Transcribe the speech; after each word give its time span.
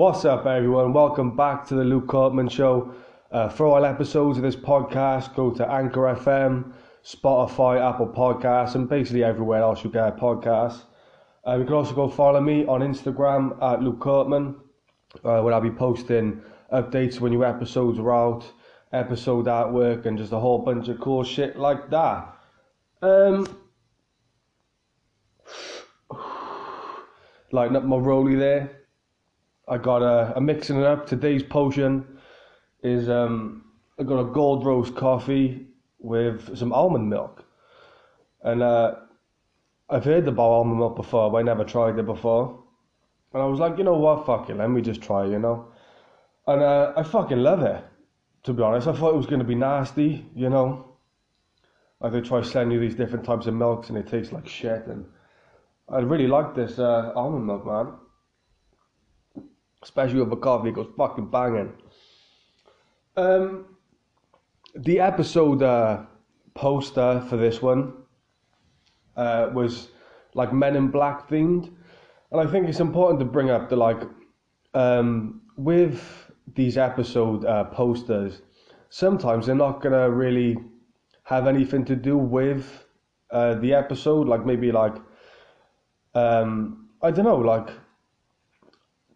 What's 0.00 0.24
up, 0.24 0.46
everyone? 0.46 0.94
Welcome 0.94 1.36
back 1.36 1.68
to 1.68 1.74
the 1.74 1.84
Luke 1.84 2.06
Courtman 2.06 2.50
Show. 2.50 2.94
Uh, 3.30 3.50
for 3.50 3.66
all 3.66 3.84
episodes 3.84 4.38
of 4.38 4.42
this 4.42 4.56
podcast, 4.56 5.34
go 5.34 5.50
to 5.50 5.70
Anchor 5.70 6.16
FM, 6.16 6.72
Spotify, 7.04 7.78
Apple 7.86 8.08
Podcasts, 8.08 8.76
and 8.76 8.88
basically 8.88 9.22
everywhere 9.22 9.60
else 9.60 9.84
you 9.84 9.90
get 9.90 10.16
podcasts. 10.16 10.84
Uh, 11.46 11.58
you 11.58 11.66
can 11.66 11.74
also 11.74 11.94
go 11.94 12.08
follow 12.08 12.40
me 12.40 12.64
on 12.64 12.80
Instagram 12.80 13.62
at 13.62 13.82
Luke 13.82 13.98
Courtman, 13.98 14.54
uh, 15.22 15.42
where 15.42 15.52
I'll 15.52 15.60
be 15.60 15.70
posting 15.70 16.40
updates 16.72 17.20
when 17.20 17.32
new 17.32 17.44
episodes 17.44 17.98
are 17.98 18.10
out, 18.10 18.50
episode 18.94 19.44
artwork, 19.44 20.06
and 20.06 20.16
just 20.16 20.32
a 20.32 20.38
whole 20.38 20.60
bunch 20.60 20.88
of 20.88 20.98
cool 20.98 21.24
shit 21.24 21.58
like 21.58 21.90
that. 21.90 22.38
Um, 23.02 23.46
lighting 27.52 27.76
up 27.76 27.84
my 27.84 27.96
rollie 27.96 28.38
there. 28.38 28.79
I 29.70 29.78
got 29.78 30.02
a, 30.02 30.40
mixing 30.40 30.80
it 30.80 30.84
up. 30.84 31.06
Today's 31.06 31.44
potion 31.44 32.04
is 32.82 33.08
um, 33.08 33.64
I 34.00 34.02
got 34.02 34.18
a 34.18 34.24
gold 34.24 34.66
roast 34.66 34.96
coffee 34.96 35.68
with 36.00 36.58
some 36.58 36.72
almond 36.72 37.08
milk, 37.08 37.44
and 38.42 38.64
uh, 38.64 38.96
I've 39.88 40.04
heard 40.04 40.26
about 40.26 40.50
almond 40.50 40.80
milk 40.80 40.96
before, 40.96 41.30
but 41.30 41.38
I 41.38 41.42
never 41.42 41.62
tried 41.62 42.00
it 42.00 42.04
before. 42.04 42.64
And 43.32 43.40
I 43.40 43.46
was 43.46 43.60
like, 43.60 43.78
you 43.78 43.84
know 43.84 43.94
what, 43.94 44.26
fuck 44.26 44.50
it, 44.50 44.56
let 44.56 44.70
me 44.70 44.82
just 44.82 45.02
try, 45.02 45.24
you 45.24 45.38
know. 45.38 45.68
And 46.48 46.62
uh, 46.62 46.92
I 46.96 47.04
fucking 47.04 47.38
love 47.38 47.62
it. 47.62 47.84
To 48.44 48.52
be 48.52 48.64
honest, 48.64 48.88
I 48.88 48.92
thought 48.92 49.14
it 49.14 49.16
was 49.16 49.26
gonna 49.26 49.44
be 49.44 49.54
nasty, 49.54 50.26
you 50.34 50.50
know. 50.50 50.96
Like 52.00 52.12
they 52.12 52.22
try 52.22 52.42
selling 52.42 52.72
you 52.72 52.80
these 52.80 52.96
different 52.96 53.24
types 53.24 53.46
of 53.46 53.54
milks 53.54 53.88
and 53.88 53.96
it 53.96 54.08
tastes 54.08 54.32
like 54.32 54.48
shit. 54.48 54.84
And 54.88 55.04
I 55.88 55.98
really 55.98 56.26
like 56.26 56.56
this 56.56 56.80
uh, 56.80 57.12
almond 57.14 57.46
milk, 57.46 57.64
man. 57.64 57.92
Especially 59.82 60.22
with 60.22 60.32
a 60.32 60.66
it 60.66 60.74
goes 60.74 60.88
fucking 60.96 61.30
banging. 61.30 61.72
Um, 63.16 63.76
the 64.74 65.00
episode 65.00 65.62
uh, 65.62 66.02
poster 66.54 67.24
for 67.28 67.36
this 67.36 67.62
one 67.62 67.94
uh, 69.16 69.50
was 69.52 69.88
like 70.34 70.52
Men 70.52 70.76
in 70.76 70.88
Black 70.88 71.28
themed, 71.28 71.72
and 72.30 72.40
I 72.40 72.50
think 72.50 72.68
it's 72.68 72.80
important 72.80 73.18
to 73.20 73.24
bring 73.24 73.50
up 73.50 73.68
the 73.68 73.76
like 73.76 74.02
um, 74.74 75.42
with 75.56 76.30
these 76.54 76.76
episode 76.76 77.44
uh, 77.44 77.64
posters. 77.64 78.42
Sometimes 78.90 79.46
they're 79.46 79.54
not 79.54 79.80
gonna 79.80 80.10
really 80.10 80.58
have 81.24 81.46
anything 81.46 81.84
to 81.86 81.96
do 81.96 82.18
with 82.18 82.84
uh, 83.30 83.54
the 83.54 83.72
episode, 83.72 84.28
like 84.28 84.44
maybe 84.44 84.72
like 84.72 84.96
um, 86.14 86.88
I 87.02 87.10
don't 87.10 87.24
know, 87.24 87.38
like 87.38 87.70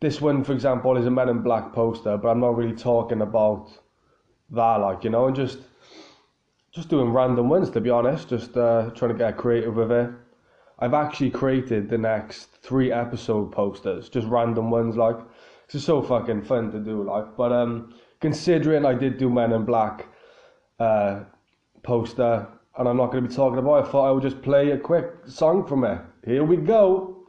this 0.01 0.21
one, 0.21 0.45
for 0.45 0.53
example, 0.53 0.97
is 0.97 1.07
a 1.07 1.11
Men 1.11 1.29
in 1.29 1.43
Black 1.43 1.73
poster, 1.73 2.17
but 2.17 2.29
I'm 2.29 2.41
not 2.41 2.57
really 2.57 2.77
talking 2.77 3.23
about 3.23 3.71
that, 4.51 4.77
like 4.77 5.05
you 5.05 5.11
know, 5.11 5.27
and 5.27 5.37
just 5.37 5.59
just 6.73 6.89
doing 6.89 7.13
random 7.13 7.49
ones 7.49 7.71
to 7.71 7.81
be 7.81 7.91
honest, 7.91 8.29
just 8.29 8.57
uh, 8.57 8.91
trying 8.95 9.13
to 9.13 9.19
get 9.19 9.37
creative 9.37 9.77
with 9.77 9.93
it. 9.93 10.11
I've 10.81 10.95
actually 10.95 11.31
created 11.31 11.89
the 11.89 11.99
next 11.99 12.49
three 12.63 12.91
episode 12.91 13.53
posters, 13.53 14.09
just 14.09 14.27
random 14.27 14.71
ones, 14.71 14.97
like 14.97 15.17
it's 15.65 15.75
just 15.75 15.87
so 15.87 16.03
fucking 16.03 16.43
fun 16.43 16.71
to 16.73 16.81
do, 16.81 17.05
like. 17.05 17.37
But 17.37 17.53
um, 17.53 17.95
considering 18.21 18.85
I 18.85 18.95
did 18.95 19.19
do 19.19 19.31
Men 19.31 19.53
in 19.53 19.65
Black 19.65 20.07
uh, 20.81 21.21
poster, 21.83 22.47
and 22.77 22.89
I'm 22.89 22.97
not 22.97 23.13
going 23.13 23.23
to 23.23 23.29
be 23.29 23.35
talking 23.35 23.59
about 23.59 23.77
it, 23.77 23.89
I 23.89 23.91
thought 23.91 24.09
I 24.09 24.11
would 24.11 24.23
just 24.23 24.43
play 24.43 24.73
a 24.73 24.79
quick 24.79 25.07
song 25.27 25.67
from 25.67 25.85
it. 25.85 26.01
Here 26.25 26.45
we 26.45 26.57
go. 26.57 27.29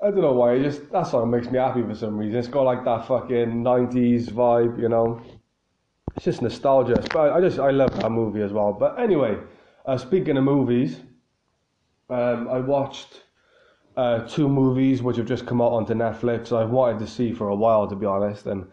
I 0.00 0.10
don't 0.10 0.20
know 0.20 0.32
why. 0.32 0.54
It 0.54 0.62
just 0.62 0.90
that 0.92 1.08
song 1.08 1.30
makes 1.30 1.50
me 1.50 1.58
happy 1.58 1.82
for 1.82 1.94
some 1.94 2.16
reason. 2.16 2.38
It's 2.38 2.46
got 2.46 2.62
like 2.62 2.84
that 2.84 3.06
fucking 3.06 3.64
'90s 3.64 4.30
vibe, 4.30 4.80
you 4.80 4.88
know. 4.88 5.20
It's 6.14 6.24
just 6.24 6.40
nostalgia. 6.40 7.02
But 7.12 7.32
I 7.32 7.40
just 7.40 7.58
I 7.58 7.70
love 7.70 7.96
that 8.00 8.10
movie 8.10 8.42
as 8.42 8.52
well. 8.52 8.72
But 8.72 9.00
anyway, 9.00 9.38
uh, 9.86 9.98
speaking 9.98 10.36
of 10.36 10.44
movies, 10.44 11.00
um, 12.08 12.48
I 12.48 12.60
watched 12.60 13.24
uh, 13.96 14.20
two 14.20 14.48
movies 14.48 15.02
which 15.02 15.16
have 15.16 15.26
just 15.26 15.46
come 15.46 15.60
out 15.60 15.72
onto 15.72 15.94
Netflix. 15.94 16.56
I've 16.56 16.70
wanted 16.70 17.00
to 17.00 17.08
see 17.08 17.32
for 17.32 17.48
a 17.48 17.56
while, 17.56 17.88
to 17.88 17.96
be 17.96 18.06
honest. 18.06 18.46
And 18.46 18.70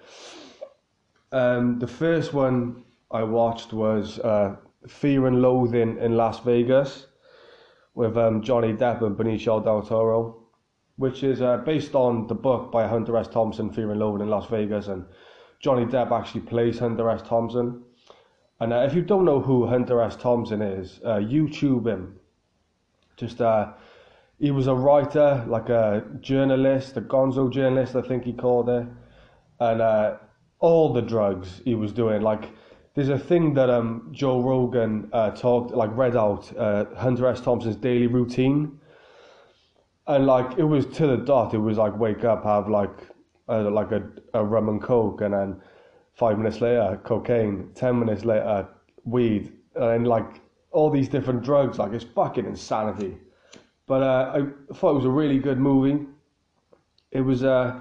um, 1.32 1.80
the 1.80 1.88
first 1.88 2.34
one 2.34 2.84
I 3.10 3.24
watched 3.24 3.74
was 3.74 4.20
uh, 4.20 4.58
Fear 4.88 5.26
and 5.26 5.42
Loathing 5.42 5.98
in 5.98 6.18
Las 6.18 6.40
Vegas 6.42 7.08
with 7.96 8.16
um, 8.16 8.44
Johnny 8.44 8.74
Depp 8.74 9.02
and 9.02 9.18
Benicio 9.18 9.64
del 9.64 9.82
Toro 9.82 10.45
which 10.98 11.24
is 11.24 11.42
uh, 11.42 11.58
based 11.58 11.94
on 11.94 12.28
the 12.28 12.36
book 12.36 12.72
by 12.72 12.88
Hunter 12.88 13.18
S. 13.18 13.28
Thompson, 13.28 13.72
Fear 13.72 13.92
and 13.92 14.00
Loathing 14.00 14.22
in 14.22 14.30
Las 14.30 14.48
Vegas, 14.48 14.88
and 14.88 15.06
Johnny 15.60 15.86
Depp 15.86 16.12
actually 16.12 16.42
plays 16.42 16.80
Hunter 16.80 17.10
S. 17.10 17.22
Thompson. 17.22 17.84
And 18.60 18.72
uh, 18.72 18.86
if 18.88 18.94
you 18.94 19.02
don't 19.02 19.26
know 19.26 19.42
who 19.42 19.68
Hunter 19.68 20.02
S. 20.02 20.16
Thompson 20.16 20.62
is, 20.62 21.02
uh, 21.04 21.16
YouTube 21.16 21.88
him. 21.88 22.20
Just 23.18 23.42
uh, 23.42 23.74
he 24.40 24.52
was 24.52 24.68
a 24.68 24.76
writer, 24.76 25.44
like 25.48 25.70
a 25.70 26.06
journalist, 26.22 26.98
a 26.98 27.02
gonzo 27.02 27.52
journalist, 27.52 27.96
I 27.96 28.02
think 28.02 28.24
he 28.24 28.34
called 28.34 28.70
it, 28.70 28.86
and 29.60 29.82
uh, 29.82 30.16
all 30.60 30.94
the 30.94 31.02
drugs 31.02 31.62
he 31.66 31.76
was 31.76 31.92
doing. 31.92 32.22
Like, 32.22 32.52
there's 32.94 33.10
a 33.10 33.20
thing 33.20 33.54
that 33.56 33.70
um 33.70 34.10
Joe 34.12 34.42
Rogan 34.42 35.10
uh, 35.12 35.32
talked, 35.32 35.72
like 35.72 35.90
read 35.96 36.16
out 36.16 36.56
uh, 36.58 36.86
Hunter 36.96 37.28
S. 37.28 37.42
Thompson's 37.42 37.76
daily 37.76 38.08
routine 38.08 38.80
and 40.08 40.26
like 40.26 40.58
it 40.58 40.64
was 40.64 40.86
to 40.98 41.08
the 41.08 41.18
dot. 41.18 41.54
It 41.54 41.60
was 41.60 41.78
like 41.78 41.98
wake 41.98 42.24
up, 42.24 42.44
have 42.44 42.70
like 42.70 42.96
uh, 43.50 43.70
like 43.70 43.92
a, 43.92 44.04
a 44.34 44.44
rum 44.44 44.70
and 44.70 44.82
coke, 44.82 45.22
and 45.22 45.34
then 45.34 45.62
five 46.14 46.38
minutes 46.38 46.62
later 46.62 47.00
cocaine, 47.04 47.72
ten 47.76 48.00
minutes 48.00 48.26
later 48.26 48.68
weed, 49.04 49.52
and 49.76 50.08
like 50.08 50.42
all 50.72 50.90
these 50.90 51.10
different 51.10 51.44
drugs. 51.44 51.80
Like 51.80 51.94
it's 51.94 52.06
fucking 52.06 52.46
insanity. 52.46 53.18
But 53.88 54.02
uh, 54.02 54.32
I 54.36 54.74
thought 54.74 54.92
it 54.92 54.96
was 54.96 55.06
a 55.06 55.10
really 55.10 55.40
good 55.40 55.60
movie. 55.60 56.06
It 57.12 57.22
was 57.22 57.44
uh, 57.44 57.80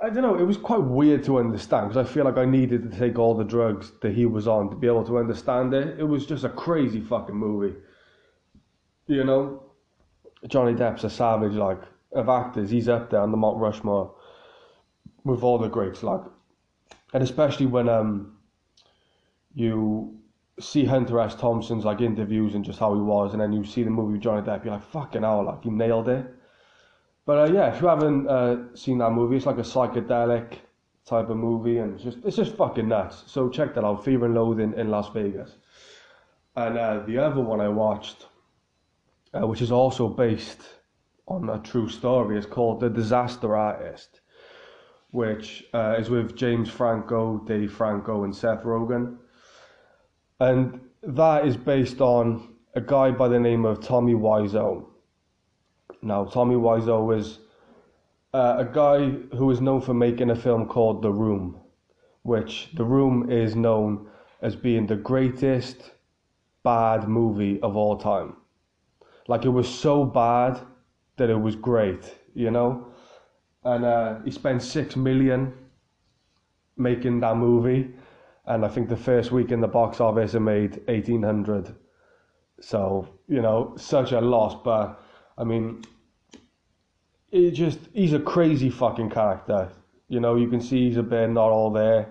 I 0.00 0.10
don't 0.10 0.22
know. 0.22 0.36
It 0.36 0.44
was 0.44 0.56
quite 0.56 0.82
weird 0.82 1.24
to 1.24 1.38
understand 1.38 1.88
because 1.88 2.08
I 2.08 2.12
feel 2.12 2.24
like 2.24 2.36
I 2.36 2.44
needed 2.44 2.90
to 2.90 2.98
take 2.98 3.18
all 3.18 3.34
the 3.34 3.44
drugs 3.44 3.92
that 4.02 4.14
he 4.14 4.26
was 4.26 4.46
on 4.46 4.70
to 4.70 4.76
be 4.76 4.86
able 4.86 5.04
to 5.04 5.18
understand 5.18 5.74
it. 5.74 5.98
It 5.98 6.04
was 6.04 6.24
just 6.26 6.44
a 6.44 6.48
crazy 6.48 7.00
fucking 7.00 7.34
movie. 7.34 7.74
You 9.06 9.24
know, 9.24 9.67
Johnny 10.46 10.74
Depp's 10.74 11.04
a 11.04 11.10
savage, 11.10 11.54
like, 11.54 11.80
of 12.12 12.28
actors. 12.28 12.70
He's 12.70 12.88
up 12.88 13.10
there 13.10 13.20
on 13.20 13.30
the 13.30 13.36
Mount 13.36 13.58
Rushmore 13.58 14.14
with 15.24 15.42
all 15.42 15.58
the 15.58 15.68
greats, 15.68 16.02
like, 16.02 16.22
and 17.12 17.22
especially 17.22 17.66
when 17.66 17.88
um 17.88 18.36
you 19.54 20.14
see 20.60 20.84
Hunter 20.84 21.20
S. 21.20 21.34
Thompson's 21.34 21.84
like 21.84 22.00
interviews 22.00 22.54
and 22.54 22.64
just 22.64 22.78
how 22.78 22.94
he 22.94 23.00
was, 23.00 23.32
and 23.32 23.40
then 23.40 23.52
you 23.52 23.64
see 23.64 23.82
the 23.82 23.90
movie 23.90 24.14
with 24.14 24.22
Johnny 24.22 24.42
Depp, 24.42 24.64
you're 24.64 24.74
like, 24.74 24.90
fucking 24.90 25.22
hell, 25.22 25.44
like 25.44 25.64
he 25.64 25.70
nailed 25.70 26.08
it. 26.08 26.26
But 27.26 27.50
uh, 27.50 27.52
yeah, 27.52 27.74
if 27.74 27.82
you 27.82 27.88
haven't 27.88 28.28
uh, 28.28 28.74
seen 28.74 28.98
that 28.98 29.10
movie, 29.10 29.36
it's 29.36 29.46
like 29.46 29.58
a 29.58 29.62
psychedelic 29.62 30.54
type 31.04 31.28
of 31.28 31.36
movie, 31.36 31.78
and 31.78 31.94
it's 31.94 32.04
just 32.04 32.18
it's 32.24 32.36
just 32.36 32.56
fucking 32.56 32.88
nuts. 32.88 33.24
So 33.26 33.48
check 33.48 33.74
that 33.74 33.84
out, 33.84 34.04
Fear 34.04 34.24
and 34.24 34.34
Loathing 34.34 34.74
in 34.76 34.90
Las 34.90 35.10
Vegas. 35.12 35.56
And 36.56 36.78
uh, 36.78 37.00
the 37.06 37.18
other 37.18 37.40
one 37.40 37.60
I 37.60 37.68
watched 37.68 38.26
uh, 39.34 39.46
which 39.46 39.62
is 39.62 39.72
also 39.72 40.08
based 40.08 40.60
on 41.26 41.48
a 41.50 41.58
true 41.58 41.88
story. 41.88 42.36
It's 42.36 42.46
called 42.46 42.80
The 42.80 42.88
Disaster 42.88 43.56
Artist, 43.56 44.20
which 45.10 45.64
uh, 45.74 45.96
is 45.98 46.10
with 46.10 46.36
James 46.36 46.70
Franco, 46.70 47.38
Dave 47.46 47.72
Franco, 47.72 48.24
and 48.24 48.34
Seth 48.34 48.62
Rogen. 48.62 49.16
And 50.40 50.80
that 51.02 51.46
is 51.46 51.56
based 51.56 52.00
on 52.00 52.54
a 52.74 52.80
guy 52.80 53.10
by 53.10 53.28
the 53.28 53.38
name 53.38 53.64
of 53.64 53.80
Tommy 53.80 54.14
Wiseau. 54.14 54.86
Now, 56.02 56.24
Tommy 56.24 56.54
Wiseau 56.54 57.16
is 57.18 57.40
uh, 58.32 58.56
a 58.58 58.64
guy 58.64 59.10
who 59.36 59.50
is 59.50 59.60
known 59.60 59.80
for 59.80 59.94
making 59.94 60.30
a 60.30 60.36
film 60.36 60.66
called 60.66 61.02
The 61.02 61.10
Room, 61.10 61.58
which 62.22 62.70
The 62.74 62.84
Room 62.84 63.30
is 63.30 63.56
known 63.56 64.08
as 64.42 64.54
being 64.54 64.86
the 64.86 64.96
greatest 64.96 65.90
bad 66.62 67.08
movie 67.08 67.60
of 67.62 67.76
all 67.76 67.96
time. 67.96 68.36
Like 69.28 69.44
it 69.44 69.50
was 69.50 69.68
so 69.68 70.04
bad 70.04 70.58
that 71.18 71.30
it 71.30 71.40
was 71.40 71.54
great, 71.54 72.14
you 72.34 72.50
know. 72.50 72.88
And 73.62 73.84
uh, 73.84 74.20
he 74.24 74.30
spent 74.30 74.62
six 74.62 74.96
million 74.96 75.52
making 76.76 77.20
that 77.20 77.36
movie, 77.36 77.90
and 78.46 78.64
I 78.64 78.68
think 78.68 78.88
the 78.88 78.96
first 78.96 79.30
week 79.30 79.52
in 79.52 79.60
the 79.60 79.68
box 79.68 80.00
office 80.00 80.34
it 80.34 80.40
made 80.40 80.80
eighteen 80.88 81.22
hundred. 81.22 81.74
So 82.60 83.06
you 83.28 83.42
know, 83.42 83.74
such 83.76 84.12
a 84.12 84.20
loss. 84.20 84.56
But 84.64 85.00
I 85.36 85.44
mean, 85.44 85.82
it 87.30 87.50
just 87.50 87.80
he's 87.92 88.14
a 88.14 88.20
crazy 88.20 88.70
fucking 88.70 89.10
character. 89.10 89.70
You 90.08 90.20
know, 90.20 90.36
you 90.36 90.48
can 90.48 90.62
see 90.62 90.88
he's 90.88 90.96
a 90.96 91.02
bit 91.02 91.28
not 91.28 91.50
all 91.50 91.70
there. 91.70 92.08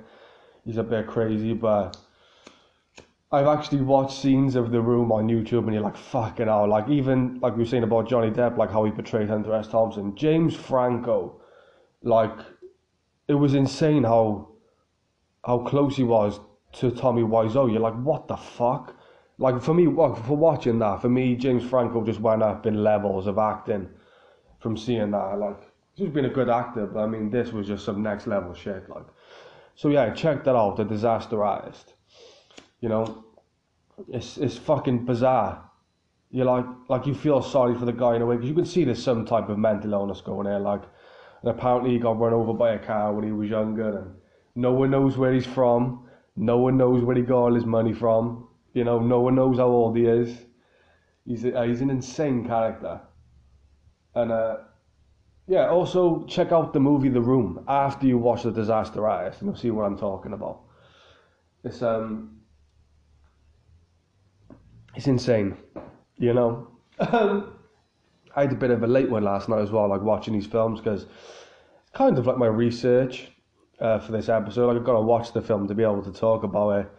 He's 0.64 0.78
a 0.78 0.84
bit 0.84 1.08
crazy, 1.08 1.54
but 1.54 1.98
I've 3.30 3.48
actually 3.48 3.82
watched 3.82 4.22
scenes 4.22 4.56
of 4.56 4.72
the 4.72 4.80
room 4.80 5.12
on 5.12 5.28
YouTube, 5.28 5.66
and 5.66 5.74
you're 5.74 5.84
like, 5.84 5.98
fucking 5.98 6.48
hell. 6.48 6.68
Like 6.68 6.88
even 6.88 7.40
like 7.42 7.54
we 7.58 7.64
were 7.64 7.70
saying 7.70 7.84
about 7.84 8.08
Johnny 8.08 8.32
Depp, 8.32 8.58
like 8.58 8.72
how 8.72 8.86
he 8.86 8.92
portrayed 8.92 9.28
Hunter 9.28 9.54
S. 9.54 9.68
Thompson, 9.68 10.16
James 10.16 10.56
Franco, 10.56 11.42
like 12.04 12.38
it 13.28 13.34
was 13.34 13.54
insane 13.54 14.04
how 14.04 14.50
how 15.46 15.60
close 15.60 15.98
he 15.98 16.04
was 16.04 16.40
to 16.74 16.90
Tommy 16.92 17.22
Wiseau. 17.22 17.70
You're 17.70 17.82
like, 17.82 17.96
what 17.96 18.30
the 18.30 18.38
fuck? 18.38 18.96
Like 19.40 19.62
for 19.62 19.74
me, 19.74 19.86
for 19.86 20.38
watching 20.38 20.80
that, 20.80 21.02
for 21.02 21.10
me, 21.10 21.36
James 21.36 21.64
Franco 21.64 22.04
just 22.06 22.22
went 22.22 22.42
up 22.42 22.66
in 22.66 22.82
levels 22.84 23.28
of 23.28 23.38
acting 23.38 23.90
from 24.60 24.78
seeing 24.78 25.12
that. 25.12 25.38
Like 25.38 25.62
he's 25.96 26.10
been 26.10 26.26
a 26.26 26.30
good 26.30 26.50
actor, 26.50 26.86
but 26.86 27.02
I 27.02 27.08
mean, 27.08 27.30
this 27.30 27.52
was 27.52 27.68
just 27.68 27.84
some 27.84 28.02
next 28.02 28.26
level 28.26 28.54
shit. 28.54 28.90
Like, 28.90 29.06
so 29.76 29.90
yeah, 29.90 30.14
check 30.14 30.46
that 30.46 30.56
out. 30.56 30.78
The 30.78 30.86
Disaster 30.86 31.44
Artist. 31.44 31.94
You 32.82 32.90
know, 32.90 33.26
it's 34.10 34.38
it's 34.38 34.58
fucking 34.58 35.06
bizarre. 35.06 35.64
You 36.30 36.44
like 36.44 36.66
like 36.90 37.06
you 37.08 37.16
feel 37.16 37.42
sorry 37.42 37.74
for 37.76 37.86
the 37.86 37.94
guy 37.94 38.16
in 38.16 38.22
a 38.22 38.26
way 38.26 38.36
because 38.36 38.50
you 38.50 38.56
can 38.56 38.66
see 38.66 38.84
there's 38.84 39.04
some 39.04 39.26
type 39.26 39.50
of 39.50 39.58
mental 39.58 39.94
illness 39.94 40.22
going 40.22 40.46
there. 40.46 40.60
Like, 40.60 40.84
and 41.42 41.50
apparently 41.52 41.92
he 41.92 42.00
got 42.00 42.20
run 42.20 42.34
over 42.34 42.54
by 42.54 42.72
a 42.72 42.80
car 42.80 43.14
when 43.14 43.26
he 43.26 43.32
was 43.32 43.50
younger, 43.50 43.98
and 43.98 44.16
no 44.56 44.74
one 44.74 44.92
knows 44.92 45.18
where 45.18 45.34
he's 45.34 45.48
from. 45.48 46.08
No 46.36 46.58
one 46.58 46.78
knows 46.78 47.04
where 47.04 47.16
he 47.16 47.24
got 47.24 47.38
all 47.38 47.54
his 47.54 47.66
money 47.66 47.94
from. 47.94 48.48
You 48.74 48.84
know, 48.84 49.00
no 49.00 49.22
one 49.22 49.36
knows 49.36 49.58
how 49.58 49.68
old 49.68 49.98
he 49.98 50.06
is. 50.06 50.38
He's 51.26 51.44
a, 51.46 51.66
he's 51.66 51.82
an 51.82 51.90
insane 51.90 52.46
character, 52.46 53.02
and 54.14 54.32
uh, 54.32 54.58
yeah. 55.48 55.68
Also 55.68 56.26
check 56.26 56.52
out 56.52 56.74
the 56.74 56.80
movie 56.80 57.10
The 57.10 57.22
Room 57.22 57.66
after 57.68 58.06
you 58.06 58.18
watch 58.20 58.44
The 58.44 58.52
Disaster 58.52 59.08
Artist, 59.08 59.42
and 59.42 59.50
you'll 59.50 59.58
see 59.58 59.72
what 59.72 59.86
I'm 59.86 59.98
talking 59.98 60.34
about. 60.34 60.62
It's 61.64 61.82
um 61.82 62.37
it's 64.98 65.06
insane, 65.06 65.56
you 66.18 66.34
know. 66.34 66.68
Um, 66.98 67.54
I 68.36 68.42
had 68.42 68.52
a 68.52 68.56
bit 68.56 68.72
of 68.72 68.82
a 68.82 68.88
late 68.88 69.12
one 69.12 69.24
last 69.24 69.48
night 69.48 69.62
as 69.62 69.72
well, 69.72 69.88
like 69.88 70.02
watching 70.02 70.34
these 70.34 70.48
films 70.48 70.82
because 70.82 71.04
it's 71.04 71.92
kind 71.94 72.18
of 72.18 72.26
like 72.26 72.38
my 72.38 72.48
research 72.48 73.28
uh, 73.80 74.00
for 74.00 74.12
this 74.12 74.28
episode. 74.28 74.68
Like 74.68 74.78
I've 74.78 74.84
got 74.84 74.94
to 74.94 75.02
watch 75.02 75.34
the 75.34 75.42
film 75.42 75.68
to 75.68 75.76
be 75.76 75.84
able 75.84 76.02
to 76.02 76.12
talk 76.12 76.44
about 76.44 76.70
it 76.80 76.92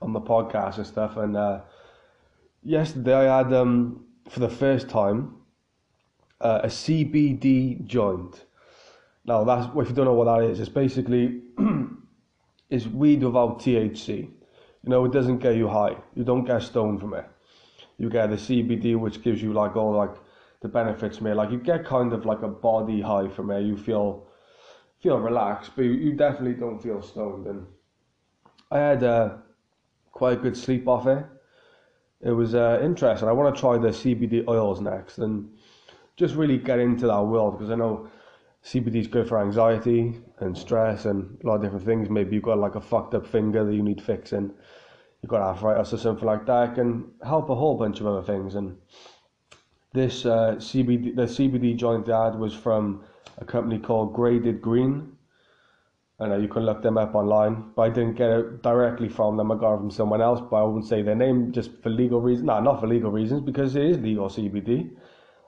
on 0.00 0.12
the 0.12 0.20
podcast 0.20 0.76
and 0.76 0.86
stuff. 0.86 1.16
And 1.16 1.36
uh, 1.36 1.62
yesterday 2.62 3.28
I 3.28 3.38
had 3.38 3.52
um, 3.52 4.04
for 4.28 4.38
the 4.38 4.48
first 4.48 4.88
time 4.88 5.34
uh, 6.40 6.60
a 6.62 6.68
CBD 6.68 7.84
joint. 7.84 8.44
Now 9.24 9.42
that's 9.42 9.66
if 9.76 9.88
you 9.88 9.94
don't 9.94 10.04
know 10.04 10.14
what 10.14 10.26
that 10.26 10.48
is, 10.48 10.60
it's 10.60 10.68
basically 10.68 11.42
is 12.70 12.86
weed 12.86 13.24
without 13.24 13.58
THC. 13.58 14.30
You 14.84 14.90
know, 14.90 15.04
it 15.04 15.12
doesn't 15.12 15.38
get 15.38 15.56
you 15.56 15.68
high. 15.68 15.96
You 16.14 16.24
don't 16.24 16.44
get 16.44 16.62
stoned 16.62 17.00
from 17.00 17.14
it. 17.14 17.26
You 17.98 18.10
get 18.10 18.30
the 18.30 18.36
CBD, 18.36 18.98
which 18.98 19.22
gives 19.22 19.42
you 19.42 19.52
like 19.52 19.76
all 19.76 19.92
like 19.92 20.14
the 20.60 20.68
benefits 20.68 21.18
from 21.18 21.28
it. 21.28 21.36
Like 21.36 21.50
you 21.50 21.58
get 21.58 21.84
kind 21.84 22.12
of 22.12 22.24
like 22.24 22.42
a 22.42 22.48
body 22.48 23.00
high 23.00 23.28
from 23.28 23.50
it. 23.50 23.62
You 23.62 23.76
feel 23.76 24.26
feel 25.00 25.18
relaxed, 25.18 25.72
but 25.74 25.82
you, 25.82 25.92
you 25.92 26.12
definitely 26.12 26.54
don't 26.54 26.80
feel 26.80 27.02
stoned. 27.02 27.46
And 27.46 27.66
I 28.70 28.78
had 28.78 29.02
uh, 29.04 29.36
quite 30.12 30.38
a 30.38 30.40
good 30.40 30.56
sleep 30.56 30.86
off 30.88 31.06
it. 31.06 31.24
It 32.22 32.30
was 32.30 32.54
uh, 32.54 32.80
interesting. 32.82 33.28
I 33.28 33.32
want 33.32 33.54
to 33.54 33.60
try 33.60 33.78
the 33.78 33.88
CBD 33.88 34.46
oils 34.46 34.80
next 34.80 35.18
and 35.18 35.48
just 36.16 36.36
really 36.36 36.58
get 36.58 36.78
into 36.78 37.06
that 37.08 37.22
world 37.22 37.58
because 37.58 37.70
I 37.70 37.74
know 37.74 38.08
CBD 38.64 38.96
is 38.96 39.06
good 39.08 39.28
for 39.28 39.40
anxiety 39.40 40.20
and 40.38 40.56
stress 40.56 41.04
and 41.04 41.38
a 41.42 41.46
lot 41.46 41.56
of 41.56 41.62
different 41.62 41.84
things. 41.84 42.08
Maybe 42.08 42.36
you've 42.36 42.44
got 42.44 42.58
like 42.58 42.76
a 42.76 42.80
fucked 42.80 43.14
up 43.14 43.26
finger 43.26 43.64
that 43.64 43.74
you 43.74 43.82
need 43.82 44.00
fixing. 44.00 44.52
You've 45.20 45.30
got 45.30 45.40
arthritis 45.40 45.92
or 45.92 45.98
something 45.98 46.24
like 46.24 46.46
that. 46.46 46.70
It 46.70 46.74
can 46.76 47.10
help 47.24 47.50
a 47.50 47.54
whole 47.54 47.76
bunch 47.76 48.00
of 48.00 48.06
other 48.06 48.22
things. 48.22 48.54
And 48.54 48.76
this 49.92 50.24
uh, 50.24 50.56
CBD, 50.58 51.16
the 51.16 51.22
CBD 51.22 51.76
joint 51.76 52.08
ad 52.08 52.38
was 52.38 52.54
from 52.54 53.04
a 53.38 53.44
company 53.44 53.78
called 53.78 54.14
Graded 54.14 54.62
Green. 54.62 55.16
I 56.20 56.28
know 56.28 56.38
you 56.38 56.46
can 56.46 56.64
look 56.64 56.82
them 56.82 56.98
up 56.98 57.16
online, 57.16 57.72
but 57.74 57.82
I 57.82 57.88
didn't 57.88 58.14
get 58.14 58.30
it 58.30 58.62
directly 58.62 59.08
from 59.08 59.36
them. 59.36 59.50
I 59.50 59.56
got 59.56 59.74
it 59.74 59.78
from 59.78 59.90
someone 59.90 60.22
else, 60.22 60.40
but 60.40 60.56
I 60.56 60.62
wouldn't 60.62 60.86
say 60.86 61.02
their 61.02 61.16
name 61.16 61.50
just 61.50 61.70
for 61.82 61.90
legal 61.90 62.20
reasons. 62.20 62.46
No, 62.46 62.60
not 62.60 62.80
for 62.80 62.86
legal 62.86 63.10
reasons, 63.10 63.40
because 63.40 63.74
it 63.74 63.82
is 63.82 63.98
legal 63.98 64.28
CBD. 64.28 64.90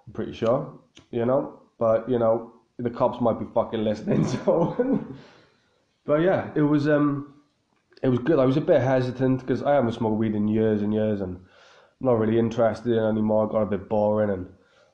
I'm 0.06 0.12
pretty 0.12 0.32
sure, 0.32 0.80
you 1.12 1.26
know. 1.26 1.60
But 1.78 2.08
you 2.08 2.18
know, 2.18 2.53
the 2.78 2.90
cops 2.90 3.20
might 3.20 3.38
be 3.38 3.46
fucking 3.54 3.84
listening. 3.84 4.24
So, 4.44 5.06
but 6.06 6.20
yeah, 6.20 6.50
it 6.54 6.60
was 6.60 6.86
um, 6.86 7.34
it 8.02 8.08
was 8.08 8.18
good. 8.18 8.38
I 8.38 8.44
was 8.44 8.58
a 8.58 8.60
bit 8.60 8.82
hesitant 8.82 9.40
because 9.40 9.62
I 9.62 9.72
haven't 9.74 9.92
smoked 9.92 10.18
weed 10.18 10.34
in 10.34 10.48
years 10.48 10.82
and 10.82 10.92
years, 10.92 11.22
and 11.22 11.36
I'm 11.36 12.06
not 12.06 12.18
really 12.18 12.38
interested 12.38 12.92
in 12.92 13.02
anymore. 13.02 13.48
Got 13.48 13.62
a 13.62 13.66
bit 13.66 13.88
boring, 13.88 14.30
and 14.30 14.46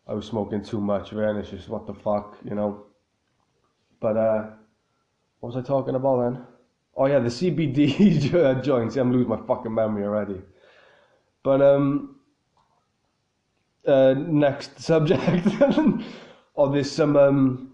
I 0.07 0.15
was 0.15 0.27
smoking 0.27 0.63
too 0.63 0.81
much 0.81 1.11
of 1.11 1.19
it, 1.19 1.29
and 1.29 1.39
it's 1.39 1.51
just 1.51 1.69
what 1.69 1.87
the 1.87 1.95
fuck, 1.95 2.37
you 2.45 2.55
know. 2.55 2.85
But 3.99 4.17
uh, 4.17 4.51
what 5.41 5.53
was 5.53 5.57
I 5.57 5.67
talking 5.67 5.97
about 5.97 6.23
then? 6.23 6.47
Oh 6.97 7.07
yeah, 7.07 7.19
the 7.19 7.29
CBD 7.29 8.63
joints. 8.63 8.97
I'm 8.97 9.13
losing 9.13 9.29
my 9.29 9.41
fucking 9.47 9.75
memory 9.75 10.05
already. 10.05 10.41
But 11.43 11.63
um, 11.63 12.17
uh, 13.87 14.15
next 14.17 14.79
subject. 14.83 15.49
oh, 16.57 16.71
there's 16.71 16.93
some 16.93 17.17
um 17.17 17.70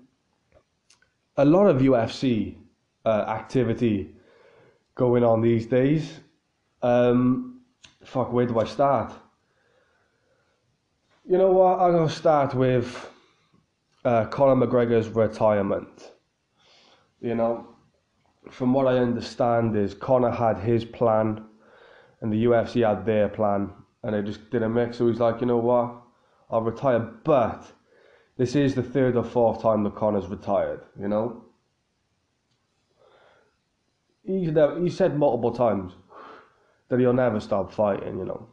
a 1.37 1.45
lot 1.45 1.67
of 1.67 1.83
UFC 1.83 2.57
uh, 3.05 3.25
activity 3.29 4.15
going 4.95 5.23
on 5.23 5.41
these 5.41 5.67
days. 5.67 6.21
Um, 6.83 7.61
fuck, 8.05 8.33
where 8.33 8.47
do 8.47 8.59
I 8.59 8.65
start? 8.65 9.13
You 11.29 11.39
know 11.39 11.51
what? 11.51 11.81
I'm 11.81 11.93
gonna 11.93 12.09
start 12.09 12.55
with 12.55 13.11
uh, 14.05 14.27
Conor 14.27 14.67
McGregor's 14.67 15.09
retirement. 15.09 16.13
You 17.21 17.35
know, 17.35 17.75
from 18.51 18.73
what 18.73 18.87
I 18.87 18.99
understand, 18.99 19.77
is 19.77 19.93
Conor 19.95 20.31
had 20.31 20.59
his 20.59 20.85
plan, 20.85 21.45
and 22.21 22.33
the 22.33 22.45
UFC 22.45 22.87
had 22.87 23.05
their 23.05 23.29
plan, 23.29 23.71
and 24.03 24.15
they 24.15 24.23
just 24.23 24.51
didn't 24.51 24.73
mix. 24.73 24.99
So 24.99 25.09
he's 25.09 25.21
like, 25.21 25.41
you 25.41 25.47
know 25.47 25.59
what? 25.59 25.97
I'll 26.49 26.63
retire, 26.63 27.01
but 27.01 27.73
this 28.37 28.55
is 28.55 28.75
the 28.75 28.83
third 28.83 29.17
or 29.17 29.25
fourth 29.25 29.63
time 29.63 29.83
that 29.85 29.95
Conor's 29.95 30.27
retired, 30.27 30.81
you 31.01 31.09
know. 31.09 31.43
He's 34.25 34.51
never, 34.51 34.81
he 34.81 34.91
said 34.91 35.19
multiple 35.19 35.53
times 35.53 35.93
that 36.89 37.01
he'll 37.01 37.13
never 37.13 37.41
stop 37.41 37.73
fighting, 37.73 38.19
you 38.19 38.25
know. 38.25 38.49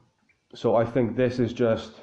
So 0.55 0.75
I 0.75 0.85
think 0.85 1.17
this 1.17 1.39
is 1.39 1.51
just 1.51 1.93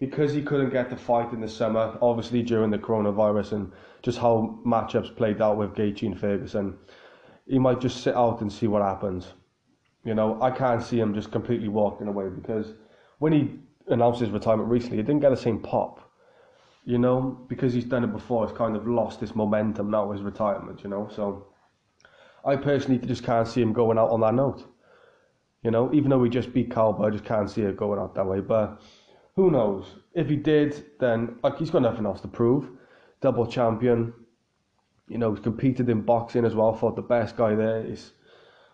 because 0.00 0.32
he 0.32 0.42
couldn't 0.42 0.70
get 0.70 0.90
the 0.90 0.96
fight 0.96 1.32
in 1.32 1.40
the 1.40 1.48
summer, 1.48 1.96
obviously 2.00 2.42
during 2.42 2.70
the 2.70 2.78
coronavirus 2.78 3.52
and 3.52 3.72
just 4.02 4.18
how 4.18 4.58
matchups 4.66 5.14
played 5.16 5.40
out 5.40 5.56
with 5.56 5.74
Gaethje 5.74 6.06
and 6.06 6.18
Ferguson. 6.18 6.76
He 7.46 7.58
might 7.58 7.80
just 7.80 8.02
sit 8.02 8.14
out 8.14 8.40
and 8.40 8.52
see 8.52 8.66
what 8.66 8.82
happens. 8.82 9.34
You 10.04 10.14
know, 10.14 10.40
I 10.40 10.50
can't 10.50 10.82
see 10.82 10.98
him 10.98 11.14
just 11.14 11.30
completely 11.30 11.68
walking 11.68 12.08
away 12.08 12.28
because 12.28 12.74
when 13.18 13.32
he 13.32 13.58
announced 13.88 14.20
his 14.20 14.30
retirement 14.30 14.68
recently, 14.68 14.96
he 14.96 15.02
didn't 15.02 15.20
get 15.20 15.30
the 15.30 15.36
same 15.36 15.60
pop 15.60 16.07
you 16.88 16.96
know, 16.96 17.38
because 17.48 17.74
he's 17.74 17.84
done 17.84 18.02
it 18.02 18.12
before, 18.12 18.48
he's 18.48 18.56
kind 18.56 18.74
of 18.74 18.88
lost 18.88 19.20
this 19.20 19.34
momentum 19.34 19.90
now, 19.90 20.10
his 20.10 20.22
retirement, 20.22 20.82
you 20.82 20.88
know. 20.88 21.06
So 21.14 21.46
I 22.46 22.56
personally 22.56 22.98
just 23.06 23.22
can't 23.22 23.46
see 23.46 23.60
him 23.60 23.74
going 23.74 23.98
out 23.98 24.08
on 24.08 24.22
that 24.22 24.32
note. 24.32 24.64
You 25.62 25.70
know, 25.70 25.92
even 25.92 26.08
though 26.08 26.18
we 26.18 26.30
just 26.30 26.54
beat 26.54 26.70
Cowboy, 26.70 27.08
I 27.08 27.10
just 27.10 27.26
can't 27.26 27.50
see 27.50 27.60
it 27.60 27.76
going 27.76 28.00
out 28.00 28.14
that 28.14 28.24
way. 28.24 28.40
But 28.40 28.80
who 29.36 29.50
knows? 29.50 29.96
If 30.14 30.30
he 30.30 30.36
did, 30.36 30.82
then 30.98 31.38
like 31.42 31.58
he's 31.58 31.68
got 31.68 31.82
nothing 31.82 32.06
else 32.06 32.22
to 32.22 32.28
prove. 32.28 32.70
Double 33.20 33.46
champion. 33.46 34.14
You 35.08 35.18
know, 35.18 35.34
he's 35.34 35.44
competed 35.44 35.90
in 35.90 36.00
boxing 36.00 36.46
as 36.46 36.54
well. 36.54 36.72
Fought 36.72 36.96
the 36.96 37.02
best 37.02 37.36
guy 37.36 37.54
there. 37.54 37.84
Is 37.84 38.12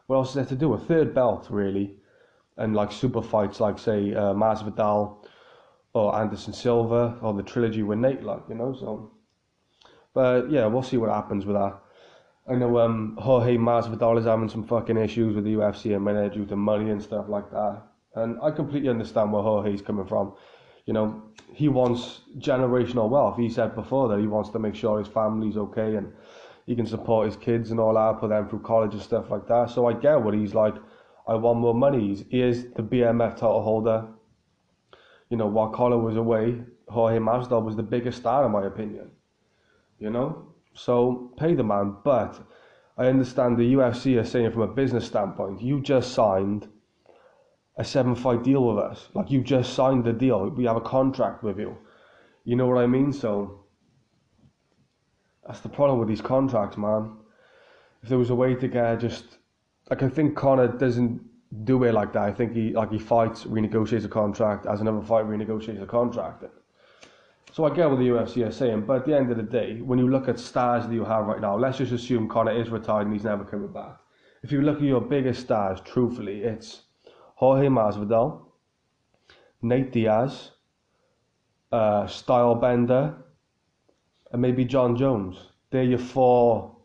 what 0.06 0.18
else 0.18 0.28
is 0.28 0.34
there 0.36 0.44
to 0.44 0.54
do? 0.54 0.72
A 0.74 0.78
third 0.78 1.16
belt, 1.16 1.48
really, 1.50 1.96
and 2.58 2.76
like 2.76 2.92
super 2.92 3.22
fights, 3.22 3.58
like 3.58 3.76
say 3.76 4.14
uh, 4.14 4.34
Masvidal 4.34 5.16
or 5.94 6.14
Anderson 6.16 6.52
Silva 6.52 7.16
or 7.22 7.32
the 7.32 7.42
trilogy 7.42 7.82
with 7.82 7.98
Nate, 7.98 8.22
like 8.22 8.42
you 8.48 8.56
know. 8.56 8.74
So, 8.78 9.12
but 10.12 10.50
yeah, 10.50 10.66
we'll 10.66 10.82
see 10.82 10.96
what 10.96 11.10
happens 11.10 11.46
with 11.46 11.56
that. 11.56 11.78
I 12.46 12.56
know 12.56 12.78
um, 12.78 13.16
Jorge 13.18 13.56
Masvidal 13.56 14.18
is 14.18 14.26
having 14.26 14.50
some 14.50 14.64
fucking 14.64 14.98
issues 14.98 15.34
with 15.34 15.44
the 15.44 15.54
UFC 15.54 15.94
and 15.94 16.04
minute 16.04 16.34
due 16.34 16.44
to 16.46 16.56
money 16.56 16.90
and 16.90 17.02
stuff 17.02 17.26
like 17.28 17.50
that. 17.50 17.82
And 18.16 18.36
I 18.42 18.50
completely 18.50 18.90
understand 18.90 19.32
where 19.32 19.42
Jorge's 19.42 19.80
coming 19.80 20.06
from. 20.06 20.34
You 20.84 20.92
know, 20.92 21.22
he 21.54 21.68
wants 21.68 22.20
generational 22.38 23.08
wealth. 23.08 23.38
He 23.38 23.48
said 23.48 23.74
before 23.74 24.08
that 24.08 24.20
he 24.20 24.26
wants 24.26 24.50
to 24.50 24.58
make 24.58 24.74
sure 24.74 24.98
his 24.98 25.08
family's 25.08 25.56
okay 25.56 25.96
and 25.96 26.12
he 26.66 26.76
can 26.76 26.86
support 26.86 27.26
his 27.26 27.36
kids 27.36 27.70
and 27.70 27.80
all 27.80 27.94
that, 27.94 28.20
put 28.20 28.28
them 28.28 28.48
through 28.48 28.60
college 28.60 28.92
and 28.92 29.02
stuff 29.02 29.30
like 29.30 29.48
that. 29.48 29.70
So 29.70 29.86
I 29.86 29.94
get 29.94 30.20
what 30.20 30.34
he's 30.34 30.54
like. 30.54 30.74
I 31.26 31.34
want 31.34 31.60
more 31.60 31.74
money. 31.74 32.14
He 32.28 32.42
is 32.42 32.64
the 32.76 32.82
BMF 32.82 33.32
title 33.36 33.62
holder. 33.62 34.06
You 35.34 35.38
know, 35.38 35.48
while 35.48 35.70
Conor 35.70 35.98
was 35.98 36.14
away, 36.14 36.62
Jorge 36.88 37.18
Masvidal 37.18 37.64
was 37.64 37.74
the 37.74 37.82
biggest 37.82 38.18
star 38.18 38.46
in 38.46 38.52
my 38.52 38.66
opinion. 38.66 39.10
You 39.98 40.10
know, 40.10 40.46
so 40.74 41.32
pay 41.36 41.54
the 41.54 41.64
man. 41.64 41.96
But 42.04 42.40
I 42.96 43.06
understand 43.06 43.58
the 43.58 43.74
UFC 43.74 44.16
is 44.20 44.30
saying 44.30 44.52
from 44.52 44.62
a 44.62 44.68
business 44.68 45.04
standpoint, 45.04 45.60
you 45.60 45.80
just 45.80 46.12
signed 46.12 46.68
a 47.76 47.82
seven 47.82 48.14
fight 48.14 48.44
deal 48.44 48.64
with 48.64 48.78
us. 48.78 49.08
Like 49.12 49.28
you 49.28 49.40
just 49.40 49.74
signed 49.74 50.04
the 50.04 50.12
deal. 50.12 50.50
We 50.50 50.66
have 50.66 50.76
a 50.76 50.80
contract 50.80 51.42
with 51.42 51.58
you. 51.58 51.76
You 52.44 52.54
know 52.54 52.68
what 52.68 52.78
I 52.78 52.86
mean? 52.86 53.12
So 53.12 53.64
that's 55.44 55.58
the 55.62 55.68
problem 55.68 55.98
with 55.98 56.06
these 56.06 56.20
contracts, 56.20 56.76
man. 56.76 57.10
If 58.04 58.08
there 58.08 58.18
was 58.18 58.30
a 58.30 58.36
way 58.36 58.54
to 58.54 58.68
get 58.68 59.00
just 59.00 59.38
like 59.90 60.04
I 60.04 60.08
think 60.08 60.36
Conor 60.36 60.68
doesn't 60.68 61.20
do 61.62 61.84
it 61.84 61.92
like 61.92 62.12
that. 62.14 62.22
I 62.22 62.32
think 62.32 62.52
he 62.52 62.72
like 62.72 62.90
he 62.90 62.98
fights, 62.98 63.44
renegotiates 63.44 64.04
a 64.04 64.08
contract, 64.08 64.66
as 64.66 64.80
another 64.80 65.00
fight 65.02 65.24
renegotiates 65.26 65.82
a 65.82 65.86
contract. 65.86 66.44
So 67.52 67.64
I 67.64 67.72
get 67.72 67.88
what 67.88 68.00
the 68.00 68.08
UFC 68.08 68.46
is 68.46 68.56
saying, 68.56 68.80
but 68.80 68.96
at 68.96 69.04
the 69.06 69.16
end 69.16 69.30
of 69.30 69.36
the 69.36 69.44
day, 69.44 69.80
when 69.80 69.98
you 70.00 70.08
look 70.08 70.28
at 70.28 70.40
stars 70.40 70.88
that 70.88 70.92
you 70.92 71.04
have 71.04 71.26
right 71.26 71.40
now, 71.40 71.56
let's 71.56 71.78
just 71.78 71.92
assume 71.92 72.28
Conor 72.28 72.50
is 72.50 72.68
retired 72.68 73.06
and 73.06 73.12
he's 73.12 73.22
never 73.22 73.44
coming 73.44 73.72
back. 73.72 73.96
If 74.42 74.50
you 74.50 74.60
look 74.60 74.78
at 74.78 74.82
your 74.82 75.00
biggest 75.00 75.42
stars, 75.42 75.80
truthfully, 75.84 76.42
it's 76.42 76.82
Jorge 77.36 77.68
Masvidal, 77.68 78.42
Nate 79.62 79.92
Diaz, 79.92 80.50
uh, 81.70 82.04
Stylebender, 82.06 83.14
and 84.32 84.42
maybe 84.42 84.64
Jon 84.64 84.96
Jones. 84.96 85.36
They're 85.70 85.84
your 85.84 85.98
four, 85.98 86.76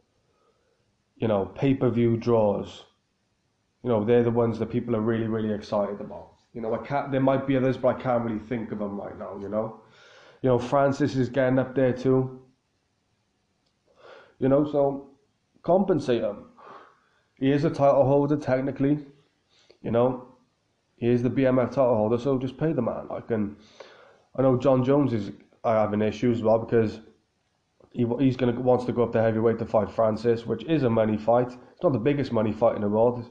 you 1.17 1.27
know, 1.27 1.47
pay-per-view 1.47 2.17
draws. 2.17 2.85
You 3.83 3.89
know, 3.89 4.03
they're 4.03 4.23
the 4.23 4.31
ones 4.31 4.59
that 4.59 4.69
people 4.69 4.95
are 4.95 5.01
really, 5.01 5.27
really 5.27 5.53
excited 5.53 6.01
about. 6.01 6.33
You 6.53 6.61
know, 6.61 6.73
I 6.73 6.85
can't. 6.85 7.11
There 7.11 7.21
might 7.21 7.47
be 7.47 7.55
others, 7.55 7.77
but 7.77 7.95
I 7.95 8.01
can't 8.01 8.23
really 8.23 8.39
think 8.39 8.71
of 8.71 8.79
them 8.79 8.99
right 8.99 9.17
now. 9.17 9.37
You 9.39 9.49
know, 9.49 9.81
you 10.41 10.49
know, 10.49 10.59
Francis 10.59 11.15
is 11.15 11.29
getting 11.29 11.59
up 11.59 11.75
there 11.75 11.93
too. 11.93 12.41
You 14.39 14.49
know, 14.49 14.69
so 14.69 15.09
compensate 15.63 16.21
him. 16.21 16.45
He 17.35 17.51
is 17.51 17.63
a 17.63 17.69
title 17.69 18.05
holder 18.05 18.37
technically. 18.37 18.99
You 19.81 19.91
know, 19.91 20.27
he 20.97 21.07
is 21.07 21.23
the 21.23 21.29
BMF 21.29 21.69
title 21.69 21.95
holder, 21.95 22.17
so 22.17 22.37
just 22.37 22.57
pay 22.57 22.73
the 22.73 22.81
man. 22.81 23.07
I 23.09 23.21
can. 23.21 23.55
I 24.37 24.41
know 24.41 24.57
Jon 24.57 24.83
Jones 24.83 25.13
is 25.13 25.31
having 25.63 26.01
issues 26.01 26.39
as 26.39 26.43
well 26.43 26.59
because 26.59 26.99
he 27.91 28.05
he's 28.19 28.35
gonna 28.35 28.59
wants 28.59 28.85
to 28.85 28.91
go 28.91 29.03
up 29.03 29.13
to 29.13 29.21
heavyweight 29.21 29.59
to 29.59 29.65
fight 29.65 29.89
Francis, 29.91 30.45
which 30.45 30.63
is 30.65 30.83
a 30.83 30.89
money 30.89 31.17
fight. 31.17 31.47
It's 31.47 31.83
not 31.83 31.93
the 31.93 31.99
biggest 31.99 32.31
money 32.31 32.51
fight 32.51 32.75
in 32.75 32.81
the 32.81 32.89
world. 32.89 33.19
It's, 33.19 33.29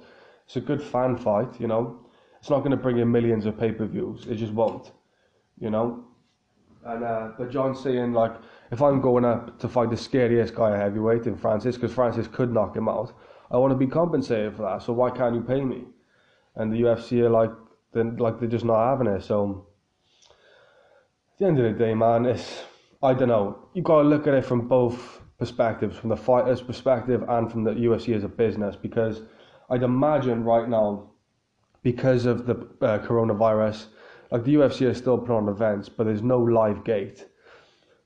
it's 0.48 0.56
a 0.56 0.62
good 0.62 0.82
fan 0.82 1.14
fight, 1.14 1.60
you 1.60 1.66
know. 1.66 2.00
It's 2.40 2.48
not 2.48 2.60
going 2.60 2.70
to 2.70 2.78
bring 2.78 2.96
in 2.96 3.12
millions 3.12 3.44
of 3.44 3.58
pay 3.58 3.70
per 3.70 3.84
views. 3.84 4.26
It 4.26 4.36
just 4.36 4.54
won't, 4.54 4.92
you 5.60 5.68
know. 5.68 6.04
And 6.86 7.04
uh, 7.04 7.32
but 7.36 7.50
Jon 7.50 7.76
saying 7.76 8.14
like, 8.14 8.32
if 8.70 8.80
I'm 8.80 9.02
going 9.02 9.26
up 9.26 9.58
to 9.58 9.68
fight 9.68 9.90
the 9.90 9.96
scariest 9.98 10.54
guy 10.54 10.72
at 10.72 10.80
heavyweight 10.80 11.26
in 11.26 11.36
Francis, 11.36 11.74
because 11.74 11.92
Francis 11.92 12.26
could 12.28 12.50
knock 12.50 12.74
him 12.74 12.88
out, 12.88 13.12
I 13.50 13.58
want 13.58 13.72
to 13.72 13.76
be 13.76 13.86
compensated 13.86 14.56
for 14.56 14.62
that. 14.62 14.82
So 14.82 14.94
why 14.94 15.10
can't 15.10 15.34
you 15.34 15.42
pay 15.42 15.62
me? 15.62 15.84
And 16.56 16.72
the 16.72 16.80
UFC 16.80 17.20
are 17.20 17.28
like, 17.28 17.50
then 17.92 18.16
like 18.16 18.40
they're 18.40 18.48
just 18.48 18.64
not 18.64 18.88
having 18.88 19.06
it. 19.06 19.22
So 19.24 19.66
at 20.30 21.38
the 21.40 21.46
end 21.46 21.58
of 21.58 21.64
the 21.64 21.78
day, 21.78 21.92
man, 21.92 22.24
it's 22.24 22.62
I 23.02 23.12
don't 23.12 23.28
know. 23.28 23.68
You 23.74 23.82
got 23.82 24.00
to 24.00 24.08
look 24.08 24.26
at 24.26 24.32
it 24.32 24.46
from 24.46 24.66
both 24.66 25.20
perspectives, 25.38 25.98
from 25.98 26.08
the 26.08 26.16
fighter's 26.16 26.62
perspective 26.62 27.22
and 27.28 27.52
from 27.52 27.64
the 27.64 27.72
UFC 27.72 28.16
as 28.16 28.24
a 28.24 28.28
business, 28.28 28.76
because 28.76 29.20
I'd 29.70 29.82
imagine 29.82 30.44
right 30.44 30.68
now, 30.68 31.10
because 31.82 32.26
of 32.26 32.46
the 32.46 32.54
uh, 32.80 32.98
coronavirus, 33.06 33.86
like 34.30 34.44
the 34.44 34.54
UFC 34.54 34.86
is 34.86 34.98
still 34.98 35.18
putting 35.18 35.36
on 35.36 35.48
events, 35.48 35.88
but 35.88 36.04
there's 36.04 36.22
no 36.22 36.38
live 36.38 36.84
gate, 36.84 37.26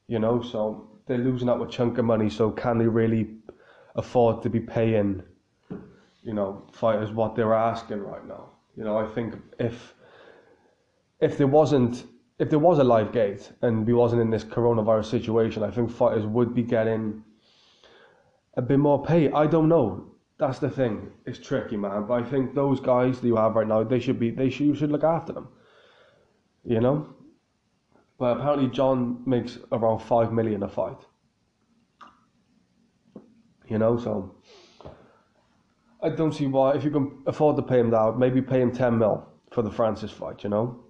you 0.07 0.19
know, 0.19 0.42
so 0.42 0.88
they're 1.07 1.19
losing 1.19 1.49
out 1.49 1.61
a 1.61 1.71
chunk 1.71 1.99
of 1.99 2.04
money. 2.04 2.31
So 2.31 2.50
can 2.50 2.78
they 2.78 2.87
really 2.87 3.28
afford 3.97 4.42
to 4.42 4.50
be 4.50 4.61
paying, 4.61 5.23
you 6.23 6.35
know, 6.35 6.66
fighters 6.73 7.11
what 7.11 7.35
they're 7.35 7.54
asking 7.54 8.00
right 8.00 8.26
now? 8.26 8.50
You 8.76 8.85
know, 8.85 8.99
I 8.99 9.07
think 9.07 9.35
if 9.59 9.95
if 11.21 11.38
there 11.38 11.47
wasn't 11.47 12.04
if 12.38 12.50
there 12.50 12.59
was 12.59 12.78
a 12.78 12.85
live 12.85 13.12
gate 13.12 13.52
and 13.62 13.87
we 13.87 13.92
wasn't 13.92 14.21
in 14.21 14.31
this 14.31 14.45
coronavirus 14.45 15.07
situation, 15.07 15.62
I 15.62 15.71
think 15.71 15.90
fighters 15.90 16.26
would 16.26 16.54
be 16.54 16.62
getting 16.62 17.23
a 18.57 18.62
bit 18.62 18.78
more 18.78 19.04
pay. 19.04 19.31
I 19.31 19.47
don't 19.47 19.69
know. 19.69 20.12
That's 20.39 20.59
the 20.59 20.71
thing. 20.71 21.12
It's 21.27 21.39
tricky, 21.39 21.77
man. 21.77 22.07
But 22.07 22.15
I 22.15 22.25
think 22.25 22.55
those 22.55 22.81
guys 22.81 23.21
that 23.21 23.27
you 23.27 23.37
have 23.37 23.55
right 23.55 23.67
now, 23.67 23.85
they 23.85 24.01
should 24.01 24.19
be. 24.19 24.31
They 24.31 24.51
should. 24.51 24.67
You 24.67 24.75
should 24.75 24.91
look 24.91 25.05
after 25.05 25.33
them. 25.33 25.49
You 26.65 26.81
know. 26.81 27.09
But 28.19 28.39
apparently, 28.39 28.69
Jon 28.69 29.23
makes 29.27 29.59
around 29.71 30.01
five 30.01 30.33
million 30.33 30.62
a 30.62 30.69
fight. 30.69 30.99
You 33.69 33.79
know, 33.79 33.97
so 33.99 34.35
I 36.03 36.09
don't 36.09 36.33
see 36.33 36.47
why. 36.47 36.75
If 36.75 36.85
you 36.85 36.91
can 36.91 37.23
afford 37.27 37.57
to 37.57 37.62
pay 37.62 37.79
him 37.79 37.91
that, 37.91 38.19
maybe 38.19 38.43
pay 38.43 38.61
him 38.61 38.73
ten 38.73 38.99
mil 38.99 39.27
for 39.53 39.62
the 39.62 39.71
Francis 39.71 40.11
fight. 40.11 40.43
You 40.45 40.51
know. 40.51 40.85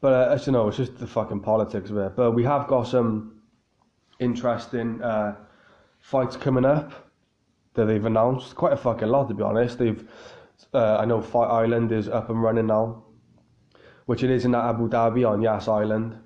But 0.00 0.12
uh, 0.12 0.32
as 0.32 0.46
you 0.46 0.52
know, 0.52 0.68
it's 0.68 0.76
just 0.76 0.98
the 0.98 1.06
fucking 1.06 1.40
politics 1.40 1.90
of 1.90 1.96
it. 1.96 2.16
But 2.16 2.32
we 2.32 2.44
have 2.44 2.66
got 2.66 2.88
some 2.88 3.40
interesting 4.18 5.00
uh, 5.02 5.36
fights 6.00 6.36
coming 6.36 6.64
up 6.64 6.92
that 7.74 7.86
they've 7.86 8.04
announced. 8.04 8.54
Quite 8.54 8.72
a 8.72 8.76
fucking 8.76 9.08
lot, 9.08 9.28
to 9.28 9.34
be 9.34 9.42
honest. 9.42 9.78
They've, 9.78 10.06
uh, 10.74 10.98
I 10.98 11.04
know 11.04 11.20
Fight 11.20 11.48
Island 11.48 11.92
is 11.92 12.08
up 12.08 12.30
and 12.30 12.42
running 12.42 12.66
now, 12.66 13.04
which 14.06 14.22
it 14.22 14.30
is 14.30 14.44
in 14.44 14.54
Abu 14.54 14.88
Dhabi 14.88 15.28
on 15.28 15.40
Yas 15.42 15.68
Island, 15.68 16.16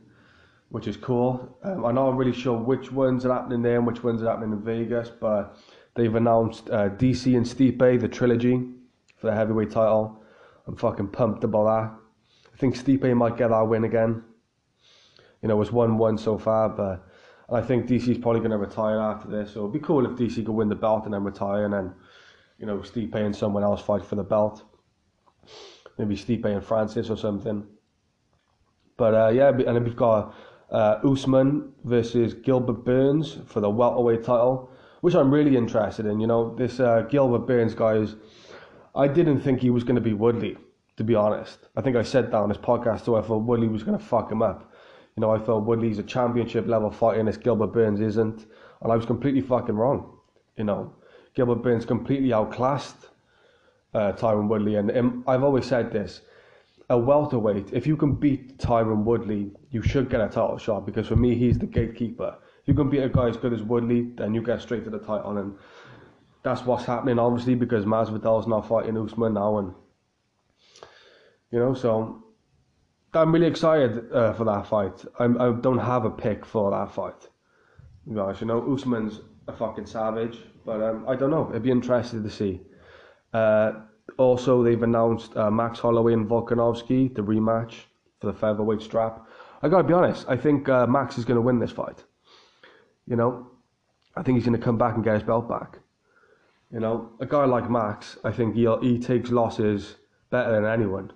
which 0.71 0.87
is 0.87 0.97
cool. 0.97 1.59
Um, 1.63 1.85
I'm 1.85 1.95
not 1.95 2.17
really 2.17 2.33
sure 2.33 2.59
which 2.59 2.91
ones 2.91 3.25
are 3.25 3.33
happening 3.33 3.63
there 3.63 3.77
and 3.77 3.87
which 3.87 4.03
ones 4.03 4.23
are 4.23 4.31
happening 4.31 4.53
in 4.53 4.63
Vegas, 4.63 5.11
but 5.11 5.57
they've 5.95 6.15
announced 6.15 6.69
uh, 6.71 6.89
DC 6.91 7.37
and 7.37 7.47
Stipe, 7.47 8.01
the 8.01 8.09
trilogy, 8.09 8.63
for 9.17 9.29
the 9.29 9.35
heavyweight 9.35 9.71
title. 9.71 10.23
I'm 10.67 10.77
fucking 10.77 11.09
pumped 11.09 11.45
about 11.45 11.65
that. 11.65 12.07
I 12.53 12.59
think 12.59 12.77
Stipe 12.77 13.15
might 13.17 13.37
get 13.37 13.49
that 13.51 13.69
win 13.69 13.85
again. 13.85 14.25
You 15.43 15.49
know, 15.49 15.61
it's 15.61 15.71
1 15.71 15.99
1 15.99 16.19
so 16.19 16.39
far, 16.39 16.69
but 16.71 17.06
I 17.51 17.61
think 17.61 17.87
DC's 17.87 18.19
probably 18.19 18.41
going 18.41 18.51
to 18.51 18.59
retire 18.59 19.01
after 19.01 19.29
this. 19.29 19.53
So 19.53 19.61
it'd 19.61 19.73
be 19.73 19.79
cool 19.79 20.05
if 20.05 20.13
DC 20.13 20.45
could 20.45 20.49
win 20.49 20.69
the 20.69 20.75
belt 20.75 21.05
and 21.05 21.15
then 21.15 21.23
retire, 21.23 21.65
and 21.65 21.73
then, 21.73 21.95
you 22.59 22.67
know, 22.67 22.79
Stipe 22.79 23.15
and 23.15 23.35
someone 23.35 23.63
else 23.63 23.81
fight 23.81 24.05
for 24.05 24.17
the 24.17 24.25
belt. 24.25 24.65
Maybe 25.99 26.17
Stipe 26.17 26.45
and 26.45 26.65
Francis 26.65 27.09
or 27.09 27.17
something. 27.17 27.65
But 28.97 29.15
uh, 29.15 29.29
yeah, 29.29 29.49
and 29.49 29.61
then 29.61 29.85
we've 29.85 29.95
got 29.95 30.35
uh, 30.71 30.99
Usman 31.05 31.73
versus 31.85 32.35
Gilbert 32.35 32.85
Burns 32.85 33.39
for 33.47 33.61
the 33.61 33.71
welterweight 33.71 34.25
title, 34.25 34.71
which 35.03 35.15
I'm 35.15 35.33
really 35.33 35.57
interested 35.57 36.07
in. 36.07 36.19
You 36.19 36.27
know, 36.27 36.55
this 36.57 36.81
uh, 36.81 37.03
Gilbert 37.03 37.47
Burns 37.47 37.75
guy 37.75 37.95
is. 37.95 38.17
I 38.95 39.07
didn't 39.09 39.41
think 39.43 39.61
he 39.61 39.69
was 39.69 39.85
going 39.85 39.97
to 39.97 40.01
be 40.01 40.15
Woodley 40.15 40.57
to 40.97 41.05
be 41.05 41.15
honest. 41.15 41.69
I 41.77 41.83
think 41.83 41.97
I 41.97 42.03
said 42.03 42.27
that 42.27 42.35
on 42.35 42.49
this 42.49 42.59
podcast 42.59 43.05
so 43.05 43.17
I 43.17 43.23
thought 43.23 43.43
Woodley 43.43 43.69
was 43.69 43.83
going 43.83 43.99
to 43.99 44.05
fuck 44.05 44.31
him 44.31 44.43
up. 44.43 44.73
You 45.17 45.23
know, 45.23 45.31
I 45.31 45.39
thought 45.39 45.65
Woodley's 45.65 45.99
a 45.99 46.03
championship 46.03 46.67
level 46.67 46.91
fighter 46.91 47.21
and 47.21 47.29
this 47.29 47.39
Gilbert 47.39 47.69
Burns 47.69 48.01
isn't. 48.01 48.47
And 48.83 48.93
I 48.93 48.97
was 48.97 49.07
completely 49.07 49.41
fucking 49.41 49.75
wrong. 49.75 50.19
You 50.57 50.65
know, 50.65 50.93
Gilbert 51.35 51.63
Burns 51.63 51.87
completely 51.87 52.33
outclassed 52.33 53.09
uh, 53.95 54.13
Tyron 54.13 54.49
Woodley. 54.49 54.77
And 54.77 54.91
um, 54.97 55.25
I've 55.27 55.43
always 55.43 55.65
said 55.65 55.91
this 55.91 56.21
a 56.89 56.97
welterweight, 56.97 57.73
if 57.73 57.87
you 57.87 57.97
can 57.97 58.15
beat 58.15 58.59
Tyron 58.59 59.03
Woodley, 59.05 59.51
you 59.71 59.83
should 59.83 60.09
get 60.09 60.21
a 60.21 60.29
title 60.29 60.59
shot 60.59 60.87
because 60.87 61.09
for 61.09 61.17
me, 61.17 61.35
he's 61.35 61.59
the 61.59 61.67
gatekeeper. 61.67 62.37
If 62.63 62.69
you 62.69 62.75
can 62.75 62.91
beat 62.91 63.03
a 63.03 63.09
guy 63.09 63.29
as 63.29 63.37
good 63.37 63.53
as 63.53 63.63
Woodley, 63.63 64.13
then 64.17 64.35
you 64.35 64.43
get 64.43 64.61
straight 64.61 64.85
to 64.85 64.91
the 64.91 64.99
title. 64.99 65.39
And 65.39 65.55
that's 66.43 66.63
what's 66.65 66.85
happening, 66.85 67.19
obviously, 67.19 67.55
because 67.55 67.85
Masvidal's 67.85 68.47
not 68.47 68.69
fighting 68.69 68.97
Usman 68.97 69.35
now. 69.35 69.59
And 69.59 69.75
you 71.51 71.59
know, 71.59 71.75
so 71.75 72.23
I'm 73.17 73.33
really 73.33 73.47
excited 73.47 74.13
uh, 74.13 74.33
for 74.35 74.45
that 74.45 74.67
fight. 74.67 75.05
I'm, 75.19 75.41
I 75.41 75.53
don't 75.53 75.79
have 75.79 76.05
a 76.05 76.11
pick 76.11 76.45
for 76.45 76.71
that 76.71 76.93
fight. 76.93 77.29
Guys, 78.15 78.41
you 78.41 78.47
know, 78.47 78.73
Usman's 78.73 79.21
a 79.49 79.53
fucking 79.53 79.87
savage, 79.87 80.39
but 80.65 80.83
um, 80.83 81.05
I 81.09 81.17
don't 81.17 81.31
know. 81.31 81.49
It'd 81.51 81.63
be 81.63 81.71
interesting 81.71 82.23
to 82.23 82.31
see. 82.31 82.61
Uh, 83.33 83.73
also, 84.19 84.63
they've 84.63 84.83
announced 84.83 85.37
uh, 85.37 85.51
Max 85.51 85.79
Holloway 85.81 86.13
and 86.13 86.29
Volkanovski, 86.29 87.15
the 87.15 87.23
rematch 87.23 87.75
for 88.21 88.29
the 88.29 88.33
featherweight 88.33 88.81
strap. 88.81 89.27
I 89.63 89.69
gotta 89.69 89.85
be 89.85 89.95
honest, 89.95 90.27
I 90.29 90.37
think 90.37 90.69
uh, 90.69 90.87
Max 90.87 91.19
is 91.19 91.25
gonna 91.25 91.41
win 91.41 91.59
this 91.59 91.73
fight. 91.73 92.05
You 93.07 93.17
know, 93.17 93.51
I 94.17 94.23
think 94.23 94.37
he's 94.37 94.45
gonna 94.45 94.59
come 94.59 94.79
back 94.79 94.95
and 94.95 95.05
get 95.05 95.15
his 95.15 95.23
belt 95.23 95.49
back. 95.49 95.79
You 96.73 96.81
know, 96.81 97.11
a 97.21 97.27
guy 97.27 97.45
like 97.45 97.71
Max, 97.71 98.19
I 98.25 98.33
think 98.33 98.55
he 98.55 98.67
he 98.83 98.99
takes 98.99 99.31
losses 99.31 99.97
better 100.31 100.53
than 100.53 100.65
anyone, 100.65 101.13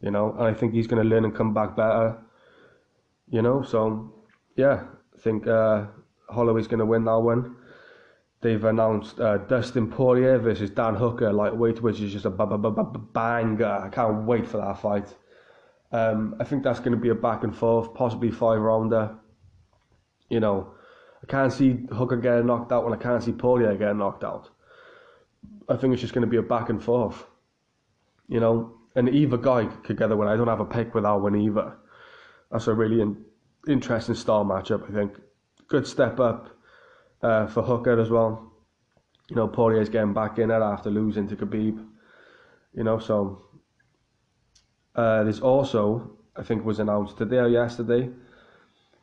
you 0.00 0.10
know, 0.10 0.32
and 0.32 0.44
I 0.44 0.54
think 0.54 0.74
he's 0.74 0.86
going 0.86 1.02
to 1.02 1.08
learn 1.08 1.24
and 1.24 1.34
come 1.34 1.54
back 1.54 1.76
better, 1.76 2.18
you 3.28 3.42
know. 3.42 3.62
So, 3.62 4.12
yeah, 4.56 4.84
I 5.16 5.20
think 5.20 5.46
uh, 5.46 5.86
Holloway's 6.28 6.66
going 6.66 6.80
to 6.80 6.86
win 6.86 7.04
that 7.04 7.18
one. 7.18 7.56
They've 8.42 8.62
announced 8.64 9.18
uh, 9.18 9.38
Dustin 9.38 9.90
Poirier 9.90 10.38
versus 10.38 10.70
Dan 10.70 10.94
Hooker 10.94 11.32
lightweight, 11.32 11.82
which 11.82 12.00
is 12.00 12.12
just 12.12 12.26
a 12.26 12.30
ba- 12.30 12.46
ba- 12.46 12.58
ba- 12.58 12.70
ba- 12.70 12.98
banger. 12.98 13.66
I 13.84 13.88
can't 13.88 14.24
wait 14.24 14.46
for 14.46 14.58
that 14.58 14.78
fight. 14.80 15.14
Um, 15.92 16.36
I 16.38 16.44
think 16.44 16.62
that's 16.62 16.78
going 16.78 16.92
to 16.92 16.98
be 16.98 17.08
a 17.08 17.14
back 17.14 17.44
and 17.44 17.56
forth, 17.56 17.94
possibly 17.94 18.30
five 18.30 18.60
rounder. 18.60 19.16
You 20.28 20.40
know, 20.40 20.74
I 21.22 21.26
can't 21.26 21.52
see 21.52 21.86
Hooker 21.90 22.16
getting 22.18 22.46
knocked 22.46 22.72
out 22.72 22.84
when 22.84 22.92
I 22.92 23.02
can't 23.02 23.22
see 23.22 23.32
Poirier 23.32 23.74
getting 23.76 23.98
knocked 23.98 24.24
out. 24.24 24.50
I 25.68 25.76
think 25.76 25.92
it's 25.92 26.02
just 26.02 26.12
going 26.12 26.26
to 26.26 26.30
be 26.30 26.36
a 26.36 26.42
back 26.42 26.68
and 26.68 26.82
forth. 26.82 27.24
You 28.28 28.40
know, 28.40 28.75
and 28.96 29.10
either 29.10 29.36
guy 29.36 29.66
could 29.84 29.98
get 29.98 30.08
the 30.08 30.16
win. 30.16 30.26
I 30.26 30.36
don't 30.36 30.48
have 30.48 30.60
a 30.60 30.64
pick 30.64 30.94
without 30.94 31.20
one 31.20 31.36
either. 31.36 31.76
That's 32.50 32.66
a 32.66 32.74
really 32.74 33.02
in, 33.02 33.24
interesting 33.68 34.14
style 34.14 34.44
matchup. 34.44 34.90
I 34.90 34.94
think 34.94 35.12
good 35.68 35.86
step 35.86 36.18
up 36.18 36.48
uh, 37.22 37.46
for 37.46 37.62
Hooker 37.62 38.00
as 38.00 38.10
well. 38.10 38.52
You 39.28 39.36
know, 39.36 39.48
Poirier's 39.48 39.90
getting 39.90 40.14
back 40.14 40.38
in 40.38 40.50
it 40.50 40.62
after 40.62 40.90
losing 40.90 41.28
to 41.28 41.36
Khabib. 41.36 41.84
You 42.74 42.84
know, 42.84 42.98
so 42.98 43.42
uh, 44.94 45.24
there's 45.24 45.40
also 45.40 46.16
I 46.34 46.42
think 46.42 46.64
was 46.64 46.78
announced 46.78 47.18
today 47.18 47.38
or 47.38 47.48
yesterday. 47.48 48.08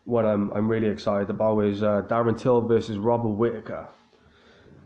What 0.06 0.26
I'm 0.26 0.52
I'm 0.54 0.68
really 0.68 0.88
excited 0.88 1.30
about 1.30 1.60
is 1.60 1.84
uh, 1.84 2.02
Darren 2.08 2.38
Till 2.38 2.62
versus 2.62 2.98
Robert 2.98 3.30
Whitaker. 3.30 3.88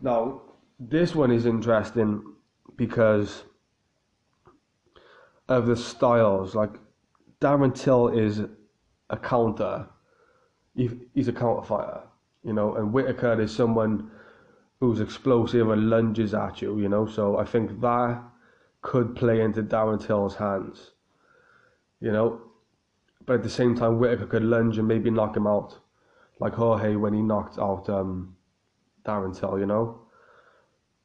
Now, 0.02 0.42
this 0.78 1.14
one 1.14 1.32
is 1.32 1.46
interesting 1.46 2.34
because 2.76 3.44
of 5.48 5.66
the 5.66 5.76
styles. 5.76 6.54
Like 6.54 6.74
Darren 7.40 7.74
Till 7.74 8.08
is 8.08 8.42
a 9.10 9.16
counter. 9.16 9.86
He's 10.74 11.28
a 11.28 11.32
counter 11.32 11.66
fighter, 11.66 12.02
you 12.44 12.52
know, 12.52 12.76
and 12.76 12.92
Whitaker 12.92 13.40
is 13.40 13.54
someone 13.54 14.10
who's 14.78 15.00
explosive 15.00 15.70
and 15.70 15.90
lunges 15.90 16.34
at 16.34 16.62
you, 16.62 16.78
you 16.78 16.88
know. 16.88 17.04
So 17.04 17.38
I 17.38 17.44
think 17.44 17.80
that 17.80 18.22
could 18.82 19.16
play 19.16 19.40
into 19.40 19.62
Darren 19.62 20.04
Till's 20.04 20.36
hands, 20.36 20.92
you 22.00 22.12
know. 22.12 22.40
But 23.26 23.36
at 23.36 23.42
the 23.42 23.50
same 23.50 23.74
time, 23.74 23.98
Whitaker 23.98 24.26
could 24.26 24.44
lunge 24.44 24.78
and 24.78 24.86
maybe 24.86 25.10
knock 25.10 25.36
him 25.36 25.48
out, 25.48 25.78
like 26.38 26.54
Jorge 26.54 26.94
when 26.94 27.12
he 27.12 27.22
knocked 27.22 27.58
out 27.58 27.88
um, 27.88 28.36
Darren 29.04 29.36
Till, 29.36 29.58
you 29.58 29.66
know. 29.66 30.02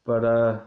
But 0.06 0.24
uh, 0.24 0.60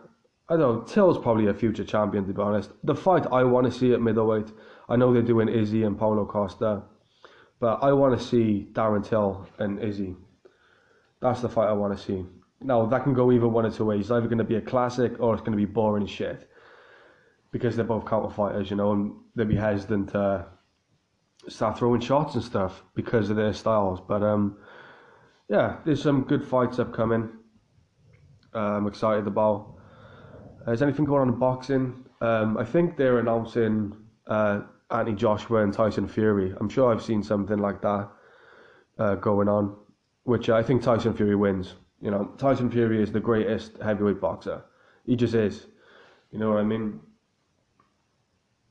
I 0.49 0.57
don't 0.57 0.61
know. 0.61 0.81
Till's 0.83 1.19
probably 1.19 1.49
a 1.49 1.55
future 1.55 1.85
champion, 1.85 2.27
to 2.27 2.33
be 2.33 2.41
honest. 2.41 2.71
The 2.85 2.95
fight 2.95 3.27
I 3.33 3.43
want 3.43 3.67
to 3.67 3.77
see 3.77 3.93
at 3.93 4.01
middleweight, 4.01 4.53
I 4.89 4.97
know 4.97 5.13
they're 5.13 5.23
doing 5.23 5.49
Izzy 5.49 5.83
and 5.83 5.99
Paulo 5.99 6.25
Costa, 6.25 6.83
but 7.59 7.83
I 7.83 7.93
want 7.93 8.17
to 8.19 8.25
see 8.25 8.69
Darren 8.73 9.05
Till 9.05 9.49
and 9.59 9.83
Izzy. 9.83 10.15
That's 11.21 11.41
the 11.41 11.49
fight 11.49 11.69
I 11.69 11.73
want 11.73 11.97
to 11.97 12.03
see. 12.03 12.25
Now, 12.61 12.87
that 12.87 13.03
can 13.03 13.13
go 13.13 13.33
either 13.33 13.49
one 13.49 13.67
or 13.67 13.71
two 13.71 13.87
ways. 13.87 14.03
It's 14.03 14.11
either 14.11 14.27
going 14.27 14.39
to 14.39 14.45
be 14.45 14.57
a 14.57 14.61
classic 14.61 15.19
or 15.19 15.35
it's 15.35 15.41
going 15.41 15.53
to 15.53 15.57
be 15.57 15.65
boring 15.65 16.07
shit. 16.07 16.49
Because 17.51 17.75
they're 17.75 17.85
both 17.85 18.07
counter 18.07 18.31
fighters, 18.31 18.71
you 18.71 18.77
know, 18.77 18.93
and 18.93 19.15
they'll 19.35 19.47
be 19.47 19.57
hesitant 19.57 20.11
to 20.11 20.47
start 21.49 21.79
throwing 21.79 22.01
shots 22.01 22.35
and 22.35 22.45
stuff 22.45 22.83
because 22.95 23.31
of 23.31 23.37
their 23.37 23.53
styles. 23.53 24.01
But 24.01 24.23
um, 24.23 24.59
yeah, 25.49 25.79
there's 25.85 26.03
some 26.03 26.23
good 26.23 26.45
fights 26.45 26.79
upcoming. 26.79 27.31
Uh, 28.55 28.59
I'm 28.59 28.87
excited 28.87 29.27
about. 29.27 29.76
Uh, 30.67 30.73
is 30.73 30.83
anything 30.83 31.05
going 31.05 31.23
on 31.23 31.29
in 31.29 31.39
boxing? 31.39 32.05
Um, 32.21 32.57
I 32.57 32.65
think 32.65 32.97
they're 32.97 33.19
announcing 33.19 33.95
uh, 34.27 34.63
Anthony 34.91 35.17
Joshua 35.17 35.63
and 35.63 35.73
Tyson 35.73 36.09
Fury. 36.09 36.55
I'm 36.59 36.69
sure 36.69 36.93
I've 36.93 37.03
seen 37.03 37.23
something 37.23 37.59
like 37.59 37.81
that 37.83 38.09
uh, 38.99 39.15
going 39.17 39.49
on, 39.49 39.77
which 40.25 40.49
I 40.49 40.63
think 40.63 40.83
Tyson 40.83 41.15
Fury 41.15 41.37
wins. 41.37 41.75
You 42.01 42.11
know, 42.11 42.33
Tyson 42.37 42.71
Fury 42.71 43.03
is 43.03 43.13
the 43.13 43.21
greatest 43.21 43.79
heavyweight 43.83 44.21
boxer. 44.21 44.65
He 45.05 45.17
just 45.17 45.35
is. 45.35 45.67
You 46.33 46.39
know 46.39 46.51
what 46.51 46.59
I 46.59 46.65
mean? 46.65 47.01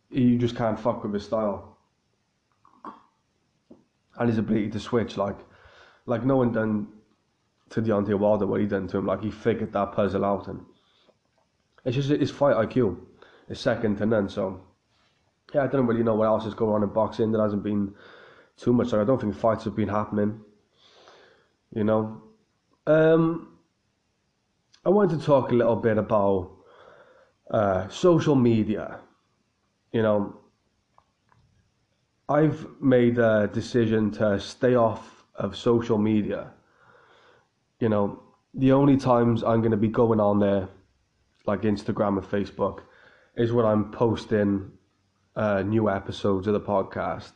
You 0.10 0.38
just 0.38 0.56
can't 0.56 0.80
fuck 0.80 1.04
with 1.04 1.14
his 1.14 1.24
style 1.24 1.78
and 4.18 4.30
his 4.30 4.38
ability 4.38 4.70
to 4.72 4.80
switch. 4.80 5.18
Like, 5.18 5.38
like 6.06 6.26
no 6.26 6.38
one 6.38 6.52
done 6.52 6.88
to 7.70 7.82
Deontay 7.82 8.18
Wilder 8.18 8.46
what 8.46 8.62
he 8.62 8.68
done 8.68 8.88
to 8.90 8.98
him. 8.98 9.06
Like 9.06 9.22
he 9.22 9.32
figured 9.32 9.74
that 9.74 9.94
puzzle 9.94 10.26
out, 10.26 10.48
and 10.48 10.64
it's 11.86 11.96
just 11.96 12.10
his 12.10 12.32
fight 12.32 12.56
IQ 12.56 12.98
is 13.48 13.60
second 13.60 13.98
to 13.98 14.06
none. 14.06 14.28
So 14.28 14.62
yeah, 15.54 15.64
I 15.64 15.68
don't 15.68 15.88
really 15.88 16.04
know 16.04 16.16
what 16.16 16.26
else 16.26 16.46
is 16.46 16.54
going 16.54 16.74
on 16.74 16.84
in 16.84 16.90
boxing. 16.90 17.32
There 17.32 17.42
hasn't 17.42 17.64
been 17.64 17.94
too 18.58 18.74
much. 18.74 18.92
Like, 18.92 19.02
I 19.02 19.06
don't 19.06 19.22
think 19.22 19.36
fights 19.36 19.64
have 19.66 19.76
been 19.76 19.88
happening. 19.88 20.42
You 21.74 21.84
know, 21.84 22.22
um, 22.88 23.58
I 24.86 24.90
wanted 24.90 25.20
to 25.20 25.26
talk 25.26 25.52
a 25.52 25.56
little 25.56 25.76
bit 25.76 25.98
about 25.98 26.52
uh, 27.52 27.88
social 27.90 28.36
media. 28.36 29.00
You 29.92 30.02
know, 30.02 30.40
I've 32.28 32.66
made 32.82 33.18
a 33.20 33.50
decision 33.52 34.12
to 34.12 34.40
stay 34.40 34.76
off 34.76 35.26
of 35.36 35.56
social 35.56 35.98
media. 35.98 36.52
You 37.80 37.90
know, 37.90 38.24
the 38.54 38.72
only 38.72 38.98
times 38.98 39.44
I'm 39.44 39.60
going 39.60 39.72
to 39.72 39.78
be 39.78 39.90
going 39.90 40.20
on 40.20 40.40
there, 40.40 40.70
like 41.48 41.62
Instagram 41.62 42.18
and 42.18 42.26
Facebook, 42.26 42.82
is 43.36 43.52
when 43.52 43.66
I'm 43.66 43.92
posting 43.92 44.72
uh, 45.36 45.62
new 45.62 45.90
episodes 45.90 46.48
of 46.48 46.54
the 46.54 46.62
podcast. 46.62 47.34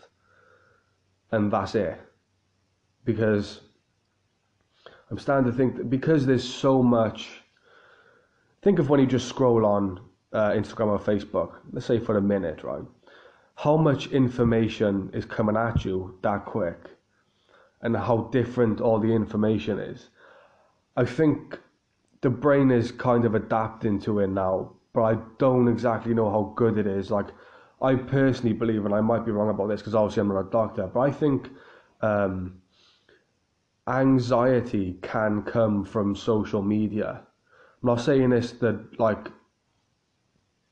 And 1.31 1.51
that's 1.51 1.75
it. 1.75 1.99
Because 3.05 3.61
I'm 5.09 5.17
starting 5.17 5.51
to 5.51 5.57
think 5.57 5.77
that 5.77 5.89
because 5.89 6.25
there's 6.25 6.47
so 6.47 6.83
much. 6.83 7.29
Think 8.61 8.79
of 8.79 8.89
when 8.89 8.99
you 8.99 9.07
just 9.07 9.27
scroll 9.27 9.65
on 9.65 10.01
uh, 10.33 10.51
Instagram 10.51 10.87
or 10.87 10.99
Facebook, 10.99 11.53
let's 11.71 11.85
say 11.85 11.99
for 11.99 12.17
a 12.17 12.21
minute, 12.21 12.63
right? 12.63 12.83
How 13.55 13.77
much 13.77 14.07
information 14.07 15.09
is 15.13 15.25
coming 15.25 15.55
at 15.55 15.85
you 15.85 16.17
that 16.21 16.45
quick, 16.45 16.89
and 17.81 17.95
how 17.95 18.29
different 18.31 18.81
all 18.81 18.99
the 18.99 19.13
information 19.13 19.79
is. 19.79 20.09
I 20.95 21.05
think 21.05 21.59
the 22.21 22.29
brain 22.29 22.71
is 22.71 22.91
kind 22.91 23.25
of 23.25 23.35
adapting 23.35 23.99
to 24.01 24.19
it 24.19 24.27
now, 24.27 24.73
but 24.93 25.03
I 25.03 25.17
don't 25.37 25.67
exactly 25.67 26.13
know 26.13 26.29
how 26.29 26.53
good 26.55 26.77
it 26.77 26.87
is. 26.87 27.11
Like, 27.11 27.27
I 27.81 27.95
personally 27.95 28.53
believe, 28.53 28.85
and 28.85 28.93
I 28.93 29.01
might 29.01 29.25
be 29.25 29.31
wrong 29.31 29.49
about 29.49 29.67
this 29.67 29.81
because 29.81 29.95
obviously 29.95 30.21
I'm 30.21 30.27
not 30.27 30.39
a 30.39 30.49
doctor, 30.49 30.87
but 30.87 30.99
I 30.99 31.11
think 31.11 31.49
um, 32.01 32.61
anxiety 33.87 34.97
can 35.01 35.43
come 35.43 35.85
from 35.85 36.15
social 36.15 36.61
media. 36.61 37.21
I'm 37.81 37.87
not 37.87 38.01
saying 38.01 38.31
this 38.31 38.51
that 38.53 38.99
like 38.99 39.29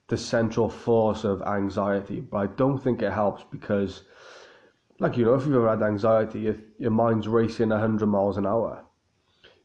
the 0.10 0.18
central 0.18 0.70
force 0.70 1.24
of 1.24 1.42
anxiety, 1.44 2.20
but 2.20 2.38
I 2.38 2.48
don't 2.48 2.78
think 2.78 3.02
it 3.02 3.12
helps 3.12 3.44
because, 3.50 4.04
like 5.00 5.18
you 5.18 5.26
know, 5.26 5.36
if 5.36 5.46
you've 5.46 5.56
ever 5.56 5.70
had 5.70 5.82
anxiety, 5.82 6.48
if 6.48 6.58
your 6.78 6.92
mind's 6.92 7.28
racing 7.28 7.72
hundred 7.72 8.08
miles 8.08 8.38
an 8.38 8.46
hour, 8.46 8.84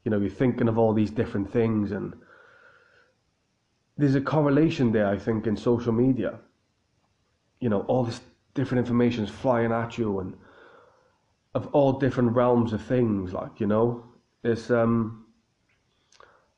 you 0.04 0.10
know, 0.10 0.18
you're 0.18 0.30
thinking 0.30 0.68
of 0.68 0.78
all 0.78 0.92
these 0.92 1.10
different 1.10 1.50
things, 1.52 1.92
and 1.92 2.14
there's 3.96 4.14
a 4.14 4.20
correlation 4.20 4.92
there. 4.92 5.06
I 5.06 5.18
think 5.18 5.46
in 5.46 5.56
social 5.56 5.92
media, 5.92 6.38
you 7.60 7.68
know, 7.68 7.82
all 7.82 8.04
this 8.04 8.20
different 8.54 8.80
information 8.80 9.24
is 9.24 9.30
flying 9.30 9.72
at 9.72 9.98
you, 9.98 10.20
and 10.20 10.34
of 11.54 11.68
all 11.68 11.92
different 11.92 12.32
realms 12.32 12.72
of 12.72 12.82
things, 12.82 13.32
like 13.32 13.60
you 13.60 13.66
know, 13.66 14.04
it's 14.42 14.70
um, 14.70 15.26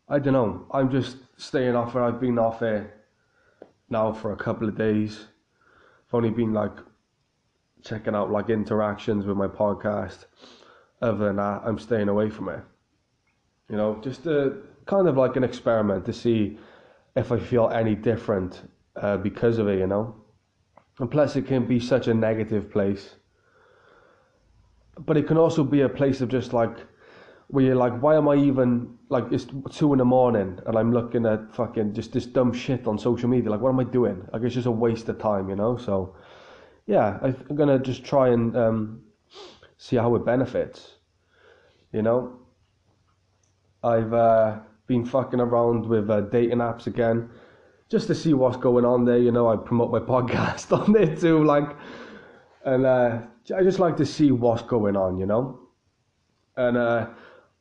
I 0.09 0.19
don't 0.19 0.33
know. 0.33 0.67
I'm 0.71 0.91
just 0.91 1.19
staying 1.37 1.77
off 1.77 1.97
it. 1.97 2.01
I've 2.01 2.21
been 2.21 2.39
off 2.39 2.63
it 2.63 2.91
now 3.91 4.13
for 4.13 4.33
a 4.33 4.37
couple 4.37 4.69
of 4.69 4.77
days. 4.77 5.27
I've 6.09 6.15
only 6.15 6.31
been 6.31 6.53
like 6.53 6.77
checking 7.83 8.15
out 8.15 8.31
like 8.31 8.49
interactions 8.49 9.27
with 9.27 9.37
my 9.37 9.49
podcast. 9.49 10.25
Other 11.03 11.27
than 11.27 11.37
that, 11.37 11.63
I'm 11.65 11.79
staying 11.79 12.09
away 12.09 12.31
from 12.31 12.49
it. 12.49 12.61
You 13.69 13.77
know, 13.77 14.01
just 14.03 14.27
a 14.27 14.57
kind 14.87 15.09
of 15.09 15.17
like 15.17 15.37
an 15.37 15.45
experiment 15.45 16.05
to 16.07 16.13
see 16.13 16.59
if 17.17 17.33
I 17.33 17.39
feel 17.39 17.69
any 17.71 17.95
different 17.95 18.63
uh, 18.97 19.17
because 19.17 19.59
of 19.59 19.69
it. 19.69 19.79
You 19.79 19.87
know, 19.87 20.15
and 20.99 21.11
plus 21.11 21.37
it 21.37 21.47
can 21.47 21.67
be 21.67 21.81
such 21.81 22.09
a 22.09 22.15
negative 22.15 22.71
place, 22.71 23.17
but 24.99 25.17
it 25.17 25.27
can 25.27 25.39
also 25.39 25.65
be 25.65 25.81
a 25.81 25.89
place 25.89 26.21
of 26.21 26.29
just 26.29 26.53
like 26.53 26.77
where 27.49 27.65
you're 27.65 27.77
like, 27.77 28.01
why 28.01 28.17
am 28.17 28.29
I 28.29 28.37
even 28.37 28.99
like 29.11 29.25
it's 29.31 29.47
two 29.71 29.93
in 29.93 29.99
the 29.99 30.05
morning 30.05 30.59
and 30.67 30.77
I'm 30.77 30.93
looking 30.93 31.27
at 31.27 31.55
fucking 31.55 31.95
just 31.95 32.13
this 32.13 32.27
dumb 32.27 32.53
shit 32.53 32.87
on 32.87 32.99
social 32.99 33.29
media? 33.29 33.51
Like, 33.51 33.61
what 33.61 33.71
am 33.71 33.81
I 33.81 33.85
doing? 33.85 34.27
Like, 34.33 34.43
it's 34.43 34.55
just 34.55 34.67
a 34.67 34.71
waste 34.71 35.09
of 35.09 35.19
time, 35.19 35.49
you 35.49 35.57
know. 35.57 35.77
So, 35.77 36.17
yeah, 36.87 37.19
I'm 37.23 37.57
gonna 37.57 37.79
just 37.79 38.05
try 38.05 38.29
and 38.29 38.57
um, 38.57 39.03
see 39.77 39.97
how 39.97 40.15
it 40.17 40.25
benefits. 40.25 40.97
You 41.93 42.03
know, 42.03 42.41
I've 43.85 44.15
uh, 44.15 44.59
been 44.87 45.05
fucking 45.05 45.41
around 45.41 45.87
with 45.87 46.09
uh, 46.09 46.23
dating 46.23 46.59
apps 46.59 46.87
again, 46.87 47.29
just 47.91 48.07
to 48.07 48.15
see 48.15 48.33
what's 48.33 48.57
going 48.57 48.85
on 48.85 49.05
there. 49.05 49.19
You 49.19 49.31
know, 49.31 49.49
I 49.49 49.57
promote 49.57 49.93
my 49.93 49.99
podcast 50.15 50.77
on 50.77 50.93
there 50.93 51.15
too, 51.15 51.45
like, 51.45 51.77
and 52.65 52.87
uh, 52.87 53.21
I 53.55 53.63
just 53.63 53.79
like 53.79 53.97
to 53.99 54.07
see 54.07 54.33
what's 54.33 54.63
going 54.63 54.97
on. 54.97 55.19
You 55.19 55.27
know, 55.27 55.61
and 56.57 56.77
uh, 56.77 57.09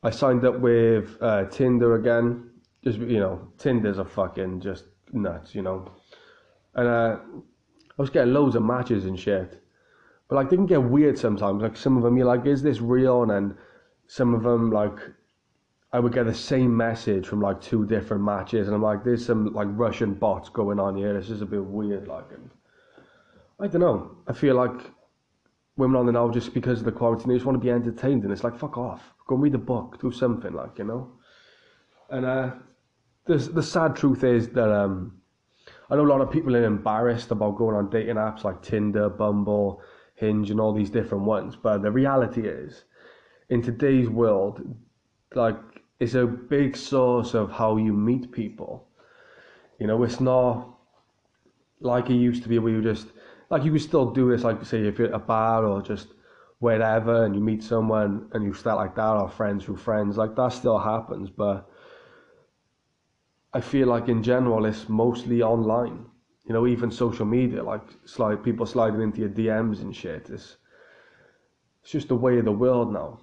I 0.02 0.10
signed 0.10 0.44
up 0.44 0.58
with 0.60 1.16
uh, 1.20 1.44
Tinder 1.44 1.96
again. 1.96 2.50
Just 2.82 2.98
you 2.98 3.20
know, 3.20 3.46
Tinder's 3.58 3.98
a 3.98 4.04
fucking 4.04 4.60
just 4.60 4.84
nuts. 5.12 5.54
You 5.54 5.62
know, 5.62 5.92
and 6.74 6.88
uh, 6.88 7.16
I 7.98 8.02
was 8.02 8.10
getting 8.10 8.32
loads 8.32 8.56
of 8.56 8.62
matches 8.62 9.04
and 9.04 9.20
shit. 9.20 9.60
But 10.28 10.36
like 10.36 10.48
they 10.48 10.56
can 10.56 10.66
get 10.66 10.82
weird 10.82 11.18
sometimes. 11.18 11.62
Like 11.62 11.76
some 11.76 11.98
of 11.98 12.02
them, 12.02 12.16
you're 12.16 12.26
like, 12.26 12.46
is 12.46 12.62
this 12.62 12.80
real? 12.80 13.22
And 13.22 13.30
then 13.30 13.58
some 14.06 14.34
of 14.34 14.42
them, 14.42 14.70
like, 14.70 14.98
I 15.94 16.00
would 16.00 16.12
get 16.12 16.26
the 16.26 16.34
same 16.34 16.76
message 16.76 17.24
from 17.24 17.40
like 17.40 17.60
two 17.60 17.86
different 17.86 18.24
matches, 18.24 18.66
and 18.66 18.74
I'm 18.74 18.82
like, 18.82 19.04
there's 19.04 19.24
some 19.24 19.52
like 19.52 19.68
Russian 19.70 20.14
bots 20.14 20.48
going 20.48 20.80
on 20.80 20.96
here. 20.96 21.16
It's 21.16 21.28
just 21.28 21.40
a 21.40 21.46
bit 21.46 21.64
weird, 21.64 22.08
like, 22.08 22.32
and 22.32 22.50
I 23.60 23.68
don't 23.68 23.80
know. 23.80 24.16
I 24.26 24.32
feel 24.32 24.56
like 24.56 24.90
women 25.76 25.94
on 25.94 26.06
the 26.06 26.10
now 26.10 26.28
just 26.32 26.52
because 26.52 26.80
of 26.80 26.84
the 26.84 26.90
quality, 26.90 27.26
they 27.28 27.34
just 27.34 27.46
want 27.46 27.54
to 27.54 27.64
be 27.64 27.70
entertained, 27.70 28.24
and 28.24 28.32
it's 28.32 28.42
like, 28.42 28.58
fuck 28.58 28.76
off, 28.76 29.14
go 29.28 29.36
read 29.36 29.54
a 29.54 29.58
book, 29.58 30.00
do 30.00 30.10
something, 30.10 30.52
like, 30.52 30.78
you 30.78 30.84
know. 30.84 31.12
And 32.10 32.26
uh, 32.26 32.50
the 33.26 33.36
the 33.36 33.62
sad 33.62 33.94
truth 33.94 34.24
is 34.24 34.48
that 34.48 34.72
um, 34.72 35.20
I 35.90 35.94
know 35.94 36.02
a 36.02 36.12
lot 36.12 36.22
of 36.22 36.28
people 36.28 36.56
are 36.56 36.64
embarrassed 36.64 37.30
about 37.30 37.56
going 37.56 37.76
on 37.76 37.88
dating 37.88 38.16
apps 38.16 38.42
like 38.42 38.62
Tinder, 38.62 39.08
Bumble, 39.08 39.80
Hinge, 40.16 40.50
and 40.50 40.58
all 40.58 40.72
these 40.72 40.90
different 40.90 41.22
ones, 41.22 41.54
but 41.54 41.82
the 41.82 41.92
reality 41.92 42.48
is, 42.48 42.82
in 43.48 43.62
today's 43.62 44.08
world, 44.08 44.60
like 45.36 45.54
it's 46.00 46.14
a 46.14 46.26
big 46.26 46.76
source 46.76 47.34
of 47.34 47.50
how 47.50 47.76
you 47.76 47.92
meet 47.92 48.32
people. 48.32 48.88
You 49.78 49.86
know, 49.86 50.02
it's 50.02 50.20
not 50.20 50.68
like 51.80 52.10
it 52.10 52.14
used 52.14 52.42
to 52.42 52.48
be 52.48 52.58
where 52.58 52.72
you 52.72 52.82
just 52.82 53.08
like 53.50 53.64
you 53.64 53.72
could 53.72 53.82
still 53.82 54.10
do 54.10 54.30
this, 54.30 54.42
like 54.42 54.64
say 54.64 54.86
if 54.86 54.98
you're 54.98 55.08
at 55.08 55.14
a 55.14 55.18
bar 55.18 55.64
or 55.64 55.82
just 55.82 56.08
wherever 56.58 57.24
and 57.24 57.34
you 57.34 57.40
meet 57.40 57.62
someone 57.62 58.28
and 58.32 58.44
you 58.44 58.54
start 58.54 58.78
like 58.78 58.94
that 58.96 59.10
or 59.10 59.28
friends 59.28 59.64
through 59.64 59.76
friends, 59.76 60.16
like 60.16 60.34
that 60.36 60.48
still 60.52 60.78
happens, 60.78 61.30
but 61.30 61.68
I 63.52 63.60
feel 63.60 63.88
like 63.88 64.08
in 64.08 64.22
general 64.22 64.64
it's 64.64 64.88
mostly 64.88 65.42
online. 65.42 66.06
You 66.46 66.52
know, 66.52 66.66
even 66.66 66.90
social 66.90 67.24
media, 67.24 67.62
like 67.62 67.82
slide 68.04 68.42
people 68.42 68.66
sliding 68.66 69.00
into 69.00 69.20
your 69.20 69.30
DMs 69.30 69.80
and 69.80 69.94
shit. 69.94 70.28
It's 70.30 70.56
it's 71.82 71.92
just 71.92 72.08
the 72.08 72.16
way 72.16 72.38
of 72.38 72.44
the 72.44 72.52
world 72.52 72.92
now. 72.92 73.20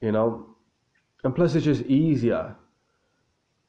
You 0.00 0.12
know, 0.12 0.51
and 1.24 1.34
plus 1.34 1.54
it's 1.54 1.64
just 1.64 1.82
easier. 1.82 2.54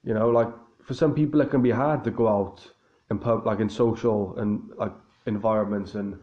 You 0.03 0.13
know, 0.13 0.29
like 0.29 0.49
for 0.83 0.93
some 0.93 1.13
people 1.13 1.41
it 1.41 1.49
can 1.49 1.61
be 1.61 1.71
hard 1.71 2.03
to 2.03 2.11
go 2.11 2.27
out 2.27 2.69
in 3.09 3.19
pub, 3.19 3.45
like 3.45 3.59
in 3.59 3.69
social 3.69 4.37
and 4.37 4.69
like 4.77 4.91
environments 5.25 5.95
and 5.95 6.19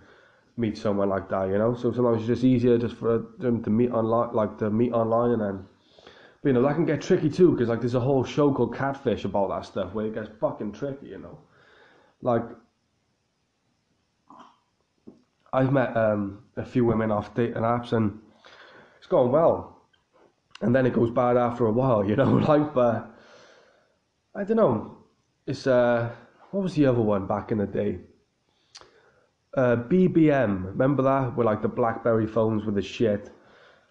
meet 0.57 0.77
someone 0.77 1.09
like 1.09 1.29
that. 1.31 1.49
You 1.49 1.59
know, 1.59 1.75
so 1.75 1.93
sometimes 1.93 2.19
it's 2.19 2.27
just 2.27 2.45
easier 2.45 2.79
just 2.79 2.97
for 2.97 3.27
them 3.39 3.63
to 3.63 3.71
meet 3.71 3.91
online, 3.91 4.35
like 4.35 4.59
to 4.59 4.71
meet 4.71 4.93
online 4.93 5.33
and 5.33 5.41
then. 5.41 5.65
But, 6.43 6.49
you 6.49 6.53
know, 6.55 6.63
that 6.63 6.75
can 6.75 6.87
get 6.87 7.03
tricky 7.03 7.29
too, 7.29 7.53
because 7.53 7.69
like 7.69 7.81
there's 7.81 7.95
a 7.95 8.01
whole 8.01 8.25
show 8.25 8.53
called 8.53 8.75
Catfish 8.75 9.25
about 9.25 9.51
that 9.51 9.67
stuff 9.67 9.93
where 9.93 10.07
it 10.07 10.15
gets 10.15 10.31
fucking 10.41 10.73
tricky, 10.73 11.09
you 11.09 11.19
know. 11.19 11.39
Like, 12.23 12.45
I've 15.53 15.73
met 15.73 15.97
um, 15.97 16.45
a 16.57 16.65
few 16.65 16.85
women 16.85 17.11
off 17.11 17.35
dating 17.35 17.57
apps 17.57 17.93
and 17.93 18.21
it's 18.99 19.07
going 19.07 19.33
well 19.33 19.80
and 20.61 20.75
then 20.75 20.87
it 20.87 20.93
goes 20.93 21.11
bad 21.11 21.37
after 21.37 21.67
a 21.67 21.73
while, 21.73 22.05
you 22.05 22.17
know, 22.17 22.33
like, 22.49 22.75
but 22.75 23.11
I 24.35 24.45
don't 24.45 24.57
know. 24.57 24.99
It's, 25.47 25.67
uh, 25.67 26.11
what 26.51 26.63
was 26.63 26.75
the 26.75 26.87
other 26.87 27.01
one 27.01 27.27
back 27.27 27.51
in 27.53 27.59
the 27.59 27.67
day? 27.67 27.99
Uh, 29.57 29.77
BBM, 29.77 30.67
remember 30.67 31.03
that? 31.03 31.37
With 31.37 31.47
like 31.47 31.63
the 31.63 31.69
Blackberry 31.69 32.27
phones 32.27 32.65
with 32.65 32.75
the 32.77 32.83
shit. 32.83 33.31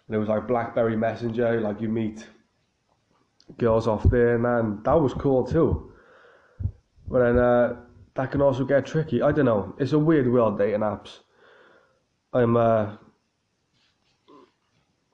And 0.07 0.15
it 0.15 0.17
was 0.17 0.29
like 0.29 0.47
Blackberry 0.47 0.95
Messenger, 0.95 1.61
like 1.61 1.81
you 1.81 1.89
meet 1.89 2.27
girls 3.57 3.87
off 3.87 4.03
there, 4.03 4.35
and 4.35 4.83
that 4.83 4.93
was 4.93 5.13
cool 5.13 5.45
too. 5.45 5.91
But 7.07 7.19
then 7.19 7.37
uh, 7.37 7.75
that 8.15 8.31
can 8.31 8.41
also 8.41 8.63
get 8.63 8.85
tricky. 8.85 9.21
I 9.21 9.31
don't 9.31 9.45
know. 9.45 9.75
It's 9.79 9.93
a 9.93 9.99
weird 9.99 10.31
world, 10.31 10.57
dating 10.57 10.81
apps. 10.81 11.19
I'm, 12.31 12.55
uh, 12.55 12.95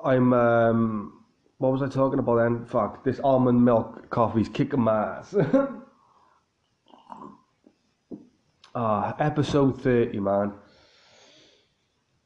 I'm, 0.04 0.34
um, 0.34 1.25
what 1.58 1.72
was 1.72 1.82
I 1.82 1.88
talking 1.88 2.20
about 2.20 2.38
then? 2.38 2.66
Fuck, 2.66 3.04
this 3.04 3.20
almond 3.24 3.64
milk 3.64 4.10
coffee's 4.10 4.50
kicking 4.50 4.82
my 4.82 5.18
ass. 5.18 5.36
ah, 8.76 9.16
episode 9.20 9.82
30, 9.82 10.20
man. 10.20 10.54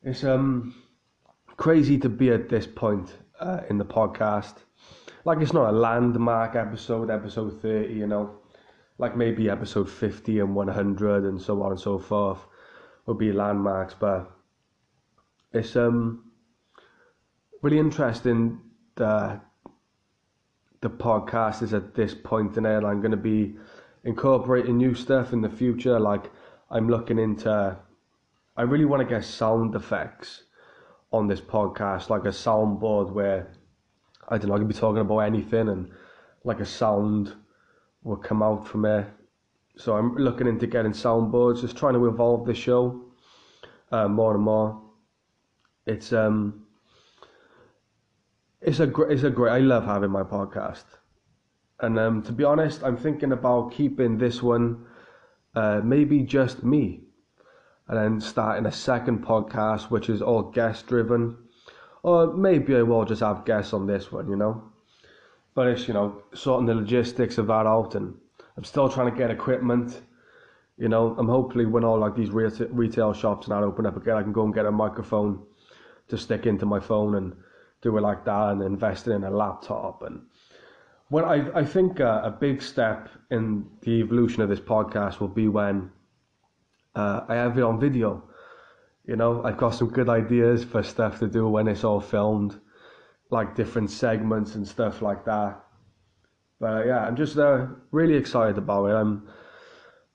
It's 0.04 0.24
um 0.24 0.74
crazy 1.58 1.98
to 2.00 2.10
be 2.10 2.32
at 2.32 2.50
this 2.50 2.66
point 2.66 3.18
uh, 3.40 3.62
in 3.70 3.78
the 3.78 3.86
podcast. 3.86 4.56
Like, 5.26 5.40
it's 5.40 5.54
not 5.54 5.70
a 5.70 5.74
landmark 5.74 6.56
episode, 6.56 7.12
episode 7.12 7.62
30, 7.62 7.94
you 7.94 8.08
know. 8.08 8.38
Like, 8.98 9.16
maybe 9.16 9.50
episode 9.50 9.90
50 9.90 10.40
and 10.40 10.56
100 10.56 11.26
and 11.26 11.42
so 11.42 11.62
on 11.62 11.72
and 11.72 11.80
so 11.80 12.00
forth 12.00 12.40
would 13.06 13.18
be 13.18 13.32
landmarks, 13.32 13.94
but 13.94 14.32
it's 15.52 15.76
um 15.76 16.32
really 17.62 17.80
interesting 17.80 18.60
the 19.00 19.40
the 20.82 20.90
podcast 20.90 21.64
is 21.64 21.74
at 21.74 21.96
this 21.96 22.14
point 22.14 22.58
in 22.58 22.66
it. 22.66 22.84
I'm 22.84 23.02
going 23.02 23.12
to 23.12 23.18
be 23.18 23.56
incorporating 24.04 24.78
new 24.78 24.94
stuff 24.94 25.34
in 25.34 25.42
the 25.42 25.50
future. 25.50 26.00
Like 26.00 26.32
I'm 26.70 26.88
looking 26.88 27.20
into, 27.20 27.78
I 28.56 28.62
really 28.62 28.86
want 28.86 29.02
to 29.02 29.16
get 29.16 29.26
sound 29.26 29.76
effects 29.76 30.44
on 31.12 31.28
this 31.28 31.42
podcast, 31.42 32.10
like 32.10 32.24
a 32.24 32.30
soundboard 32.30 33.12
where 33.12 33.52
I 34.30 34.38
don't 34.38 34.50
know, 34.50 34.56
I 34.56 34.60
can 34.60 34.68
be 34.68 34.74
talking 34.74 35.02
about 35.02 35.20
anything 35.20 35.68
and 35.70 35.92
like 36.44 36.60
a 36.60 36.66
sound 36.66 37.34
will 38.04 38.18
come 38.18 38.44
out 38.44 38.68
from 38.68 38.86
it. 38.86 39.08
So 39.76 39.98
I'm 39.98 40.16
looking 40.16 40.48
into 40.48 40.68
getting 40.68 40.92
soundboards, 40.92 41.62
just 41.62 41.76
trying 41.76 41.94
to 41.96 42.06
evolve 42.08 42.46
the 42.46 42.54
show 42.54 43.02
uh, 43.92 44.08
more 44.08 44.36
and 44.36 44.44
more. 44.44 44.82
It's 45.86 46.14
um 46.14 46.66
it's 48.62 48.80
a 48.80 48.88
great, 48.88 49.12
it's 49.12 49.24
a 49.24 49.30
great. 49.30 49.52
I 49.52 49.60
love 49.60 49.86
having 49.86 50.12
my 50.12 50.24
podcast, 50.24 50.84
and 51.80 51.98
um, 51.98 52.22
to 52.24 52.32
be 52.32 52.44
honest, 52.44 52.84
I'm 52.84 52.98
thinking 52.98 53.32
about 53.32 53.72
keeping 53.72 54.18
this 54.18 54.44
one, 54.44 54.86
uh, 55.56 55.82
maybe 55.84 56.22
just 56.24 56.64
me, 56.64 57.02
and 57.88 57.98
then 57.98 58.22
starting 58.22 58.66
a 58.66 58.72
second 58.72 59.26
podcast 59.26 59.90
which 59.90 60.10
is 60.10 60.22
all 60.22 60.44
guest 60.44 60.88
driven, 60.88 61.38
or 62.04 62.34
maybe 62.34 62.76
I 62.76 62.82
will 62.82 63.06
just 63.06 63.22
have 63.22 63.46
guests 63.46 63.74
on 63.74 63.88
this 63.88 64.12
one, 64.12 64.30
you 64.30 64.36
know. 64.36 64.64
But 65.56 65.68
it's 65.68 65.88
you 65.88 65.94
know 65.94 66.24
sorting 66.34 66.68
the 66.68 66.76
logistics 66.76 67.38
of 67.38 67.48
that 67.48 67.66
out, 67.66 67.96
and 67.96 68.14
I'm 68.58 68.66
still 68.66 68.90
trying 68.90 69.12
to 69.12 69.18
get 69.18 69.32
equipment. 69.32 70.02
You 70.78 70.90
know, 70.90 71.16
I'm 71.18 71.28
hopefully 71.28 71.66
when 71.66 71.84
all 71.84 72.00
like 72.00 72.16
these 72.16 72.32
retail 72.32 73.14
shops 73.14 73.48
now 73.48 73.64
open 73.64 73.86
up 73.86 73.98
again, 73.98 74.18
I 74.18 74.24
can 74.24 74.32
go 74.32 74.44
and 74.44 74.54
get 74.54 74.66
a 74.66 74.72
microphone 74.72 75.44
to 76.08 76.18
stick 76.18 76.46
into 76.46 76.66
my 76.66 76.80
phone 76.80 77.16
and 77.16 77.36
do 77.82 77.98
it 77.98 78.02
like 78.02 78.26
that 78.26 78.50
and 78.50 78.62
investing 78.62 79.14
in 79.14 79.24
a 79.24 79.30
laptop 79.30 80.02
and 80.04 80.22
what 81.10 81.26
I, 81.26 81.60
I 81.60 81.66
think 81.66 82.00
uh, 82.00 82.22
a 82.24 82.30
big 82.30 82.62
step 82.62 83.10
in 83.32 83.66
the 83.82 83.94
evolution 83.94 84.42
of 84.42 84.50
this 84.50 84.60
podcast 84.60 85.20
will 85.20 85.28
be 85.28 85.48
when 85.48 85.90
uh, 86.96 87.22
I 87.28 87.36
have 87.36 87.58
it 87.58 87.64
on 87.64 87.80
video. 87.80 88.24
You 89.06 89.16
know, 89.16 89.44
I've 89.44 89.58
got 89.58 89.72
some 89.72 89.90
good 89.90 90.08
ideas 90.08 90.64
for 90.64 90.84
stuff 90.84 91.18
to 91.20 91.28
do 91.28 91.48
when 91.50 91.68
it's 91.68 91.84
all 91.84 92.00
filmed, 92.00 92.60
like 93.32 93.56
different 93.56 93.90
segments 93.90 94.54
and 94.54 94.68
stuff 94.68 95.02
like 95.02 95.26
that. 95.26 95.60
But 96.60 96.68
uh, 96.68 96.84
yeah, 96.86 97.00
I'm 97.00 97.16
just 97.16 97.38
uh, 97.38 97.68
really 97.92 98.16
excited 98.16 98.60
about 98.60 98.86
it. 98.86 98.94
I'm, 98.94 99.28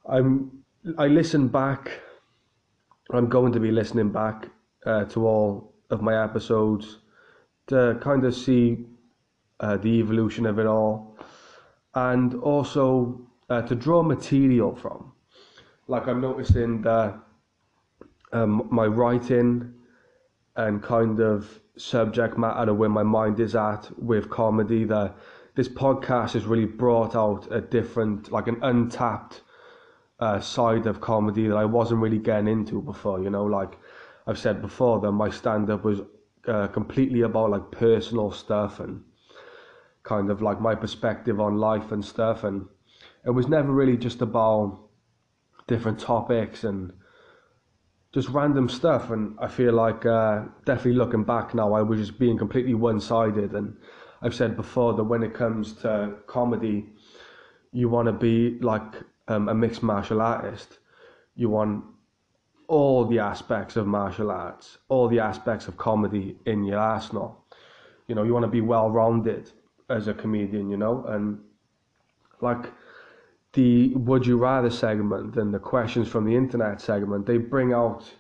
I'm, 0.09 0.63
I 0.97 1.09
listen 1.09 1.49
back. 1.49 1.91
I'm 3.11 3.29
going 3.29 3.53
to 3.53 3.61
be 3.61 3.73
listening 3.73 4.11
back 4.11 4.49
uh, 4.87 5.07
to 5.07 5.27
all 5.27 5.75
of 5.91 6.03
my 6.03 6.23
episodes 6.23 6.99
to 7.69 7.99
kind 8.01 8.25
of 8.25 8.35
see 8.35 8.85
uh, 9.61 9.77
the 9.77 9.89
evolution 9.89 10.47
of 10.47 10.59
it 10.59 10.67
all 10.67 11.17
and 11.95 12.35
also 12.35 13.21
uh, 13.51 13.63
to 13.63 13.75
draw 13.75 14.03
material 14.03 14.75
from. 14.75 15.13
Like 15.87 16.07
I'm 16.07 16.21
noticing 16.21 16.83
that 16.83 17.19
um, 18.33 18.69
my 18.71 18.87
writing 18.87 19.73
and 20.57 20.83
kind 20.83 21.21
of 21.21 21.61
subject 21.77 22.39
matter 22.39 22.73
where 22.73 22.89
my 22.89 23.03
mind 23.03 23.41
is 23.41 23.55
at 23.55 23.91
with 23.99 24.31
comedy 24.31 24.85
that 24.85 25.17
this 25.57 25.69
podcast 25.69 26.33
has 26.33 26.45
really 26.45 26.67
brought 26.67 27.15
out 27.15 27.49
a 27.51 27.61
different 27.61 28.31
like 28.31 28.47
an 28.47 28.59
untapped 28.63 29.43
uh, 30.21 30.41
side 30.41 30.87
of 30.87 31.01
comedy 31.01 31.49
that 31.49 31.57
I 31.57 31.65
wasn't 31.65 32.01
really 32.01 32.19
getting 32.19 32.49
into 32.49 32.81
before 32.81 33.21
you 33.21 33.31
know 33.31 33.45
like 33.45 33.77
I've 34.27 34.39
said 34.39 34.63
before 34.63 35.01
that 35.01 35.13
my 35.13 35.31
stand 35.31 35.69
up 35.71 35.85
was 35.85 36.01
uh, 36.49 36.69
completely 36.69 37.23
about 37.23 37.51
like 37.51 37.71
personal 37.71 38.31
stuff 38.31 38.81
and 38.81 39.03
kind 40.03 40.31
of 40.31 40.43
like 40.43 40.61
my 40.61 40.75
perspective 40.75 41.41
on 41.41 41.57
life 41.57 41.93
and 41.93 42.05
stuff 42.05 42.45
and 42.45 42.67
it 43.25 43.31
was 43.31 43.49
never 43.49 43.73
really 43.73 43.97
just 43.97 44.21
about 44.21 44.79
different 45.67 45.99
topics 45.99 46.65
and 46.65 46.93
just 48.13 48.29
random 48.29 48.69
stuff. 48.69 49.11
And 49.11 49.37
I 49.41 49.49
feel 49.49 49.73
like 49.73 50.05
uh, 50.07 50.43
definitely 50.65 50.95
looking 50.95 51.25
back 51.25 51.55
now, 51.55 51.73
I 51.73 51.83
was 51.83 51.99
just 51.99 52.19
being 52.19 52.39
completely 52.39 52.75
one 52.75 53.01
sided. 53.01 53.53
And 53.53 53.77
I've 54.23 54.35
said 54.35 54.57
before 54.57 54.95
that 54.95 55.05
when 55.05 55.23
it 55.23 55.35
comes 55.35 55.73
to 55.83 56.15
comedy, 56.27 56.87
you 57.73 57.89
want 57.89 58.07
to 58.07 58.13
be 58.13 58.59
like 58.61 58.85
um, 59.29 59.49
a 59.49 59.55
mixed 59.55 59.83
martial 59.83 60.21
artist. 60.21 60.79
You 61.35 61.49
want 61.49 61.85
all 62.75 63.05
the 63.05 63.21
aspects 63.21 63.77
of 63.77 63.87
martial 63.87 64.33
arts, 64.33 64.79
all 64.89 65.07
the 65.07 65.21
aspects 65.21 65.69
of 65.69 65.77
comedy 65.77 66.37
in 66.45 66.65
your 66.65 66.81
arsenal. 66.81 67.45
You 68.09 68.17
know, 68.17 68.25
you 68.25 68.33
want 68.33 68.43
to 68.43 68.51
be 68.51 68.63
well 68.63 68.91
rounded 68.91 69.53
as 69.89 70.09
a 70.09 70.15
comedian, 70.15 70.69
you 70.69 70.77
know, 70.77 71.05
and 71.07 71.39
like 72.41 72.73
the 73.53 73.95
would 73.95 74.27
you 74.27 74.37
rather 74.37 74.71
segment 74.71 75.37
and 75.37 75.55
the 75.55 75.61
questions 75.61 76.09
from 76.09 76.25
the 76.25 76.35
internet 76.35 76.81
segment, 76.81 77.27
they 77.27 77.37
bring 77.37 77.73
out 77.73 78.13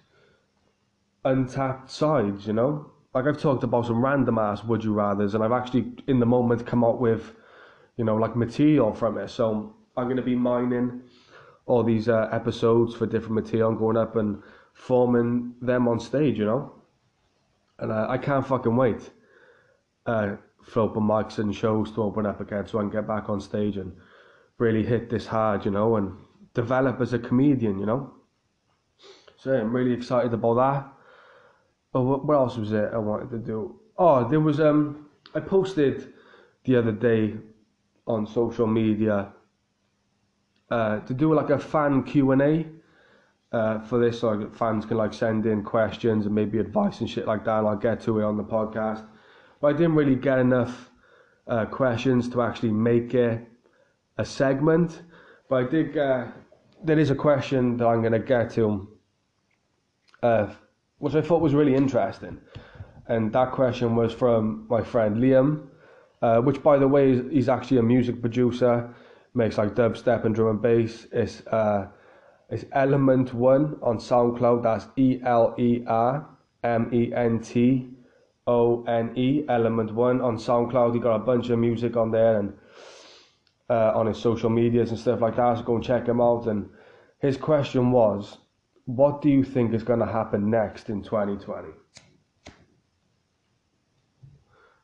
untapped 1.24 1.90
sides, 1.90 2.46
you 2.46 2.52
know. 2.52 2.92
Like 3.12 3.26
I've 3.26 3.40
talked 3.40 3.64
about 3.64 3.86
some 3.86 4.04
random 4.04 4.38
ass 4.38 4.62
would 4.62 4.84
you 4.84 4.92
rather's, 4.92 5.34
and 5.34 5.42
I've 5.42 5.58
actually 5.60 5.94
in 6.06 6.20
the 6.20 6.26
moment 6.26 6.64
come 6.64 6.84
up 6.84 7.00
with, 7.00 7.32
you 7.96 8.04
know, 8.04 8.14
like 8.14 8.36
material 8.36 8.94
from 8.94 9.18
it. 9.18 9.30
So 9.30 9.74
I'm 9.96 10.08
gonna 10.08 10.22
be 10.22 10.36
mining 10.36 11.02
all 11.66 11.82
these 11.82 12.08
uh, 12.08 12.28
episodes 12.32 12.94
for 12.94 13.06
different 13.06 13.34
material 13.34 13.70
and 13.70 13.78
going 13.78 13.96
up 13.96 14.16
and 14.16 14.42
forming 14.74 15.54
them 15.62 15.88
on 15.88 15.98
stage, 15.98 16.38
you 16.38 16.44
know. 16.44 16.72
And 17.78 17.90
uh, 17.90 18.06
I 18.08 18.18
can't 18.18 18.46
fucking 18.46 18.76
wait 18.76 19.10
uh, 20.06 20.36
for 20.62 20.80
open 20.80 21.02
mics 21.02 21.38
and 21.38 21.54
shows 21.54 21.90
to 21.92 22.02
open 22.02 22.26
up 22.26 22.40
again 22.40 22.66
so 22.66 22.78
I 22.78 22.82
can 22.82 22.90
get 22.90 23.06
back 23.06 23.28
on 23.28 23.40
stage 23.40 23.76
and 23.76 23.92
really 24.58 24.84
hit 24.84 25.10
this 25.10 25.26
hard, 25.26 25.64
you 25.64 25.70
know, 25.70 25.96
and 25.96 26.12
develop 26.52 27.00
as 27.00 27.12
a 27.12 27.18
comedian, 27.18 27.78
you 27.78 27.86
know. 27.86 28.12
So 29.36 29.52
yeah, 29.52 29.60
I'm 29.60 29.74
really 29.74 29.92
excited 29.92 30.32
about 30.32 30.54
that. 30.54 30.92
Oh, 31.94 32.02
what, 32.02 32.24
what 32.24 32.34
else 32.34 32.56
was 32.56 32.72
it 32.72 32.90
I 32.92 32.98
wanted 32.98 33.30
to 33.30 33.38
do? 33.38 33.78
Oh, 33.98 34.28
there 34.28 34.40
was 34.40 34.60
um, 34.60 35.06
I 35.34 35.40
posted 35.40 36.12
the 36.64 36.76
other 36.76 36.92
day 36.92 37.34
on 38.06 38.26
social 38.26 38.66
media 38.66 39.32
uh, 40.70 41.00
to 41.00 41.14
do 41.14 41.34
like 41.34 41.50
a 41.50 41.58
fan 41.58 42.02
Q 42.02 42.32
and 42.32 42.42
A 42.42 42.66
uh, 43.52 43.78
for 43.80 43.98
this, 43.98 44.20
so 44.20 44.50
fans 44.52 44.84
can 44.86 44.96
like 44.96 45.12
send 45.12 45.46
in 45.46 45.62
questions 45.62 46.26
and 46.26 46.34
maybe 46.34 46.58
advice 46.58 47.00
and 47.00 47.08
shit 47.08 47.26
like 47.26 47.44
that. 47.44 47.58
And 47.58 47.68
I'll 47.68 47.76
get 47.76 48.00
to 48.02 48.20
it 48.20 48.24
on 48.24 48.36
the 48.36 48.44
podcast. 48.44 49.06
But 49.60 49.68
I 49.68 49.72
didn't 49.72 49.94
really 49.94 50.16
get 50.16 50.38
enough 50.38 50.90
uh, 51.46 51.66
questions 51.66 52.28
to 52.30 52.42
actually 52.42 52.72
make 52.72 53.14
it 53.14 53.46
a 54.18 54.24
segment. 54.24 55.02
But 55.48 55.56
I 55.64 55.70
did. 55.70 55.96
Uh, 55.96 56.26
there 56.82 56.98
is 56.98 57.10
a 57.10 57.14
question 57.14 57.76
that 57.78 57.86
I'm 57.86 58.00
going 58.00 58.12
to 58.12 58.18
get 58.18 58.50
to, 58.52 58.88
uh, 60.22 60.52
which 60.98 61.14
I 61.14 61.22
thought 61.22 61.40
was 61.40 61.54
really 61.54 61.74
interesting, 61.74 62.38
and 63.08 63.32
that 63.32 63.52
question 63.52 63.96
was 63.96 64.12
from 64.12 64.66
my 64.68 64.82
friend 64.82 65.16
Liam, 65.16 65.68
uh, 66.22 66.40
which 66.40 66.62
by 66.62 66.78
the 66.78 66.88
way 66.88 67.22
he's 67.30 67.48
actually 67.48 67.78
a 67.78 67.82
music 67.82 68.20
producer, 68.20 68.94
makes 69.34 69.58
like 69.58 69.74
dubstep 69.74 70.24
and 70.24 70.34
drum 70.34 70.48
and 70.50 70.62
bass. 70.62 71.06
It's 71.12 71.46
uh, 71.46 71.88
it's 72.50 72.64
Element 72.72 73.34
One 73.34 73.78
on 73.82 73.98
SoundCloud. 73.98 74.62
That's 74.62 74.86
E 74.96 75.20
L 75.24 75.54
E 75.58 75.82
R 75.86 76.26
M 76.62 76.90
E 76.92 77.12
N 77.14 77.40
T 77.40 77.88
O 78.46 78.84
N 78.84 79.12
E 79.16 79.44
Element 79.48 79.92
One 79.92 80.20
on 80.20 80.36
SoundCloud. 80.36 80.94
He 80.94 81.00
got 81.00 81.16
a 81.16 81.20
bunch 81.20 81.50
of 81.50 81.58
music 81.58 81.96
on 81.96 82.10
there 82.10 82.38
and 82.38 82.52
uh, 83.70 83.92
on 83.94 84.06
his 84.06 84.18
social 84.18 84.50
medias 84.50 84.90
and 84.90 84.98
stuff 84.98 85.20
like 85.20 85.36
that. 85.36 85.58
So 85.58 85.64
go 85.64 85.76
and 85.76 85.84
check 85.84 86.06
him 86.06 86.20
out. 86.20 86.46
And 86.46 86.68
his 87.18 87.36
question 87.36 87.90
was, 87.90 88.38
what 88.84 89.22
do 89.22 89.30
you 89.30 89.42
think 89.42 89.72
is 89.72 89.82
going 89.82 90.00
to 90.00 90.06
happen 90.06 90.50
next 90.50 90.90
in 90.90 91.02
2020? 91.02 91.68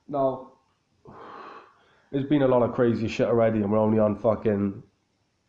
Now, 0.09 0.50
there's 2.11 2.27
been 2.27 2.43
a 2.43 2.49
lot 2.49 2.63
of 2.63 2.75
crazy 2.75 3.09
shit 3.09 3.29
already, 3.29 3.61
and 3.61 3.71
we're 3.71 3.79
only 3.79 3.99
on 3.99 4.17
fucking 4.17 4.83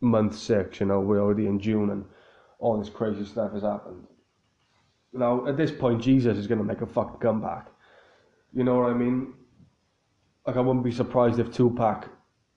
month 0.00 0.38
six. 0.38 0.80
You 0.80 0.86
know, 0.86 1.00
we're 1.00 1.20
already 1.20 1.46
in 1.46 1.58
June, 1.58 1.90
and 1.90 2.04
all 2.58 2.78
this 2.78 2.88
crazy 2.88 3.24
stuff 3.24 3.52
has 3.52 3.62
happened. 3.62 4.06
Now, 5.12 5.46
at 5.46 5.56
this 5.56 5.70
point, 5.70 6.02
Jesus 6.02 6.38
is 6.38 6.46
going 6.46 6.58
to 6.58 6.64
make 6.64 6.80
a 6.80 6.86
fucking 6.86 7.20
comeback. 7.20 7.68
You 8.52 8.64
know 8.64 8.76
what 8.76 8.90
I 8.90 8.94
mean? 8.94 9.34
Like, 10.46 10.56
I 10.56 10.60
wouldn't 10.60 10.84
be 10.84 10.92
surprised 10.92 11.38
if 11.38 11.52
Tupac 11.52 12.08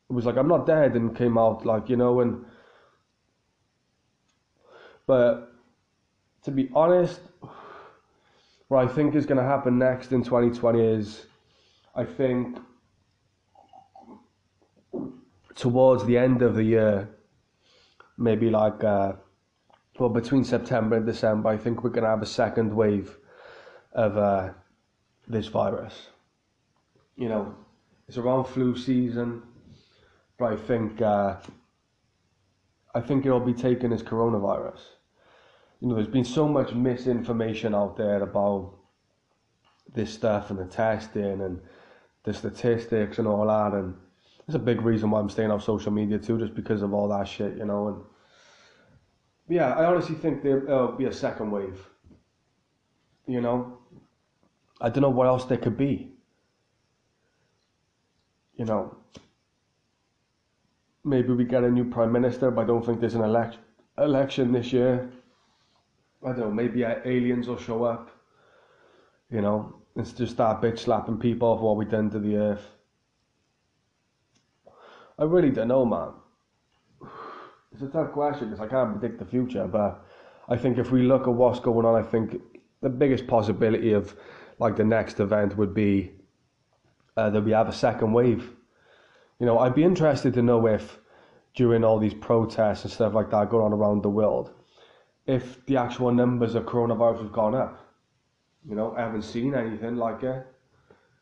was 0.10 0.26
like, 0.26 0.38
I'm 0.38 0.48
not 0.48 0.66
dead, 0.68 0.96
and 0.96 1.16
came 1.16 1.38
out, 1.38 1.66
like, 1.66 1.90
you 1.90 1.96
know, 1.96 2.22
and. 2.22 2.46
But 5.08 5.52
to 6.44 6.52
be 6.52 6.70
honest, 6.74 7.22
what 8.68 8.84
I 8.84 8.88
think 8.88 9.16
is 9.16 9.26
going 9.26 9.38
to 9.38 9.44
happen 9.44 9.78
next 9.78 10.12
in 10.12 10.24
2020 10.24 10.80
is 10.80 11.26
I 11.96 12.04
think 12.04 12.58
towards 15.56 16.06
the 16.06 16.18
end 16.18 16.42
of 16.42 16.56
the 16.56 16.64
year, 16.64 17.10
maybe 18.18 18.50
like 18.50 18.84
uh, 18.84 19.14
well 19.98 20.10
between 20.10 20.44
September 20.44 20.98
and 20.98 21.06
December, 21.06 21.50
I 21.50 21.58
think 21.58 21.84
we're 21.84 21.90
gonna 21.90 22.08
have 22.08 22.22
a 22.22 22.28
second 22.28 22.76
wave 22.76 23.18
of 23.94 24.18
uh, 24.18 24.50
this 25.28 25.48
virus. 25.48 26.10
You 27.16 27.30
know, 27.30 27.56
it's 28.08 28.18
around 28.18 28.46
flu 28.46 28.76
season, 28.78 29.42
but 30.38 30.54
I 30.54 30.58
think 30.58 31.02
uh, 31.02 31.38
I 32.94 33.02
think 33.02 33.26
it'll 33.26 33.40
be 33.40 33.54
taken 33.54 33.92
as 33.94 34.04
coronavirus. 34.04 34.82
You 35.80 35.90
know, 35.90 35.96
there's 35.96 36.08
been 36.08 36.26
so 36.26 36.48
much 36.48 36.74
misinformation 36.74 37.76
out 37.76 37.98
there 37.98 38.22
about 38.22 38.74
this 39.94 40.14
stuff 40.14 40.50
and 40.50 40.60
the 40.60 40.66
testing 40.66 41.42
and 41.42 41.62
the 42.24 42.34
statistics 42.34 43.20
and 43.20 43.28
all 43.28 43.48
that, 43.48 43.74
and 43.78 43.96
it's 44.48 44.56
a 44.56 44.60
big 44.60 44.82
reason 44.82 45.10
why 45.10 45.20
I'm 45.20 45.30
staying 45.30 45.52
off 45.52 45.64
social 45.64 45.92
media 45.92 46.20
too, 46.20 46.38
just 46.38 46.54
because 46.54 46.82
of 46.82 46.94
all 46.94 47.08
that 47.10 47.28
shit, 47.28 47.58
you 47.58 47.66
know. 47.66 47.88
And 47.88 48.04
yeah, 49.48 49.74
I 49.74 49.86
honestly 49.86 50.16
think 50.16 50.44
there'll 50.44 50.92
be 50.92 51.06
a 51.06 51.14
second 51.14 51.52
wave. 51.52 51.88
You 53.28 53.42
know, 53.42 53.80
I 54.80 54.90
don't 54.90 55.02
know 55.02 55.10
what 55.10 55.28
else 55.28 55.46
there 55.46 55.58
could 55.58 55.78
be. 55.78 56.12
You 58.56 58.66
know, 58.66 58.96
maybe 61.04 61.34
we 61.34 61.44
get 61.44 61.64
a 61.64 61.70
new 61.70 61.86
prime 61.86 62.12
minister, 62.12 62.52
but 62.52 62.62
I 62.62 62.66
don't 62.66 62.86
think 62.86 63.00
there's 63.00 63.16
an 63.16 63.24
elect- 63.24 63.58
election 63.98 64.52
this 64.52 64.72
year. 64.72 65.12
I 66.24 66.30
don't 66.30 66.40
know, 66.40 66.52
maybe 66.52 66.84
aliens 66.84 67.48
will 67.48 67.58
show 67.58 67.84
up. 67.84 68.12
You 69.32 69.42
know, 69.42 69.76
it's 69.96 70.14
just 70.14 70.38
that 70.38 70.62
bitch 70.62 70.80
slapping 70.80 71.18
people 71.18 71.58
for 71.58 71.64
what 71.64 71.78
we 71.78 71.86
done 71.86 72.10
to 72.12 72.20
the 72.20 72.36
earth. 72.36 72.75
I 75.18 75.24
really 75.24 75.50
don't 75.50 75.70
know, 75.70 75.86
man. 75.86 76.10
It's 77.72 77.82
a 77.82 77.88
tough 77.88 78.12
question 78.12 78.50
because 78.50 78.66
I 78.66 78.68
can't 78.68 79.00
predict 79.00 79.20
the 79.20 79.26
future, 79.26 79.68
but 79.68 80.06
I 80.50 80.58
think 80.58 80.78
if 80.78 80.92
we 80.92 81.04
look 81.04 81.24
at 81.24 81.34
what's 81.34 81.60
going 81.60 81.86
on, 81.86 81.96
I 81.96 82.06
think 82.06 82.42
the 82.82 82.90
biggest 82.90 83.28
possibility 83.28 83.94
of 83.94 84.16
like 84.60 84.76
the 84.76 84.84
next 84.84 85.20
event 85.20 85.58
would 85.58 85.74
be 85.74 86.12
uh, 87.18 87.30
that 87.30 87.42
we 87.42 87.52
have 87.52 87.68
a 87.68 87.74
second 87.74 88.14
wave. 88.14 88.52
You 89.40 89.46
know, 89.46 89.60
I'd 89.60 89.76
be 89.76 89.84
interested 89.84 90.34
to 90.34 90.42
know 90.42 90.66
if 90.68 91.00
during 91.56 91.84
all 91.84 92.00
these 92.00 92.14
protests 92.14 92.84
and 92.84 92.92
stuff 92.92 93.14
like 93.14 93.30
that 93.32 93.50
going 93.50 93.66
on 93.66 93.74
around 93.74 94.04
the 94.04 94.10
world, 94.10 94.52
if 95.26 95.66
the 95.66 95.78
actual 95.78 96.12
numbers 96.12 96.56
of 96.56 96.66
coronavirus 96.66 97.24
have 97.24 97.32
gone 97.32 97.56
up. 97.56 97.82
You 98.68 98.76
know, 98.76 98.96
I 98.96 99.02
haven't 99.02 99.24
seen 99.24 99.54
anything 99.54 99.96
like 99.96 100.24
it. 100.24 100.46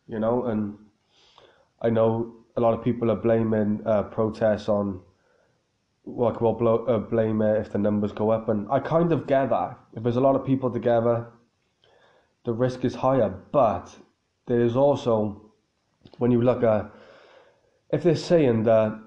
You 0.07 0.19
know, 0.19 0.45
and 0.45 0.77
I 1.81 1.89
know 1.89 2.42
a 2.55 2.61
lot 2.61 2.73
of 2.73 2.83
people 2.83 3.11
are 3.11 3.15
blaming 3.15 3.81
uh, 3.85 4.03
protests 4.03 4.69
on 4.69 5.01
like 6.05 6.41
will 6.41 6.53
blow, 6.53 6.85
uh, 6.85 6.97
blame 6.97 7.41
it 7.41 7.61
if 7.61 7.71
the 7.71 7.77
numbers 7.77 8.11
go 8.11 8.29
up, 8.29 8.49
and 8.49 8.67
I 8.69 8.79
kind 8.79 9.11
of 9.13 9.25
get 9.25 9.49
that. 9.49 9.77
If 9.93 10.03
there's 10.03 10.17
a 10.17 10.21
lot 10.21 10.35
of 10.35 10.45
people 10.45 10.69
together, 10.69 11.27
the 12.43 12.51
risk 12.51 12.83
is 12.83 12.93
higher. 12.93 13.29
But 13.51 13.95
there 14.47 14.61
is 14.61 14.75
also, 14.75 15.51
when 16.17 16.29
you 16.29 16.41
look 16.41 16.61
at, 16.63 16.91
if 17.91 18.03
they're 18.03 18.15
saying 18.15 18.63
that, 18.63 18.99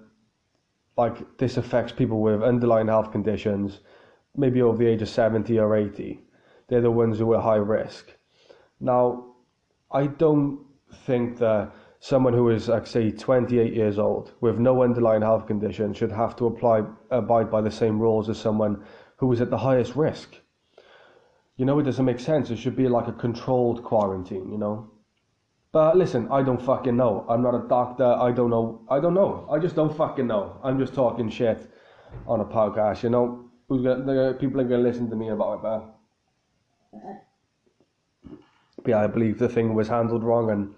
like 0.96 1.36
this 1.36 1.58
affects 1.58 1.92
people 1.92 2.22
with 2.22 2.42
underlying 2.42 2.88
health 2.88 3.12
conditions, 3.12 3.80
maybe 4.34 4.62
over 4.62 4.78
the 4.78 4.86
age 4.86 5.02
of 5.02 5.10
seventy 5.10 5.58
or 5.58 5.76
eighty, 5.76 6.22
they're 6.68 6.80
the 6.80 6.90
ones 6.90 7.18
who 7.18 7.34
are 7.34 7.42
high 7.42 7.56
risk. 7.56 8.10
Now, 8.80 9.34
I 9.92 10.06
don't 10.06 10.64
think 11.04 11.38
that 11.38 11.72
someone 12.06 12.32
who 12.32 12.50
is, 12.50 12.68
like, 12.68 12.86
say, 12.86 13.10
28 13.10 13.72
years 13.72 13.98
old 13.98 14.32
with 14.40 14.60
no 14.60 14.84
underlying 14.84 15.22
health 15.22 15.44
condition 15.48 15.92
should 15.92 16.12
have 16.12 16.36
to 16.36 16.46
apply 16.46 16.84
abide 17.10 17.50
by 17.50 17.60
the 17.60 17.70
same 17.70 17.98
rules 17.98 18.28
as 18.28 18.38
someone 18.38 18.80
who 19.16 19.32
is 19.32 19.40
at 19.40 19.50
the 19.50 19.58
highest 19.58 19.96
risk. 19.96 20.36
You 21.56 21.64
know, 21.64 21.80
it 21.80 21.82
doesn't 21.82 22.04
make 22.04 22.20
sense. 22.20 22.50
It 22.50 22.58
should 22.58 22.76
be 22.76 22.86
like 22.86 23.08
a 23.08 23.12
controlled 23.12 23.82
quarantine, 23.82 24.52
you 24.52 24.58
know. 24.58 24.88
But 25.72 25.96
listen, 25.96 26.28
I 26.30 26.42
don't 26.44 26.62
fucking 26.62 26.96
know. 26.96 27.26
I'm 27.28 27.42
not 27.42 27.56
a 27.56 27.66
doctor. 27.66 28.04
I 28.04 28.30
don't 28.30 28.50
know. 28.50 28.82
I 28.88 29.00
don't 29.00 29.14
know. 29.14 29.48
I 29.50 29.58
just 29.58 29.74
don't 29.74 29.96
fucking 29.96 30.28
know. 30.28 30.60
I'm 30.62 30.78
just 30.78 30.94
talking 30.94 31.28
shit 31.28 31.68
on 32.28 32.38
a 32.38 32.44
podcast. 32.44 33.02
You 33.02 33.10
know, 33.10 33.50
who's 33.68 33.82
gonna, 33.82 34.34
people 34.34 34.60
are 34.60 34.64
going 34.64 34.82
to 34.82 34.88
listen 34.88 35.10
to 35.10 35.16
me 35.16 35.30
about 35.30 35.54
it, 35.54 35.62
but 35.62 35.80
uh-huh. 36.96 37.14
but 38.76 38.88
yeah, 38.90 39.02
I 39.02 39.08
believe 39.08 39.40
the 39.40 39.48
thing 39.48 39.74
was 39.74 39.88
handled 39.88 40.22
wrong, 40.22 40.50
and 40.50 40.72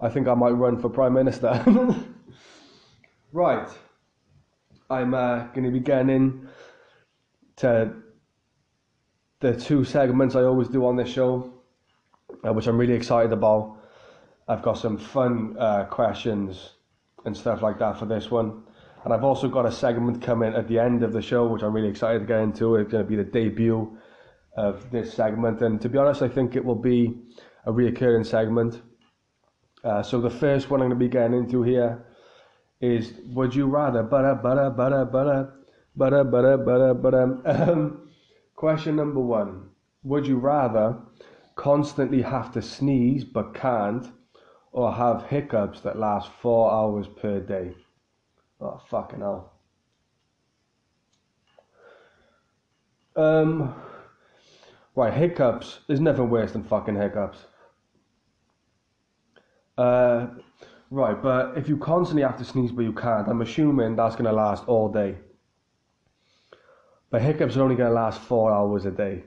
I 0.00 0.08
think 0.08 0.28
I 0.28 0.34
might 0.34 0.50
run 0.50 0.80
for 0.80 0.88
prime 0.88 1.12
minister. 1.12 1.64
right, 3.32 3.68
I'm 4.90 5.12
uh, 5.12 5.44
going 5.48 5.64
to 5.64 5.70
be 5.70 5.80
getting 5.80 6.10
in 6.10 6.48
to 7.56 7.92
the 9.40 9.56
two 9.56 9.84
segments 9.84 10.34
I 10.34 10.42
always 10.42 10.68
do 10.68 10.86
on 10.86 10.96
this 10.96 11.08
show, 11.08 11.52
uh, 12.46 12.52
which 12.52 12.66
I'm 12.66 12.78
really 12.78 12.94
excited 12.94 13.32
about. 13.32 13.76
I've 14.46 14.62
got 14.62 14.78
some 14.78 14.96
fun 14.96 15.56
uh, 15.58 15.84
questions 15.84 16.70
and 17.24 17.36
stuff 17.36 17.62
like 17.62 17.78
that 17.80 17.98
for 17.98 18.06
this 18.06 18.30
one. 18.30 18.62
And 19.04 19.12
I've 19.12 19.24
also 19.24 19.48
got 19.48 19.66
a 19.66 19.72
segment 19.72 20.22
coming 20.22 20.54
at 20.54 20.68
the 20.68 20.78
end 20.78 21.02
of 21.02 21.12
the 21.12 21.22
show, 21.22 21.46
which 21.46 21.62
I'm 21.62 21.72
really 21.72 21.88
excited 21.88 22.20
to 22.20 22.24
get 22.24 22.40
into. 22.40 22.76
It's 22.76 22.90
going 22.90 23.04
to 23.04 23.08
be 23.08 23.16
the 23.16 23.24
debut 23.24 23.96
of 24.56 24.90
this 24.90 25.12
segment. 25.12 25.60
And 25.62 25.80
to 25.82 25.88
be 25.88 25.98
honest, 25.98 26.22
I 26.22 26.28
think 26.28 26.56
it 26.56 26.64
will 26.64 26.74
be 26.74 27.20
a 27.66 27.72
reoccurring 27.72 28.26
segment. 28.26 28.80
Uh, 29.84 30.02
so 30.02 30.20
the 30.20 30.30
first 30.30 30.70
one 30.70 30.80
I'm 30.80 30.88
going 30.88 30.98
to 30.98 31.04
be 31.04 31.08
getting 31.08 31.36
into 31.36 31.62
here 31.62 32.04
is 32.80 33.12
Would 33.32 33.54
you 33.54 33.66
rather? 33.66 34.02
Butter, 34.02 34.34
butter, 34.34 34.70
butter, 34.70 35.04
butter, 35.04 35.54
butter, 35.96 36.24
butter, 36.24 36.56
butter, 36.58 36.94
butter. 36.94 37.38
Um, 37.44 38.08
question 38.56 38.96
number 38.96 39.20
one 39.20 39.70
Would 40.02 40.26
you 40.26 40.38
rather 40.38 40.96
constantly 41.56 42.22
have 42.22 42.52
to 42.52 42.62
sneeze 42.62 43.24
but 43.24 43.54
can't, 43.54 44.06
or 44.72 44.92
have 44.92 45.26
hiccups 45.26 45.80
that 45.80 45.98
last 45.98 46.30
four 46.40 46.72
hours 46.72 47.06
per 47.06 47.40
day? 47.40 47.74
Oh, 48.60 48.80
fucking 48.88 49.20
hell. 49.20 49.52
Um, 53.16 53.74
right, 54.94 55.12
hiccups. 55.12 55.80
There's 55.86 56.00
nothing 56.00 56.30
worse 56.30 56.52
than 56.52 56.62
fucking 56.62 56.96
hiccups. 56.96 57.38
Uh, 59.78 60.26
right, 60.90 61.22
but 61.22 61.56
if 61.56 61.68
you 61.68 61.76
constantly 61.76 62.22
have 62.22 62.36
to 62.36 62.44
sneeze 62.44 62.72
but 62.72 62.82
you 62.82 62.92
can't, 62.92 63.28
I'm 63.28 63.40
assuming 63.40 63.94
that's 63.94 64.16
going 64.16 64.24
to 64.24 64.32
last 64.32 64.64
all 64.66 64.88
day. 64.90 65.14
But 67.10 67.22
hiccups 67.22 67.56
are 67.56 67.62
only 67.62 67.76
going 67.76 67.88
to 67.88 67.94
last 67.94 68.20
four 68.20 68.52
hours 68.52 68.84
a 68.84 68.90
day. 68.90 69.22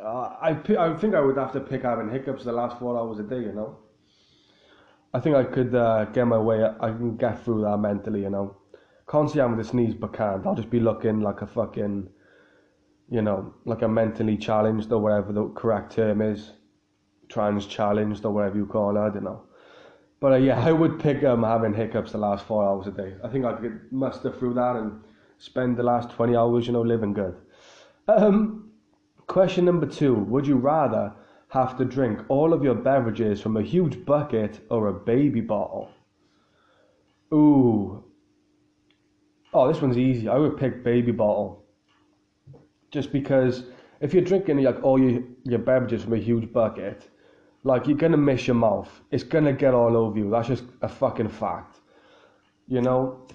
Uh, 0.00 0.34
I, 0.40 0.50
I 0.78 0.94
think 0.96 1.14
I 1.14 1.20
would 1.20 1.38
have 1.38 1.52
to 1.52 1.60
pick 1.60 1.82
having 1.82 2.10
hiccups 2.10 2.44
the 2.44 2.52
last 2.52 2.78
four 2.78 2.98
hours 2.98 3.18
a 3.18 3.22
day, 3.22 3.40
you 3.40 3.52
know? 3.52 3.78
I 5.14 5.20
think 5.20 5.36
I 5.36 5.44
could 5.44 5.74
uh, 5.74 6.04
get 6.06 6.26
my 6.26 6.38
way, 6.38 6.62
I 6.62 6.88
can 6.88 7.16
get 7.16 7.42
through 7.42 7.62
that 7.62 7.78
mentally, 7.78 8.22
you 8.22 8.30
know? 8.30 8.56
Constantly 9.06 9.42
having 9.42 9.64
to 9.64 9.68
sneeze 9.68 9.94
but 9.94 10.12
can't. 10.12 10.46
I'll 10.46 10.54
just 10.54 10.70
be 10.70 10.80
looking 10.80 11.20
like 11.20 11.40
a 11.40 11.46
fucking, 11.46 12.08
you 13.10 13.22
know, 13.22 13.54
like 13.64 13.82
a 13.82 13.88
mentally 13.88 14.36
challenged 14.36 14.92
or 14.92 15.00
whatever 15.00 15.32
the 15.32 15.48
correct 15.48 15.92
term 15.92 16.20
is. 16.20 16.52
Trans 17.28 17.66
challenged 17.66 18.24
or 18.24 18.32
whatever 18.32 18.58
you 18.58 18.66
call 18.66 18.96
it, 18.96 19.00
I 19.00 19.08
don't 19.08 19.24
know. 19.24 19.44
But 20.22 20.34
uh, 20.34 20.36
yeah, 20.36 20.64
I 20.66 20.72
would 20.72 21.00
pick 21.00 21.24
um, 21.24 21.42
having 21.42 21.74
hiccups 21.74 22.12
the 22.12 22.18
last 22.18 22.46
four 22.46 22.64
hours 22.64 22.86
a 22.86 22.92
day. 22.92 23.14
I 23.22 23.28
think 23.28 23.44
I 23.44 23.52
could 23.54 23.92
muster 23.92 24.32
through 24.32 24.54
that 24.54 24.76
and 24.76 25.02
spend 25.38 25.76
the 25.76 25.82
last 25.82 26.10
20 26.10 26.36
hours, 26.36 26.66
you 26.66 26.72
know, 26.72 26.82
living 26.82 27.12
good. 27.12 27.34
Um, 28.08 28.70
question 29.26 29.64
number 29.64 29.86
two 29.86 30.14
Would 30.14 30.46
you 30.46 30.56
rather 30.56 31.12
have 31.48 31.76
to 31.76 31.84
drink 31.84 32.20
all 32.28 32.54
of 32.54 32.62
your 32.62 32.76
beverages 32.76 33.40
from 33.40 33.56
a 33.56 33.62
huge 33.62 34.06
bucket 34.06 34.60
or 34.70 34.86
a 34.86 34.92
baby 34.92 35.40
bottle? 35.40 35.90
Ooh. 37.34 38.04
Oh, 39.52 39.70
this 39.70 39.82
one's 39.82 39.98
easy. 39.98 40.28
I 40.28 40.38
would 40.38 40.56
pick 40.56 40.84
baby 40.84 41.12
bottle. 41.12 41.64
Just 42.90 43.12
because 43.12 43.64
if 44.00 44.14
you're 44.14 44.24
drinking 44.24 44.62
like 44.62 44.82
all 44.82 44.98
your, 45.00 45.22
your 45.44 45.58
beverages 45.58 46.04
from 46.04 46.14
a 46.14 46.18
huge 46.18 46.52
bucket, 46.52 47.08
like 47.64 47.86
you're 47.86 47.96
gonna 47.96 48.16
miss 48.16 48.46
your 48.46 48.56
mouth. 48.56 48.88
It's 49.10 49.24
gonna 49.24 49.52
get 49.52 49.74
all 49.74 49.96
over 49.96 50.18
you. 50.18 50.30
That's 50.30 50.48
just 50.48 50.64
a 50.80 50.88
fucking 50.88 51.28
fact. 51.28 51.80
You 52.66 52.80
know? 52.80 53.26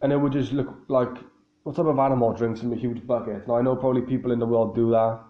And 0.00 0.12
it 0.12 0.16
would 0.16 0.32
just 0.32 0.52
look 0.52 0.68
like 0.88 1.16
what 1.62 1.76
type 1.76 1.86
of 1.86 1.98
animal 1.98 2.32
drinks 2.32 2.60
from 2.60 2.72
a 2.72 2.76
huge 2.76 3.06
bucket? 3.06 3.46
Now 3.46 3.56
I 3.56 3.62
know 3.62 3.76
probably 3.76 4.02
people 4.02 4.32
in 4.32 4.38
the 4.38 4.46
world 4.46 4.74
do 4.74 4.90
that. 4.90 5.20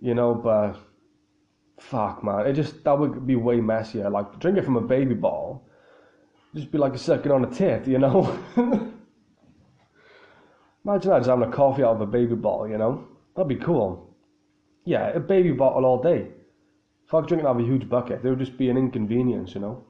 You 0.00 0.14
know, 0.14 0.34
but 0.34 0.76
fuck 1.78 2.22
man. 2.24 2.46
It 2.46 2.54
just 2.54 2.84
that 2.84 2.98
would 2.98 3.26
be 3.26 3.36
way 3.36 3.60
messier. 3.60 4.10
Like 4.10 4.38
drinking 4.38 4.64
from 4.64 4.76
a 4.76 4.80
baby 4.80 5.14
bottle. 5.14 5.68
Just 6.54 6.70
be 6.70 6.78
like 6.78 6.96
sucking 6.98 7.32
on 7.32 7.44
a 7.44 7.50
tit, 7.50 7.86
you 7.86 7.98
know? 7.98 8.38
Imagine 10.84 11.10
that 11.10 11.18
just 11.18 11.30
having 11.30 11.48
a 11.48 11.52
coffee 11.52 11.82
out 11.82 11.94
of 11.94 12.00
a 12.02 12.06
baby 12.06 12.34
bottle, 12.34 12.68
you 12.68 12.76
know? 12.76 13.06
That'd 13.34 13.48
be 13.48 13.64
cool. 13.64 14.14
Yeah, 14.84 15.08
a 15.08 15.20
baby 15.20 15.52
bottle 15.52 15.86
all 15.86 16.02
day. 16.02 16.28
Fuck 17.12 17.28
drinking 17.28 17.46
out 17.46 17.56
of 17.56 17.60
a 17.60 17.66
huge 17.66 17.90
bucket. 17.90 18.24
It 18.24 18.30
would 18.30 18.38
just 18.38 18.56
be 18.56 18.70
an 18.70 18.78
inconvenience, 18.78 19.54
you 19.54 19.60
know? 19.60 19.84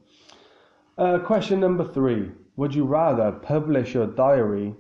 Uh, 0.99 1.21
question 1.21 1.61
number 1.61 1.85
three. 1.85 2.33
Would 2.57 2.75
you 2.75 2.85
rather 2.85 3.31
publish 3.31 3.95
your 3.95 4.09
diary 4.09 4.75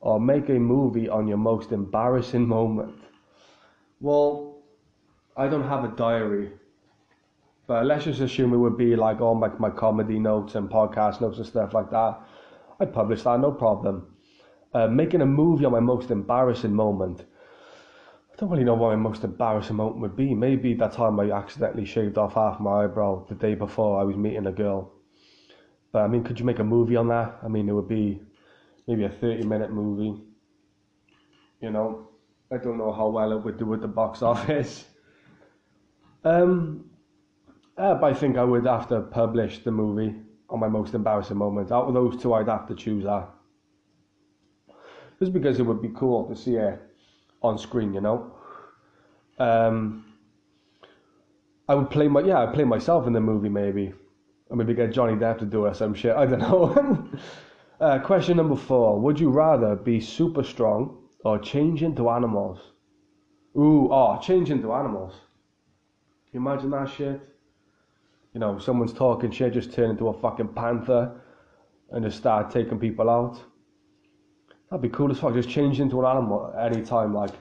or 0.00 0.20
make 0.20 0.48
a 0.50 0.52
movie 0.52 1.08
on 1.08 1.26
your 1.26 1.36
most 1.36 1.72
embarrassing 1.72 2.46
moment? 2.46 2.94
Well, 4.00 4.58
I 5.36 5.48
don't 5.48 5.68
have 5.68 5.82
a 5.82 5.88
diary. 5.88 6.52
But 7.66 7.86
let's 7.86 8.04
just 8.04 8.20
assume 8.20 8.54
it 8.54 8.58
would 8.58 8.78
be 8.78 8.94
like 8.94 9.20
all 9.20 9.34
my, 9.34 9.48
my 9.58 9.70
comedy 9.70 10.20
notes 10.20 10.54
and 10.54 10.70
podcast 10.70 11.20
notes 11.20 11.38
and 11.38 11.46
stuff 11.46 11.74
like 11.74 11.90
that. 11.90 12.20
I'd 12.78 12.92
publish 12.92 13.24
that, 13.24 13.40
no 13.40 13.50
problem. 13.50 14.06
Uh, 14.72 14.86
making 14.86 15.22
a 15.22 15.26
movie 15.26 15.64
on 15.64 15.72
my 15.72 15.80
most 15.80 16.12
embarrassing 16.12 16.72
moment. 16.72 17.24
Don't 18.40 18.48
really 18.48 18.64
know 18.64 18.72
what 18.72 18.88
my 18.88 18.96
most 18.96 19.22
embarrassing 19.22 19.76
moment 19.76 20.00
would 20.00 20.16
be. 20.16 20.32
Maybe 20.32 20.72
that 20.72 20.92
time 20.92 21.20
I 21.20 21.30
accidentally 21.30 21.84
shaved 21.84 22.16
off 22.16 22.32
half 22.32 22.58
my 22.58 22.84
eyebrow 22.84 23.26
the 23.26 23.34
day 23.34 23.54
before 23.54 24.00
I 24.00 24.02
was 24.02 24.16
meeting 24.16 24.46
a 24.46 24.52
girl. 24.52 24.94
But 25.92 26.04
I 26.04 26.08
mean, 26.08 26.24
could 26.24 26.40
you 26.40 26.46
make 26.46 26.58
a 26.58 26.64
movie 26.64 26.96
on 26.96 27.08
that? 27.08 27.38
I 27.42 27.48
mean, 27.48 27.68
it 27.68 27.72
would 27.72 27.86
be 27.86 28.18
maybe 28.88 29.04
a 29.04 29.10
30 29.10 29.44
minute 29.44 29.70
movie. 29.70 30.22
You 31.60 31.70
know, 31.70 32.08
I 32.50 32.56
don't 32.56 32.78
know 32.78 32.92
how 32.92 33.08
well 33.08 33.30
it 33.32 33.44
would 33.44 33.58
do 33.58 33.66
with 33.66 33.82
the 33.82 33.88
box 33.88 34.22
office. 34.32 34.86
Um, 36.24 36.88
uh, 37.76 37.94
but 37.96 38.06
I 38.06 38.14
think 38.14 38.38
I 38.38 38.44
would 38.44 38.64
have 38.64 38.88
to 38.88 39.02
publish 39.02 39.62
the 39.64 39.70
movie 39.70 40.16
on 40.48 40.60
my 40.60 40.68
most 40.68 40.94
embarrassing 40.94 41.36
moment. 41.36 41.72
Out 41.72 41.88
of 41.88 41.92
those 41.92 42.16
two, 42.22 42.32
I'd 42.32 42.48
have 42.48 42.66
to 42.68 42.74
choose 42.74 43.04
that. 43.04 43.28
Just 45.18 45.34
because 45.34 45.60
it 45.60 45.64
would 45.64 45.82
be 45.82 45.90
cool 45.94 46.26
to 46.26 46.34
see 46.34 46.54
it 46.54 46.80
on 47.42 47.58
screen, 47.58 47.94
you 47.94 48.00
know. 48.00 48.32
Um, 49.38 50.04
I 51.68 51.74
would 51.74 51.90
play 51.90 52.08
my 52.08 52.20
yeah, 52.20 52.40
I'd 52.40 52.52
play 52.54 52.64
myself 52.64 53.06
in 53.06 53.12
the 53.12 53.20
movie 53.20 53.48
maybe, 53.48 53.92
or 54.48 54.56
maybe 54.56 54.74
get 54.74 54.92
Johnny 54.92 55.14
Depp 55.14 55.38
to 55.38 55.46
do 55.46 55.66
it 55.66 55.76
some 55.76 55.94
shit. 55.94 56.14
I 56.16 56.26
don't 56.26 56.40
know. 56.40 57.08
uh, 57.80 57.98
question 58.00 58.36
number 58.36 58.56
four: 58.56 59.00
Would 59.00 59.20
you 59.20 59.30
rather 59.30 59.76
be 59.76 60.00
super 60.00 60.42
strong 60.42 60.98
or 61.24 61.38
change 61.38 61.82
into 61.82 62.10
animals? 62.10 62.58
Ooh, 63.56 63.88
oh, 63.90 64.18
change 64.22 64.50
into 64.50 64.72
animals. 64.72 65.14
Can 66.30 66.40
you 66.42 66.48
imagine 66.48 66.70
that 66.70 66.88
shit? 66.90 67.20
You 68.34 68.40
know, 68.40 68.58
someone's 68.58 68.92
talking 68.92 69.30
shit, 69.30 69.54
just 69.54 69.72
turn 69.72 69.90
into 69.90 70.08
a 70.08 70.12
fucking 70.12 70.48
panther 70.48 71.20
and 71.90 72.04
just 72.04 72.18
start 72.18 72.50
taking 72.50 72.78
people 72.78 73.10
out. 73.10 73.40
That'd 74.70 74.82
be 74.82 74.88
cool 74.88 75.10
as 75.10 75.18
fuck. 75.18 75.34
Just 75.34 75.48
change 75.48 75.80
into 75.80 75.98
an 76.00 76.06
animal 76.06 76.54
at 76.56 76.72
any 76.72 76.84
time, 76.84 77.12
like 77.12 77.32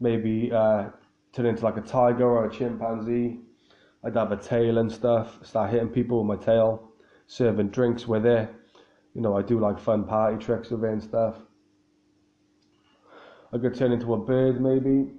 maybe 0.00 0.50
uh, 0.52 0.86
turn 1.32 1.46
into 1.46 1.64
like 1.64 1.76
a 1.76 1.80
tiger 1.80 2.28
or 2.28 2.46
a 2.46 2.52
chimpanzee. 2.52 3.38
I'd 4.04 4.16
have 4.16 4.32
a 4.32 4.36
tail 4.36 4.78
and 4.78 4.90
stuff. 4.90 5.38
Start 5.46 5.70
hitting 5.70 5.88
people 5.88 6.24
with 6.24 6.38
my 6.38 6.44
tail, 6.44 6.90
serving 7.28 7.68
drinks 7.68 8.08
with 8.08 8.26
it. 8.26 8.52
You 9.14 9.20
know, 9.20 9.36
I 9.36 9.42
do 9.42 9.60
like 9.60 9.78
fun 9.78 10.04
party 10.04 10.44
tricks 10.44 10.70
with 10.70 10.82
it 10.82 10.90
and 10.90 11.02
stuff. 11.02 11.36
I 13.52 13.58
could 13.58 13.76
turn 13.76 13.92
into 13.92 14.14
a 14.14 14.18
bird 14.18 14.60
maybe 14.60 15.10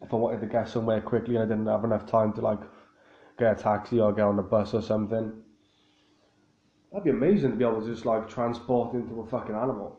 if 0.00 0.12
I 0.12 0.16
wanted 0.16 0.40
to 0.42 0.46
get 0.46 0.68
somewhere 0.68 1.00
quickly 1.00 1.34
and 1.34 1.44
I 1.44 1.46
didn't 1.46 1.66
have 1.66 1.82
enough 1.82 2.06
time 2.06 2.32
to 2.34 2.40
like 2.40 2.60
get 3.36 3.58
a 3.58 3.60
taxi 3.60 3.98
or 3.98 4.12
get 4.12 4.26
on 4.26 4.38
a 4.38 4.42
bus 4.42 4.74
or 4.74 4.82
something. 4.82 5.32
That'd 6.92 7.04
be 7.04 7.10
amazing 7.10 7.50
to 7.50 7.56
be 7.56 7.64
able 7.64 7.80
to 7.80 7.86
just 7.86 8.06
like 8.06 8.28
transport 8.28 8.94
into 8.94 9.20
a 9.20 9.26
fucking 9.26 9.56
animal. 9.56 9.98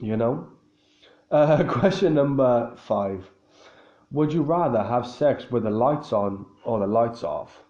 You 0.00 0.16
know? 0.16 0.48
Uh, 1.30 1.62
question 1.68 2.14
number 2.14 2.74
five. 2.76 3.30
Would 4.12 4.32
you 4.32 4.42
rather 4.42 4.82
have 4.82 5.06
sex 5.06 5.50
with 5.50 5.62
the 5.62 5.70
lights 5.70 6.12
on 6.12 6.46
or 6.64 6.80
the 6.80 6.86
lights 6.86 7.22
off? 7.22 7.64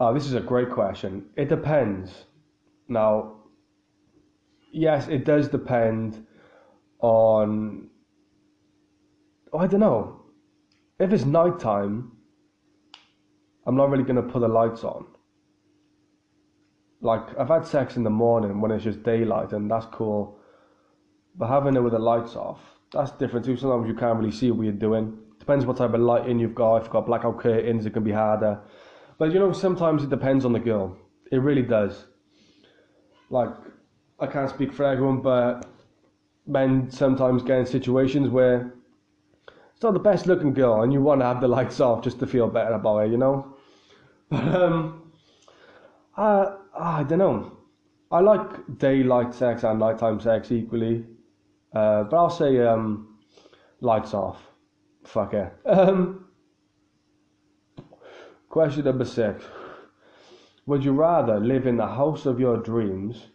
Uh, 0.00 0.12
this 0.12 0.26
is 0.26 0.34
a 0.34 0.40
great 0.40 0.70
question. 0.70 1.26
It 1.36 1.48
depends. 1.48 2.24
Now, 2.88 3.36
yes, 4.72 5.06
it 5.06 5.24
does 5.24 5.48
depend 5.48 6.26
on. 7.00 7.88
oh, 9.52 9.58
I 9.58 9.66
don't 9.68 9.80
know. 9.80 10.22
If 10.98 11.12
it's 11.12 11.24
nighttime, 11.24 12.12
I'm 13.64 13.76
not 13.76 13.90
really 13.90 14.02
going 14.02 14.16
to 14.16 14.22
put 14.22 14.40
the 14.40 14.48
lights 14.48 14.82
on. 14.82 15.06
Like, 17.00 17.38
I've 17.38 17.48
had 17.48 17.66
sex 17.66 17.96
in 17.96 18.02
the 18.02 18.10
morning 18.10 18.60
when 18.60 18.70
it's 18.72 18.84
just 18.84 19.02
daylight, 19.02 19.52
and 19.52 19.70
that's 19.70 19.86
cool. 19.86 20.38
But 21.36 21.48
having 21.48 21.76
it 21.76 21.82
with 21.82 21.92
the 21.92 21.98
lights 21.98 22.36
off, 22.36 22.60
that's 22.92 23.10
different 23.12 23.46
too. 23.46 23.56
Sometimes 23.56 23.88
you 23.88 23.94
can't 23.94 24.18
really 24.18 24.32
see 24.32 24.50
what 24.50 24.64
you're 24.64 24.72
doing. 24.72 25.18
Depends 25.38 25.66
what 25.66 25.76
type 25.76 25.94
of 25.94 26.00
lighting 26.00 26.38
you've 26.38 26.54
got. 26.54 26.76
If 26.76 26.82
you've 26.84 26.92
got 26.92 27.06
blackout 27.06 27.38
curtains, 27.40 27.86
it 27.86 27.90
can 27.90 28.04
be 28.04 28.12
harder. 28.12 28.60
But 29.18 29.32
you 29.32 29.38
know, 29.38 29.52
sometimes 29.52 30.04
it 30.04 30.10
depends 30.10 30.44
on 30.44 30.52
the 30.52 30.60
girl. 30.60 30.96
It 31.30 31.38
really 31.38 31.62
does. 31.62 32.06
Like, 33.30 33.48
I 34.20 34.26
can't 34.26 34.50
speak 34.50 34.72
for 34.72 34.84
everyone, 34.84 35.20
but 35.22 35.66
men 36.46 36.90
sometimes 36.90 37.42
get 37.42 37.58
in 37.58 37.66
situations 37.66 38.28
where 38.28 38.74
it's 39.74 39.82
not 39.82 39.94
the 39.94 40.00
best 40.00 40.26
looking 40.26 40.52
girl 40.52 40.82
and 40.82 40.92
you 40.92 41.00
want 41.00 41.20
to 41.22 41.24
have 41.24 41.40
the 41.40 41.48
lights 41.48 41.80
off 41.80 42.04
just 42.04 42.18
to 42.20 42.26
feel 42.26 42.48
better 42.48 42.74
about 42.74 42.98
it, 42.98 43.10
you 43.10 43.16
know? 43.16 43.56
But, 44.30 44.54
um, 44.54 45.12
I, 46.16 46.56
I 46.78 47.02
don't 47.04 47.18
know. 47.18 47.52
I 48.10 48.20
like 48.20 48.78
daylight 48.78 49.34
sex 49.34 49.64
and 49.64 49.78
nighttime 49.78 50.20
sex 50.20 50.52
equally. 50.52 51.06
Uh, 51.74 52.04
but 52.04 52.16
I'll 52.16 52.30
say 52.30 52.60
um, 52.60 53.18
lights 53.80 54.14
off. 54.14 54.40
Fuck 55.04 55.34
it. 55.34 55.52
Um, 55.64 56.26
question 58.48 58.84
number 58.84 59.04
six. 59.04 59.44
Would 60.66 60.84
you 60.84 60.92
rather 60.92 61.40
live 61.40 61.66
in 61.66 61.76
the 61.76 61.86
house 61.86 62.26
of 62.26 62.38
your 62.38 62.56
dreams, 62.56 63.26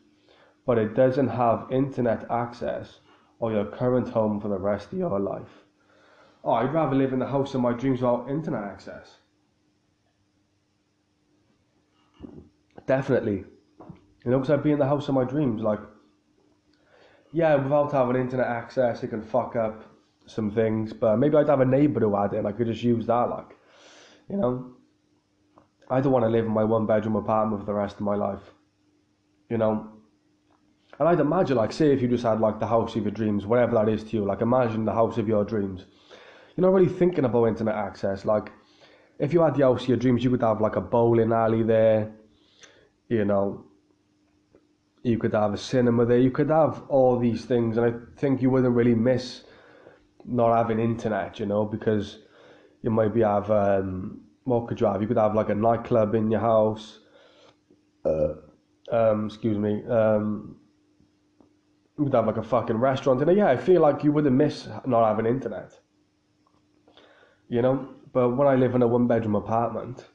but 0.66 0.78
it 0.78 0.96
doesn't 0.96 1.28
have 1.28 1.68
internet 1.72 2.30
access, 2.32 3.00
or 3.40 3.52
your 3.52 3.66
current 3.66 4.10
home 4.10 4.40
for 4.40 4.48
the 4.48 4.58
rest 4.58 4.94
of 4.94 5.00
your 5.00 5.20
life? 5.20 5.66
Oh, 6.44 6.54
I'd 6.54 6.74
rather 6.74 6.96
live 6.96 7.12
in 7.12 7.20
the 7.20 7.28
house 7.28 7.54
of 7.56 7.62
my 7.62 7.74
dreams 7.74 8.02
without 8.02 8.30
internet 8.30 8.64
access. 8.64 9.18
Definitely. 12.86 13.44
You 14.24 14.32
know, 14.32 14.40
because 14.40 14.52
I'd 14.52 14.64
be 14.64 14.72
in 14.72 14.80
the 14.80 14.86
house 14.86 15.10
of 15.10 15.16
my 15.16 15.26
dreams. 15.26 15.62
Like, 15.62 15.80
yeah, 17.32 17.56
without 17.56 17.92
having 17.92 18.16
internet 18.16 18.48
access, 18.48 19.04
it 19.04 19.10
can 19.10 19.22
fuck 19.22 19.56
up 19.56 19.84
some 20.26 20.52
things. 20.52 20.94
But 20.94 21.18
maybe 21.18 21.38
I'd 21.38 21.50
have 21.50 21.62
a 21.62 21.66
neighbour 21.66 22.00
who 22.00 22.16
had 22.16 22.34
it, 22.34 22.38
and 22.38 22.48
I 22.48 22.52
could 22.52 22.68
just 22.68 22.84
use 22.84 23.06
that. 23.08 23.30
Like, 23.30 23.56
you 24.30 24.38
know, 24.38 24.74
I 25.90 26.02
don't 26.02 26.12
want 26.12 26.26
to 26.26 26.30
live 26.30 26.46
in 26.46 26.52
my 26.52 26.64
one 26.64 26.86
bedroom 26.86 27.16
apartment 27.16 27.62
for 27.62 27.66
the 27.66 27.74
rest 27.74 27.96
of 27.96 28.02
my 28.02 28.16
life. 28.16 28.42
You 29.50 29.58
know, 29.58 29.90
and 31.00 31.08
I'd 31.08 31.20
imagine, 31.20 31.58
like, 31.58 31.72
say 31.72 31.94
if 31.94 32.02
you 32.02 32.08
just 32.08 32.24
had 32.24 32.40
like 32.40 32.60
the 32.60 32.68
house 32.68 32.96
of 32.96 33.04
your 33.04 33.12
dreams, 33.12 33.46
whatever 33.46 33.76
that 33.76 33.90
is 33.90 34.04
to 34.06 34.18
you. 34.18 34.26
Like, 34.26 34.42
imagine 34.42 34.84
the 34.84 34.94
house 34.94 35.18
of 35.18 35.28
your 35.28 35.46
dreams. 35.46 35.86
You're 36.56 36.66
not 36.66 36.74
really 36.74 36.92
thinking 36.92 37.26
about 37.26 37.46
internet 37.46 37.76
access. 37.76 38.26
Like, 38.26 38.52
if 39.20 39.32
you 39.32 39.42
had 39.42 39.56
the 39.56 39.64
house 39.64 39.84
of 39.84 39.90
your 39.90 39.98
dreams, 39.98 40.24
you 40.24 40.32
could 40.32 40.42
have 40.42 40.60
like 40.60 40.76
a 40.76 40.82
bowling 40.82 41.32
alley 41.32 41.64
there. 41.64 42.12
You 43.10 43.26
know, 43.26 43.67
you 45.04 45.18
could 45.18 45.34
have 45.34 45.54
a 45.54 45.58
cinema 45.58 46.06
there, 46.06 46.20
you 46.20 46.32
could 46.32 46.50
have 46.50 46.84
all 46.90 47.18
these 47.18 47.46
things, 47.46 47.78
and 47.78 47.86
I 47.86 48.20
think 48.20 48.42
you 48.42 48.50
wouldn't 48.50 48.76
really 48.76 48.96
miss 48.96 49.44
not 50.26 50.56
having 50.56 50.80
internet, 50.80 51.40
you 51.40 51.46
know, 51.46 51.66
because 51.66 52.20
you 52.82 52.90
might 52.90 53.14
be 53.14 53.22
have 53.22 53.50
um, 53.50 54.22
what 54.44 54.68
could 54.68 54.80
you 54.80 54.88
have? 54.88 55.02
You 55.02 55.08
could 55.08 55.18
have 55.18 55.36
like 55.36 55.50
a 55.50 55.56
nightclub 55.56 56.16
in 56.16 56.32
your 56.32 56.40
house. 56.40 57.00
Uh, 58.06 58.36
um, 58.92 59.26
excuse 59.26 59.58
me. 59.58 59.84
Um, 59.86 60.56
you 61.98 62.06
could 62.06 62.14
have 62.14 62.28
like 62.28 62.38
a 62.38 62.44
fucking 62.44 62.78
restaurant, 62.78 63.22
and 63.22 63.38
yeah, 63.38 63.50
I 63.50 63.58
feel 63.58 63.82
like 63.82 64.04
you 64.04 64.12
wouldn't 64.12 64.36
miss 64.36 64.68
not 64.86 65.08
having 65.08 65.26
internet. 65.26 65.80
You 67.50 67.62
know, 67.62 67.90
but 68.14 68.30
when 68.32 68.48
I 68.48 68.56
live 68.56 68.76
in 68.76 68.82
a 68.82 68.88
one 68.88 69.08
bedroom 69.08 69.36
apartment, 69.36 70.06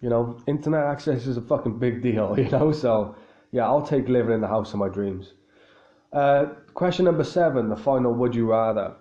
you 0.00 0.10
know, 0.10 0.38
internet 0.46 0.84
access 0.84 1.26
is 1.26 1.36
a 1.36 1.42
fucking 1.42 1.78
big 1.78 2.02
deal. 2.02 2.34
You 2.38 2.48
know, 2.50 2.72
so 2.72 3.16
yeah, 3.54 3.66
I'll 3.66 3.86
take 3.86 4.08
living 4.08 4.34
in 4.34 4.40
the 4.40 4.48
house 4.48 4.72
of 4.72 4.80
my 4.80 4.88
dreams. 4.88 5.34
Uh, 6.12 6.46
question 6.74 7.04
number 7.04 7.22
seven, 7.22 7.68
the 7.68 7.76
final 7.76 8.12
would 8.12 8.34
you 8.34 8.50
rather. 8.50 8.96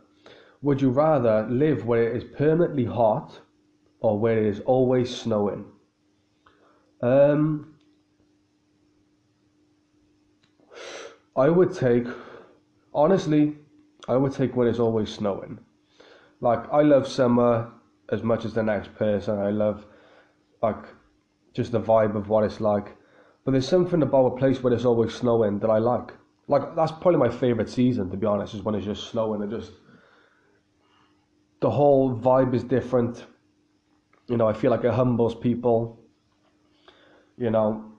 Would 0.62 0.80
you 0.80 0.92
rather 0.92 1.48
live 1.50 1.88
where 1.88 2.04
it 2.04 2.18
is 2.18 2.24
permanently 2.24 2.86
hot 2.86 3.42
or 4.02 4.20
where 4.20 4.38
it 4.38 4.46
is 4.46 4.60
always 4.60 5.10
snowing? 5.10 5.66
Um, 7.02 7.74
I 11.36 11.50
would 11.50 11.74
take, 11.74 12.06
honestly, 12.94 13.58
I 14.08 14.18
would 14.18 14.34
take 14.34 14.56
where 14.56 14.68
it's 14.68 14.78
always 14.78 15.10
snowing. 15.12 15.62
Like, 16.42 16.72
I 16.72 16.84
love 16.84 17.08
summer 17.08 17.72
as 18.12 18.22
much 18.22 18.46
as 18.46 18.54
the 18.54 18.62
next 18.62 18.94
person. 18.94 19.40
I 19.40 19.50
love, 19.50 19.88
like, 20.62 20.86
just 21.54 21.72
the 21.72 21.82
vibe 21.82 22.16
of 22.16 22.30
what 22.30 22.44
it's 22.44 22.62
like. 22.62 22.98
But 23.44 23.52
there's 23.52 23.68
something 23.68 24.02
about 24.02 24.26
a 24.28 24.38
place 24.38 24.64
where 24.64 24.74
it's 24.74 24.86
always 24.86 25.14
snowing 25.14 25.60
that 25.60 25.70
I 25.70 25.78
like. 25.80 26.14
Like 26.48 26.76
that's 26.76 26.92
probably 26.92 27.18
my 27.18 27.30
favorite 27.30 27.70
season, 27.70 28.10
to 28.12 28.18
be 28.18 28.26
honest, 28.26 28.54
is 28.54 28.62
when 28.62 28.76
it's 28.76 28.86
just 28.86 29.10
snowing 29.10 29.42
and 29.42 29.52
just 29.52 29.72
the 31.62 31.70
whole 31.70 32.16
vibe 32.16 32.54
is 32.54 32.64
different. 32.64 33.26
You 34.28 34.38
know, 34.38 34.48
I 34.48 34.54
feel 34.54 34.72
like 34.72 34.84
it 34.84 34.94
humbles 34.94 35.36
people. 35.36 36.00
You 37.38 37.50
know, 37.50 37.92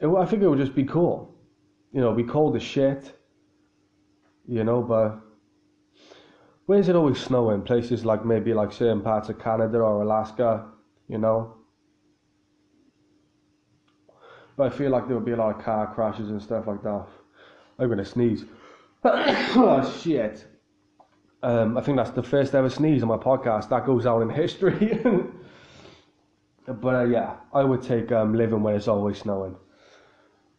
it, 0.00 0.06
I 0.08 0.26
think 0.26 0.42
it 0.42 0.48
would 0.48 0.58
just 0.58 0.74
be 0.74 0.84
cool. 0.84 1.34
You 1.92 2.00
know, 2.00 2.12
be 2.14 2.24
cold 2.24 2.56
as 2.56 2.62
shit. 2.62 3.16
You 4.48 4.64
know, 4.64 4.82
but 4.82 5.20
where's 6.66 6.88
it 6.88 6.96
always 6.96 7.18
snowing? 7.18 7.62
Places 7.62 8.04
like 8.04 8.24
maybe 8.24 8.54
like 8.54 8.72
certain 8.72 9.00
parts 9.00 9.28
of 9.28 9.38
Canada 9.38 9.78
or 9.78 10.02
Alaska. 10.02 10.66
You 11.08 11.18
know, 11.18 11.56
but 14.56 14.72
I 14.72 14.76
feel 14.76 14.90
like 14.90 15.06
there 15.06 15.16
would 15.16 15.24
be 15.24 15.32
a 15.32 15.36
lot 15.36 15.56
of 15.56 15.62
car 15.64 15.92
crashes 15.94 16.30
and 16.30 16.40
stuff 16.42 16.66
like 16.66 16.82
that. 16.82 17.06
I'm 17.78 17.88
gonna 17.88 18.04
sneeze. 18.04 18.44
oh 19.04 20.00
shit. 20.02 20.46
Um, 21.42 21.78
I 21.78 21.80
think 21.80 21.96
that's 21.96 22.10
the 22.10 22.22
first 22.22 22.54
ever 22.54 22.68
sneeze 22.68 23.02
on 23.02 23.08
my 23.08 23.16
podcast. 23.16 23.70
That 23.70 23.86
goes 23.86 24.04
down 24.04 24.22
in 24.22 24.28
history. 24.28 25.00
but 26.66 26.94
uh, 26.94 27.04
yeah, 27.04 27.36
I 27.54 27.64
would 27.64 27.82
take 27.82 28.12
um, 28.12 28.34
living 28.34 28.62
where 28.62 28.76
it's 28.76 28.88
always 28.88 29.18
snowing. 29.18 29.56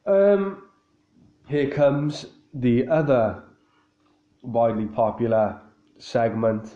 Um, 0.08 0.64
here 1.48 1.70
comes 1.70 2.26
the 2.54 2.88
other 2.88 3.44
widely 4.42 4.86
popular 4.86 5.62
segment 6.00 6.76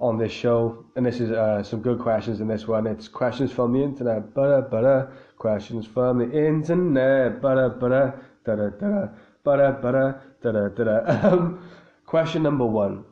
on 0.00 0.18
this 0.18 0.32
show, 0.32 0.84
and 0.96 1.06
this 1.06 1.20
is 1.20 1.30
uh, 1.30 1.62
some 1.62 1.80
good 1.80 1.98
questions 1.98 2.40
in 2.40 2.48
this 2.48 2.66
one. 2.66 2.86
It's 2.86 3.06
questions 3.06 3.52
from 3.52 3.72
the 3.72 3.82
internet. 3.82 4.34
Butter. 4.34 5.12
Questions 5.38 5.86
from 5.86 6.18
the 6.18 6.46
internet. 6.46 7.40
Butter, 7.40 7.76
da 8.44 8.56
da 8.56 8.70
da 8.70 9.08
butter, 9.44 9.72
butter, 9.80 10.22
da 10.42 10.52
da 10.52 10.68
da 10.68 11.28
um, 11.28 11.70
Question 12.06 12.42
number 12.42 12.66
one. 12.66 13.04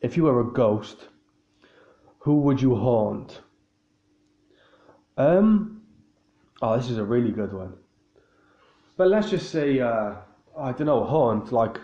If 0.00 0.16
you 0.16 0.24
were 0.24 0.40
a 0.40 0.52
ghost, 0.52 1.08
who 2.20 2.40
would 2.40 2.60
you 2.60 2.74
haunt? 2.74 3.40
Um, 5.16 5.82
oh, 6.62 6.76
this 6.76 6.90
is 6.90 6.98
a 6.98 7.04
really 7.04 7.32
good 7.32 7.52
one. 7.52 7.74
But 8.96 9.08
let's 9.08 9.30
just 9.30 9.50
say, 9.50 9.80
uh, 9.80 10.14
I 10.58 10.72
don't 10.72 10.86
know, 10.86 11.04
haunt, 11.04 11.52
like 11.52 11.78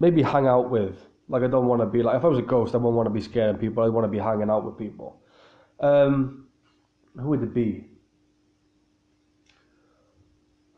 maybe 0.00 0.22
hang 0.22 0.46
out 0.46 0.70
with. 0.70 0.96
Like, 1.28 1.42
I 1.42 1.48
don't 1.48 1.66
want 1.66 1.80
to 1.80 1.86
be 1.86 2.02
like, 2.02 2.16
if 2.16 2.24
I 2.24 2.28
was 2.28 2.38
a 2.38 2.42
ghost, 2.42 2.74
I 2.74 2.78
wouldn't 2.78 2.94
want 2.94 3.06
to 3.06 3.12
be 3.12 3.20
scaring 3.20 3.56
people. 3.56 3.82
I'd 3.82 3.92
want 3.92 4.04
to 4.04 4.10
be 4.10 4.18
hanging 4.18 4.50
out 4.50 4.64
with 4.64 4.78
people. 4.78 5.20
Um, 5.80 6.46
who 7.16 7.28
would 7.28 7.42
it 7.42 7.54
be? 7.54 7.86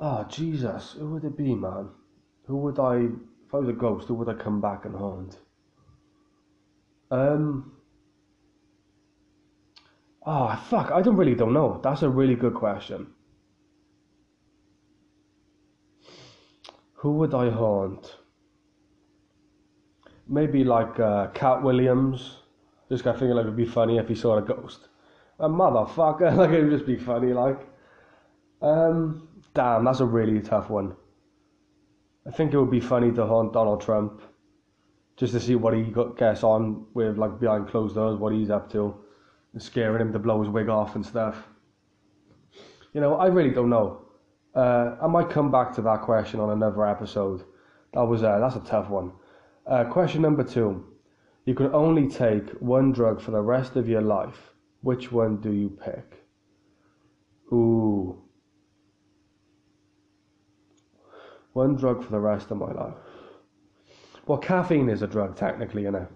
Oh, 0.00 0.24
Jesus, 0.28 0.92
who 0.98 1.10
would 1.10 1.24
it 1.24 1.36
be, 1.36 1.54
man? 1.54 1.88
Who 2.46 2.56
would 2.58 2.78
I, 2.78 2.96
if 2.96 3.54
I 3.54 3.58
was 3.58 3.68
a 3.68 3.72
ghost, 3.72 4.08
who 4.08 4.14
would 4.14 4.28
I 4.28 4.34
come 4.34 4.60
back 4.60 4.84
and 4.84 4.94
haunt? 4.94 5.38
Um, 7.10 7.72
oh, 10.24 10.64
fuck, 10.68 10.92
I 10.92 11.02
don't 11.02 11.16
really 11.16 11.34
don't 11.34 11.52
know. 11.52 11.80
That's 11.82 12.02
a 12.02 12.08
really 12.08 12.36
good 12.36 12.54
question. 12.54 13.08
Who 16.94 17.12
would 17.12 17.34
I 17.34 17.50
haunt? 17.50 18.16
Maybe 20.28 20.64
like 20.64 20.98
uh, 21.00 21.28
Katt 21.28 21.62
Williams. 21.62 22.36
Kind 22.88 23.06
of 23.06 23.18
thinking 23.18 23.36
like 23.36 23.44
it'd 23.44 23.56
be 23.56 23.66
funny 23.66 23.98
if 23.98 24.08
he 24.08 24.14
saw 24.14 24.38
a 24.38 24.42
ghost. 24.42 24.88
A 25.40 25.48
motherfucker, 25.48 26.36
like 26.36 26.50
it 26.50 26.62
would 26.62 26.70
just 26.70 26.86
be 26.86 26.96
funny, 26.96 27.32
like. 27.32 27.60
Um, 28.60 29.27
Damn, 29.54 29.84
that's 29.84 30.00
a 30.00 30.04
really 30.04 30.40
tough 30.40 30.70
one. 30.70 30.94
I 32.26 32.30
think 32.30 32.52
it 32.52 32.58
would 32.58 32.70
be 32.70 32.80
funny 32.80 33.10
to 33.12 33.26
haunt 33.26 33.52
Donald 33.52 33.80
Trump, 33.80 34.20
just 35.16 35.32
to 35.32 35.40
see 35.40 35.54
what 35.54 35.74
he 35.74 35.82
got, 35.84 36.18
gets 36.18 36.42
on 36.42 36.86
with, 36.94 37.16
like 37.16 37.40
behind 37.40 37.68
closed 37.68 37.94
doors, 37.94 38.18
what 38.18 38.32
he's 38.32 38.50
up 38.50 38.70
to, 38.72 38.94
and 39.52 39.62
scaring 39.62 40.00
him 40.00 40.12
to 40.12 40.18
blow 40.18 40.42
his 40.42 40.50
wig 40.50 40.68
off 40.68 40.94
and 40.94 41.04
stuff. 41.04 41.48
You 42.92 43.00
know, 43.00 43.16
I 43.16 43.26
really 43.26 43.50
don't 43.50 43.70
know. 43.70 44.02
Uh, 44.54 44.96
I 45.00 45.06
might 45.06 45.30
come 45.30 45.50
back 45.50 45.74
to 45.74 45.82
that 45.82 46.02
question 46.02 46.40
on 46.40 46.50
another 46.50 46.86
episode. 46.86 47.44
That 47.94 48.02
was 48.02 48.22
uh, 48.22 48.38
that's 48.38 48.56
a 48.56 48.68
tough 48.68 48.90
one. 48.90 49.12
Uh, 49.66 49.84
question 49.84 50.22
number 50.22 50.44
two: 50.44 50.84
You 51.44 51.54
can 51.54 51.72
only 51.74 52.08
take 52.08 52.50
one 52.60 52.92
drug 52.92 53.20
for 53.20 53.30
the 53.30 53.40
rest 53.40 53.76
of 53.76 53.88
your 53.88 54.02
life. 54.02 54.52
Which 54.82 55.10
one 55.10 55.40
do 55.40 55.52
you 55.52 55.70
pick? 55.70 56.24
Ooh. 57.52 58.22
One 61.52 61.76
drug 61.76 62.04
for 62.04 62.10
the 62.10 62.20
rest 62.20 62.50
of 62.50 62.58
my 62.58 62.72
life. 62.72 62.94
Well, 64.26 64.38
caffeine 64.38 64.90
is 64.90 65.02
a 65.02 65.06
drug 65.06 65.36
technically, 65.36 65.82
you 65.82 65.90
know. 65.90 66.06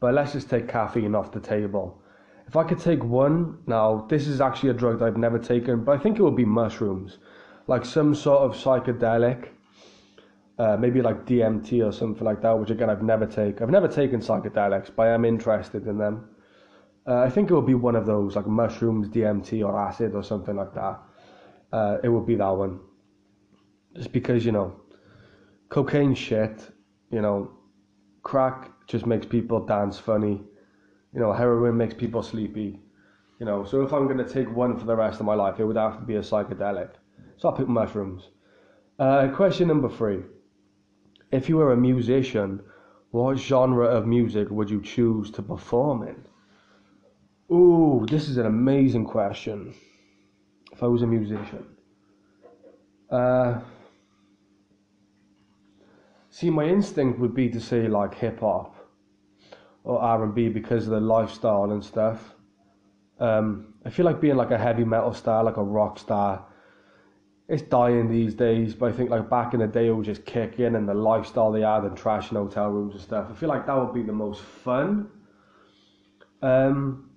But 0.00 0.14
let's 0.14 0.32
just 0.32 0.50
take 0.50 0.68
caffeine 0.68 1.14
off 1.14 1.32
the 1.32 1.40
table. 1.40 2.02
If 2.46 2.56
I 2.56 2.64
could 2.64 2.78
take 2.78 3.02
one, 3.02 3.58
now 3.66 4.06
this 4.08 4.26
is 4.26 4.40
actually 4.40 4.70
a 4.70 4.74
drug 4.74 4.98
that 4.98 5.06
I've 5.06 5.16
never 5.16 5.38
taken, 5.38 5.84
but 5.84 5.98
I 5.98 6.02
think 6.02 6.18
it 6.18 6.22
would 6.22 6.36
be 6.36 6.44
mushrooms, 6.44 7.18
like 7.66 7.84
some 7.84 8.14
sort 8.14 8.42
of 8.42 8.54
psychedelic, 8.54 9.48
uh, 10.58 10.76
maybe 10.76 11.02
like 11.02 11.26
DMT 11.26 11.86
or 11.86 11.92
something 11.92 12.24
like 12.24 12.42
that. 12.42 12.58
Which 12.58 12.70
again, 12.70 12.88
I've 12.88 13.02
never 13.02 13.26
taken. 13.26 13.62
I've 13.62 13.70
never 13.70 13.88
taken 13.88 14.20
psychedelics, 14.20 14.90
but 14.94 15.08
I 15.08 15.10
am 15.10 15.24
interested 15.24 15.86
in 15.86 15.98
them. 15.98 16.28
Uh, 17.06 17.20
I 17.20 17.30
think 17.30 17.50
it 17.50 17.54
would 17.54 17.66
be 17.66 17.74
one 17.74 17.96
of 17.96 18.06
those, 18.06 18.36
like 18.36 18.46
mushrooms, 18.46 19.08
DMT, 19.08 19.64
or 19.64 19.78
acid, 19.78 20.14
or 20.14 20.22
something 20.22 20.56
like 20.56 20.74
that. 20.74 21.00
Uh, 21.72 21.98
it 22.02 22.08
would 22.08 22.26
be 22.26 22.34
that 22.36 22.50
one. 22.50 22.80
Just 23.96 24.12
because 24.12 24.44
you 24.44 24.52
know, 24.52 24.78
cocaine 25.70 26.14
shit, 26.14 26.70
you 27.10 27.22
know, 27.22 27.50
crack 28.22 28.70
just 28.86 29.06
makes 29.06 29.24
people 29.24 29.64
dance 29.64 29.98
funny. 29.98 30.42
You 31.14 31.20
know, 31.20 31.32
heroin 31.32 31.76
makes 31.76 31.94
people 31.94 32.22
sleepy. 32.22 32.78
You 33.40 33.46
know, 33.46 33.64
so 33.64 33.82
if 33.82 33.92
I'm 33.92 34.06
going 34.06 34.18
to 34.18 34.28
take 34.28 34.54
one 34.54 34.78
for 34.78 34.84
the 34.84 34.96
rest 34.96 35.18
of 35.20 35.26
my 35.26 35.34
life, 35.34 35.58
it 35.58 35.64
would 35.64 35.76
have 35.76 35.98
to 35.98 36.04
be 36.04 36.16
a 36.16 36.20
psychedelic. 36.20 36.90
So 37.38 37.48
I'll 37.48 37.56
pick 37.56 37.68
mushrooms. 37.68 38.28
Uh, 38.98 39.28
question 39.28 39.68
number 39.68 39.88
three. 39.88 40.20
If 41.32 41.48
you 41.48 41.56
were 41.56 41.72
a 41.72 41.76
musician, 41.76 42.62
what 43.10 43.38
genre 43.38 43.86
of 43.86 44.06
music 44.06 44.50
would 44.50 44.70
you 44.70 44.82
choose 44.82 45.30
to 45.32 45.42
perform 45.42 46.06
in? 46.06 47.54
Ooh, 47.54 48.06
this 48.10 48.28
is 48.28 48.36
an 48.36 48.46
amazing 48.46 49.06
question. 49.06 49.74
If 50.72 50.82
I 50.82 50.86
was 50.86 51.02
a 51.02 51.06
musician. 51.06 51.66
Uh, 53.10 53.60
see, 56.36 56.50
my 56.50 56.64
instinct 56.64 57.18
would 57.18 57.34
be 57.34 57.48
to 57.48 57.58
say 57.58 57.88
like 57.88 58.14
hip 58.14 58.40
hop 58.40 58.76
or 59.84 59.98
R 59.98 60.22
and 60.22 60.34
B 60.34 60.50
because 60.50 60.84
of 60.84 60.90
the 60.90 61.00
lifestyle 61.00 61.70
and 61.72 61.82
stuff. 61.82 62.34
Um, 63.18 63.72
I 63.86 63.88
feel 63.88 64.04
like 64.04 64.20
being 64.20 64.36
like 64.36 64.50
a 64.50 64.58
heavy 64.58 64.84
metal 64.84 65.14
star, 65.14 65.42
like 65.42 65.56
a 65.56 65.62
rock 65.62 65.98
star. 65.98 66.44
It's 67.48 67.62
dying 67.62 68.10
these 68.10 68.34
days, 68.34 68.74
but 68.74 68.92
I 68.92 68.92
think 68.92 69.08
like 69.08 69.30
back 69.30 69.54
in 69.54 69.60
the 69.60 69.66
day 69.66 69.86
it 69.86 69.92
would 69.92 70.04
just 70.04 70.26
kick 70.26 70.60
in 70.60 70.76
and 70.76 70.86
the 70.86 70.92
lifestyle 70.92 71.50
they 71.50 71.62
had 71.62 71.84
and 71.84 71.96
trashing 71.96 72.36
hotel 72.36 72.68
rooms 72.68 72.92
and 72.92 73.02
stuff. 73.02 73.28
I 73.30 73.34
feel 73.34 73.48
like 73.48 73.66
that 73.66 73.78
would 73.78 73.94
be 73.94 74.02
the 74.02 74.12
most 74.12 74.42
fun. 74.42 75.08
Um, 76.42 77.12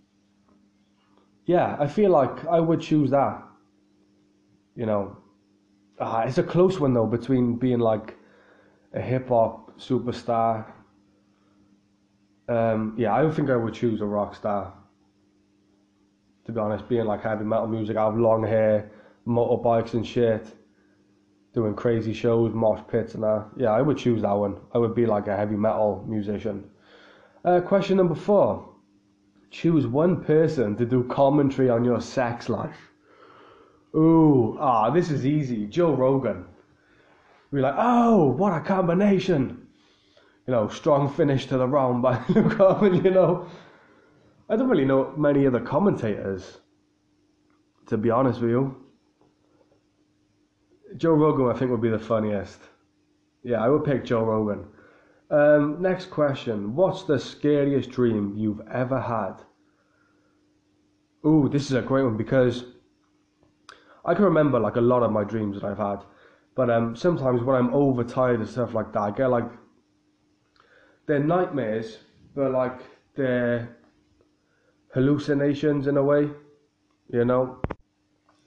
yeah, 1.45 1.75
I 1.77 1.87
feel 1.87 2.11
like 2.11 2.45
I 2.45 2.61
would 2.61 2.79
choose 2.79 3.09
that. 3.09 3.43
You 4.77 4.85
know, 4.85 5.17
uh, 5.99 6.23
it's 6.25 6.37
a 6.37 6.43
close 6.43 6.79
one 6.79 6.93
though 6.93 7.07
between 7.07 7.57
being 7.57 7.79
like 7.79 8.15
a 8.93 9.01
hip 9.01 9.29
hop 9.29 9.79
superstar 9.79 10.65
um, 12.49 12.95
yeah, 12.97 13.13
I 13.13 13.21
don't 13.21 13.31
think 13.31 13.51
I 13.51 13.55
would 13.55 13.75
choose 13.75 14.01
a 14.01 14.05
rock 14.05 14.35
star. 14.35 14.73
To 16.45 16.51
be 16.51 16.59
honest, 16.59 16.89
being 16.89 17.05
like 17.05 17.21
heavy 17.21 17.43
metal 17.43 17.67
music, 17.67 17.95
I 17.95 18.05
have 18.05 18.17
long 18.17 18.43
hair, 18.43 18.89
motorbikes 19.27 19.93
and 19.93 20.05
shit, 20.05 20.47
doing 21.53 21.75
crazy 21.75 22.11
shows, 22.11 22.51
mosh 22.51 22.81
pits 22.87 23.13
and 23.13 23.21
that. 23.21 23.49
Yeah, 23.55 23.69
I 23.69 23.83
would 23.83 23.97
choose 23.97 24.23
that 24.23 24.33
one. 24.33 24.57
I 24.73 24.79
would 24.79 24.95
be 24.95 25.05
like 25.05 25.27
a 25.27 25.37
heavy 25.37 25.55
metal 25.55 26.03
musician. 26.07 26.67
Uh, 27.45 27.61
question 27.61 27.97
number 27.97 28.15
four. 28.15 28.67
Choose 29.51 29.85
one 29.85 30.23
person 30.23 30.75
to 30.77 30.85
do 30.85 31.03
commentary 31.03 31.69
on 31.69 31.83
your 31.83 32.01
sex 32.01 32.49
life. 32.49 32.91
Ooh, 33.95 34.57
ah, 34.59 34.89
this 34.89 35.11
is 35.11 35.25
easy. 35.25 35.67
Joe 35.67 35.93
Rogan. 35.93 36.45
We're 37.51 37.61
like, 37.61 37.75
oh, 37.77 38.27
what 38.27 38.53
a 38.53 38.61
combination 38.61 39.69
you 40.49 40.55
know, 40.55 40.67
strong 40.67 41.07
finish 41.07 41.45
to 41.45 41.59
the 41.59 41.67
round 41.67 42.01
by 42.01 42.19
Luke 42.29 42.53
Courtman, 42.53 43.03
you 43.05 43.11
know. 43.11 43.47
I 44.49 44.55
don't 44.55 44.67
really 44.67 44.83
know 44.83 45.13
many 45.15 45.45
other 45.45 45.59
commentators, 45.59 46.57
to 47.85 47.97
be 47.97 48.09
honest 48.09 48.41
with 48.41 48.49
you. 48.49 48.75
Joe 50.97 51.11
Rogan, 51.11 51.55
I 51.55 51.59
think, 51.59 51.69
would 51.69 51.83
be 51.83 51.91
the 51.91 51.99
funniest. 51.99 52.59
Yeah, 53.43 53.63
I 53.63 53.69
would 53.69 53.83
pick 53.83 54.03
Joe 54.03 54.23
Rogan. 54.23 54.65
Um, 55.29 55.83
next 55.83 56.09
question. 56.09 56.75
What's 56.75 57.03
the 57.03 57.19
scariest 57.19 57.91
dream 57.91 58.33
you've 58.35 58.61
ever 58.71 58.99
had? 58.99 59.35
Ooh, 61.27 61.47
this 61.47 61.65
is 61.65 61.73
a 61.73 61.83
great 61.83 62.05
one 62.05 62.17
because 62.17 62.63
I 64.03 64.15
can 64.15 64.23
remember 64.23 64.59
like 64.59 64.77
a 64.77 64.81
lot 64.81 65.03
of 65.03 65.11
my 65.11 65.23
dreams 65.23 65.61
that 65.61 65.63
I've 65.63 65.77
had. 65.77 66.03
But 66.59 66.69
um, 66.69 66.93
sometimes 66.93 67.41
when 67.41 67.55
I'm 67.55 67.73
overtired 67.73 68.41
and 68.41 68.49
stuff 68.49 68.73
like 68.73 68.91
that, 68.91 68.99
I 68.99 69.11
get 69.11 69.27
like 69.27 69.49
they're 71.05 71.23
nightmares, 71.23 71.99
but 72.35 72.51
like 72.51 72.81
they're 73.15 73.77
hallucinations 74.93 75.87
in 75.87 75.95
a 75.95 76.03
way, 76.03 76.29
you 77.13 77.23
know, 77.23 77.61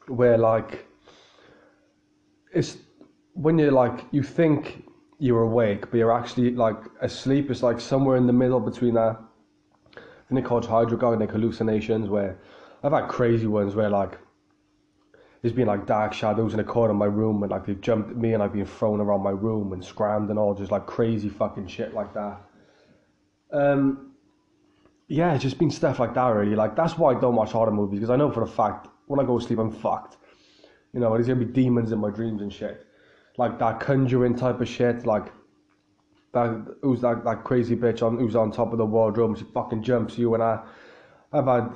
where 0.09 0.37
like 0.37 0.87
it's 2.53 2.77
when 3.33 3.59
you're 3.59 3.73
like 3.73 4.05
you 4.11 4.23
think 4.23 4.85
you're 5.19 5.45
awake, 5.45 5.91
but 5.91 5.97
you're 5.97 6.13
actually 6.13 6.51
like 6.51 6.77
asleep. 7.01 7.51
It's 7.51 7.63
like 7.63 7.81
somewhere 7.81 8.19
in 8.19 8.27
the 8.27 8.35
middle 8.35 8.61
between 8.61 8.93
that. 8.93 9.17
I 9.97 10.01
think 10.29 10.33
they're 10.33 10.43
called 10.43 10.67
hypnagogic 10.67 11.31
hallucinations, 11.31 12.11
where 12.11 12.37
I've 12.83 12.93
had 12.93 13.09
crazy 13.09 13.47
ones 13.47 13.75
where 13.75 13.89
like 13.89 14.19
there's 15.43 15.53
been 15.53 15.67
like 15.67 15.87
dark 15.87 16.15
shadows 16.15 16.53
in 16.53 16.59
the 16.59 16.65
corner 16.65 16.93
of 16.93 16.99
my 16.99 17.07
room, 17.07 17.43
and 17.43 17.51
like 17.51 17.67
they've 17.67 17.81
jumped 17.81 18.11
at 18.11 18.17
me, 18.17 18.33
and 18.33 18.43
I've 18.43 18.53
been 18.53 18.65
thrown 18.65 19.01
around 19.01 19.23
my 19.23 19.31
room 19.31 19.73
and 19.73 19.85
scrammed 19.85 20.31
and 20.31 20.39
all, 20.39 20.55
just 20.55 20.71
like 20.71 20.87
crazy 20.87 21.29
fucking 21.29 21.67
shit 21.67 21.95
like 21.95 22.15
that. 22.15 22.41
Um, 23.53 24.13
yeah, 25.09 25.35
it's 25.35 25.43
just 25.43 25.59
been 25.59 25.71
stuff 25.71 25.99
like 25.99 26.15
that 26.15 26.29
really. 26.29 26.55
Like 26.55 26.77
that's 26.77 26.97
why 26.97 27.13
I 27.13 27.21
don't 27.21 27.35
watch 27.35 27.51
horror 27.51 27.73
movies 27.73 27.99
because 27.99 28.11
I 28.11 28.17
know 28.17 28.31
for 28.31 28.43
a 28.43 28.47
fact 28.47 28.89
when 29.07 29.21
I 29.21 29.25
go 29.25 29.39
to 29.39 29.45
sleep 29.45 29.59
I'm 29.59 29.71
fucked. 29.71 30.17
You 30.93 31.01
know, 31.01 31.13
there's 31.13 31.27
gonna 31.27 31.45
be 31.45 31.53
demons 31.53 31.93
in 31.93 31.99
my 31.99 32.11
dreams 32.11 32.41
and 32.41 32.53
shit, 32.53 32.87
like 33.37 33.59
that 33.59 33.81
conjuring 33.81 34.37
type 34.37 34.61
of 34.61 34.69
shit. 34.69 35.05
Like 35.05 35.33
that 36.33 36.77
who's 36.83 37.01
that 37.03 37.25
that 37.25 37.45
crazy 37.45 37.77
bitch 37.77 38.03
on 38.03 38.19
who's 38.19 38.37
on 38.37 38.53
top 38.53 38.73
of 38.73 38.79
the 38.79 38.87
wardrobe 38.87 39.37
she 39.37 39.45
fucking 39.53 39.83
jumps 39.83 40.17
you 40.17 40.33
and 40.35 40.43
I, 40.43 40.61
I've 41.33 41.47
had 41.47 41.75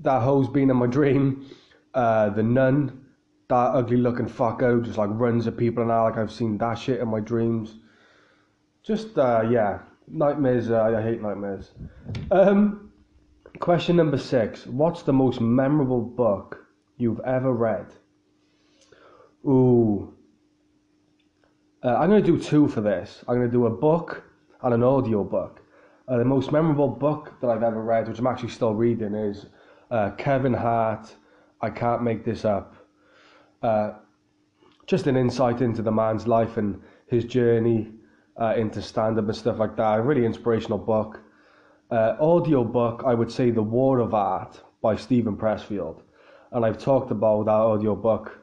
that 0.00 0.22
hose 0.22 0.48
been 0.48 0.70
in 0.70 0.76
my 0.76 0.86
dream. 0.98 1.46
Uh, 1.94 2.30
the 2.30 2.42
nun, 2.42 3.04
that 3.48 3.54
ugly 3.74 3.96
looking 3.96 4.26
fucker 4.26 4.82
just 4.84 4.96
like 4.96 5.10
runs 5.12 5.46
at 5.46 5.56
people 5.56 5.82
and 5.82 5.92
I 5.92 6.02
like 6.02 6.16
I've 6.16 6.32
seen 6.32 6.56
that 6.58 6.74
shit 6.78 7.00
in 7.00 7.08
my 7.08 7.20
dreams. 7.20 7.74
Just 8.82 9.18
uh, 9.18 9.42
yeah, 9.50 9.80
nightmares. 10.06 10.70
Uh, 10.70 10.82
I 10.82 11.02
hate 11.02 11.20
nightmares. 11.20 11.72
Um, 12.30 12.92
question 13.58 13.96
number 13.96 14.18
six. 14.18 14.66
What's 14.66 15.02
the 15.02 15.12
most 15.12 15.40
memorable 15.40 16.00
book 16.00 16.64
you've 16.96 17.20
ever 17.20 17.52
read? 17.52 17.86
Ooh. 19.44 20.14
Uh, 21.82 21.96
I'm 21.96 22.10
going 22.10 22.22
to 22.22 22.32
do 22.32 22.38
two 22.38 22.68
for 22.68 22.82
this. 22.82 23.24
I'm 23.26 23.36
going 23.36 23.48
to 23.48 23.52
do 23.52 23.66
a 23.66 23.70
book 23.70 24.22
and 24.62 24.74
an 24.74 24.82
audio 24.82 25.24
book. 25.24 25.60
Uh, 26.06 26.18
the 26.18 26.24
most 26.24 26.52
memorable 26.52 26.88
book 26.88 27.34
that 27.40 27.48
I've 27.48 27.62
ever 27.62 27.82
read, 27.82 28.08
which 28.08 28.18
I'm 28.18 28.26
actually 28.26 28.50
still 28.50 28.74
reading, 28.74 29.14
is 29.14 29.46
uh, 29.90 30.10
Kevin 30.10 30.52
Hart. 30.52 31.14
I 31.60 31.70
can't 31.70 32.02
make 32.02 32.24
this 32.24 32.44
up. 32.44 32.74
Uh, 33.62 33.92
just 34.86 35.06
an 35.06 35.16
insight 35.16 35.60
into 35.60 35.82
the 35.82 35.92
man's 35.92 36.26
life 36.26 36.56
and 36.56 36.80
his 37.06 37.24
journey 37.24 37.92
uh, 38.40 38.54
into 38.56 38.80
stand 38.80 39.18
up 39.18 39.26
and 39.26 39.36
stuff 39.36 39.58
like 39.58 39.76
that. 39.76 39.98
A 39.98 40.02
really 40.02 40.24
inspirational 40.24 40.78
book. 40.78 41.20
Uh, 41.90 42.16
audio 42.20 42.64
book, 42.64 43.02
I 43.06 43.14
would 43.14 43.30
say 43.30 43.50
The 43.50 43.62
War 43.62 43.98
of 43.98 44.14
Art 44.14 44.60
by 44.80 44.96
Steven 44.96 45.36
Pressfield. 45.36 46.02
And 46.52 46.64
I've 46.64 46.78
talked 46.78 47.10
about 47.10 47.46
that 47.46 47.52
audio 47.52 47.94
book 47.94 48.40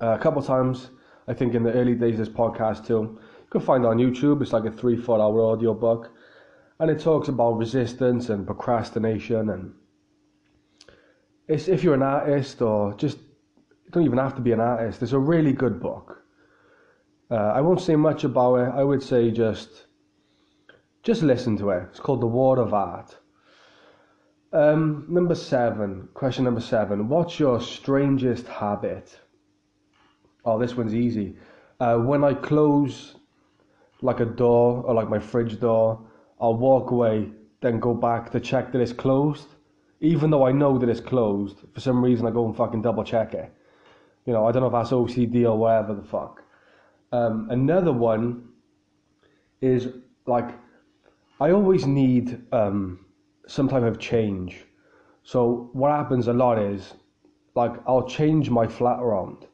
uh, 0.00 0.14
a 0.14 0.18
couple 0.18 0.42
times, 0.42 0.90
I 1.28 1.34
think 1.34 1.54
in 1.54 1.62
the 1.62 1.72
early 1.72 1.94
days 1.94 2.18
of 2.18 2.26
this 2.26 2.34
podcast 2.34 2.86
too. 2.86 3.18
You 3.20 3.48
can 3.50 3.60
find 3.60 3.84
it 3.84 3.88
on 3.88 3.98
YouTube, 3.98 4.42
it's 4.42 4.52
like 4.52 4.64
a 4.64 4.70
three, 4.70 4.96
four 4.96 5.20
hour 5.20 5.42
audio 5.52 5.74
book. 5.74 6.12
And 6.80 6.90
it 6.90 7.00
talks 7.00 7.28
about 7.28 7.58
resistance 7.58 8.28
and 8.28 8.46
procrastination 8.46 9.50
and 9.50 9.72
it's 11.48 11.68
if 11.68 11.82
you're 11.84 11.94
an 11.94 12.02
artist 12.02 12.62
or 12.62 12.94
just 12.94 13.18
don't 13.90 14.04
even 14.04 14.18
have 14.18 14.34
to 14.34 14.40
be 14.40 14.52
an 14.52 14.60
artist. 14.60 15.02
It's 15.02 15.12
a 15.12 15.18
really 15.18 15.52
good 15.52 15.80
book. 15.80 16.22
Uh, 17.30 17.34
I 17.34 17.60
won't 17.60 17.80
say 17.80 17.96
much 17.96 18.24
about 18.24 18.56
it. 18.56 18.72
I 18.74 18.82
would 18.82 19.02
say 19.02 19.30
just 19.30 19.86
just 21.02 21.22
listen 21.22 21.56
to 21.58 21.70
it. 21.70 21.88
It's 21.90 22.00
called 22.00 22.20
The 22.20 22.26
War 22.26 22.58
of 22.58 22.72
Art. 22.72 23.16
Um, 24.52 25.04
number 25.08 25.34
seven, 25.34 26.08
question 26.14 26.44
number 26.44 26.60
seven. 26.60 27.08
What's 27.08 27.38
your 27.38 27.60
strangest 27.60 28.46
habit? 28.46 29.18
Oh, 30.44 30.58
this 30.58 30.76
one's 30.76 30.94
easy. 30.94 31.36
Uh, 31.80 31.98
when 31.98 32.22
I 32.22 32.34
close 32.34 33.16
like 34.00 34.20
a 34.20 34.24
door 34.24 34.82
or 34.86 34.94
like 34.94 35.08
my 35.08 35.18
fridge 35.18 35.58
door, 35.58 36.00
I'll 36.40 36.56
walk 36.56 36.90
away, 36.90 37.30
then 37.60 37.80
go 37.80 37.94
back 37.94 38.30
to 38.30 38.40
check 38.40 38.72
that 38.72 38.80
it's 38.80 38.92
closed. 38.92 39.53
Even 40.00 40.30
though 40.30 40.46
I 40.46 40.52
know 40.52 40.78
that 40.78 40.88
it's 40.88 41.00
closed, 41.00 41.58
for 41.72 41.80
some 41.80 42.04
reason 42.04 42.26
I 42.26 42.30
go 42.30 42.46
and 42.46 42.56
fucking 42.56 42.82
double 42.82 43.04
check 43.04 43.34
it. 43.34 43.52
You 44.26 44.32
know, 44.32 44.46
I 44.46 44.52
don't 44.52 44.62
know 44.62 44.68
if 44.68 44.72
that's 44.72 44.90
OCD 44.90 45.44
or 45.44 45.56
whatever 45.56 45.94
the 45.94 46.02
fuck. 46.02 46.42
Um, 47.12 47.48
another 47.50 47.92
one 47.92 48.48
is 49.60 49.88
like 50.26 50.50
I 51.40 51.50
always 51.50 51.86
need 51.86 52.40
um, 52.52 53.04
some 53.46 53.68
type 53.68 53.82
of 53.82 53.98
change. 53.98 54.64
So 55.22 55.70
what 55.72 55.90
happens 55.90 56.28
a 56.28 56.32
lot 56.32 56.58
is 56.58 56.94
like 57.54 57.72
I'll 57.86 58.06
change 58.06 58.50
my 58.50 58.66
flat 58.66 59.00
around, 59.00 59.46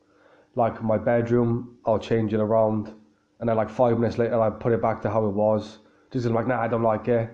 like 0.55 0.83
my 0.83 0.99
bedroom, 0.99 1.77
I'll 1.85 1.99
change 1.99 2.33
it 2.33 2.41
around, 2.41 2.93
and 3.39 3.49
then 3.49 3.57
like 3.57 3.71
five 3.71 3.99
minutes 3.99 4.19
later 4.19 4.41
I 4.41 4.51
put 4.51 4.73
it 4.73 4.83
back 4.83 5.03
to 5.03 5.11
how 5.11 5.27
it 5.27 5.33
was. 5.33 5.79
Just 6.11 6.27
I'm 6.27 6.35
like, 6.35 6.47
nah, 6.47 6.61
I 6.61 6.69
don't 6.69 6.83
like 6.83 7.09
it. 7.09 7.31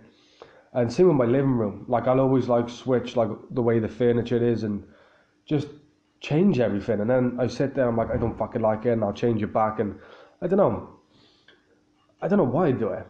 And 0.76 0.92
same 0.92 1.08
with 1.08 1.16
my 1.16 1.24
living 1.24 1.56
room. 1.56 1.86
Like 1.88 2.06
I'll 2.06 2.20
always 2.20 2.48
like 2.48 2.68
switch 2.68 3.16
like 3.16 3.30
the 3.50 3.62
way 3.62 3.78
the 3.78 3.88
furniture 3.88 4.36
is 4.36 4.62
and 4.62 4.84
just 5.46 5.68
change 6.20 6.60
everything. 6.60 7.00
And 7.00 7.08
then 7.08 7.38
I 7.40 7.46
sit 7.46 7.74
there, 7.74 7.88
I'm 7.88 7.96
like, 7.96 8.10
I 8.10 8.18
don't 8.18 8.36
fucking 8.36 8.60
like 8.60 8.84
it, 8.84 8.90
and 8.90 9.02
I'll 9.02 9.14
change 9.14 9.42
it 9.42 9.54
back. 9.54 9.80
And 9.80 9.98
I 10.42 10.46
don't 10.46 10.58
know. 10.58 10.90
I 12.20 12.28
don't 12.28 12.36
know 12.36 12.44
why 12.44 12.68
I 12.68 12.72
do 12.72 12.88
it. 12.88 13.06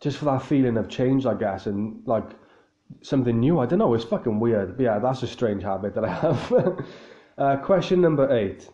Just 0.00 0.18
for 0.18 0.26
that 0.26 0.42
feeling 0.42 0.76
of 0.76 0.88
change, 0.88 1.26
I 1.26 1.34
guess, 1.34 1.66
and 1.66 2.00
like 2.06 2.30
something 3.02 3.40
new. 3.40 3.58
I 3.58 3.66
don't 3.66 3.80
know. 3.80 3.92
It's 3.94 4.04
fucking 4.04 4.38
weird. 4.38 4.76
But 4.76 4.84
yeah, 4.84 4.98
that's 5.00 5.24
a 5.24 5.26
strange 5.26 5.64
habit 5.64 5.96
that 5.96 6.04
I 6.04 6.14
have. 6.14 6.52
uh, 7.38 7.56
question 7.56 8.00
number 8.00 8.32
eight. 8.36 8.68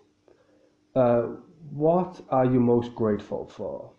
Uh, 0.95 1.22
what 1.70 2.20
are 2.28 2.45
you 2.45 2.61
most 2.61 2.95
grateful 2.95 3.47
for? 3.47 3.93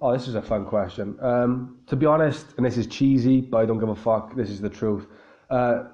Oh, 0.00 0.12
this 0.12 0.28
is 0.28 0.34
a 0.34 0.42
fun 0.42 0.66
question. 0.66 1.16
Um, 1.20 1.78
to 1.86 1.96
be 1.96 2.04
honest, 2.04 2.46
and 2.58 2.66
this 2.66 2.76
is 2.76 2.86
cheesy, 2.86 3.40
but 3.40 3.58
I 3.58 3.66
don't 3.66 3.78
give 3.78 3.88
a 3.88 3.96
fuck. 3.96 4.36
This 4.36 4.50
is 4.50 4.60
the 4.60 4.68
truth. 4.68 5.06
Uh, 5.48 5.84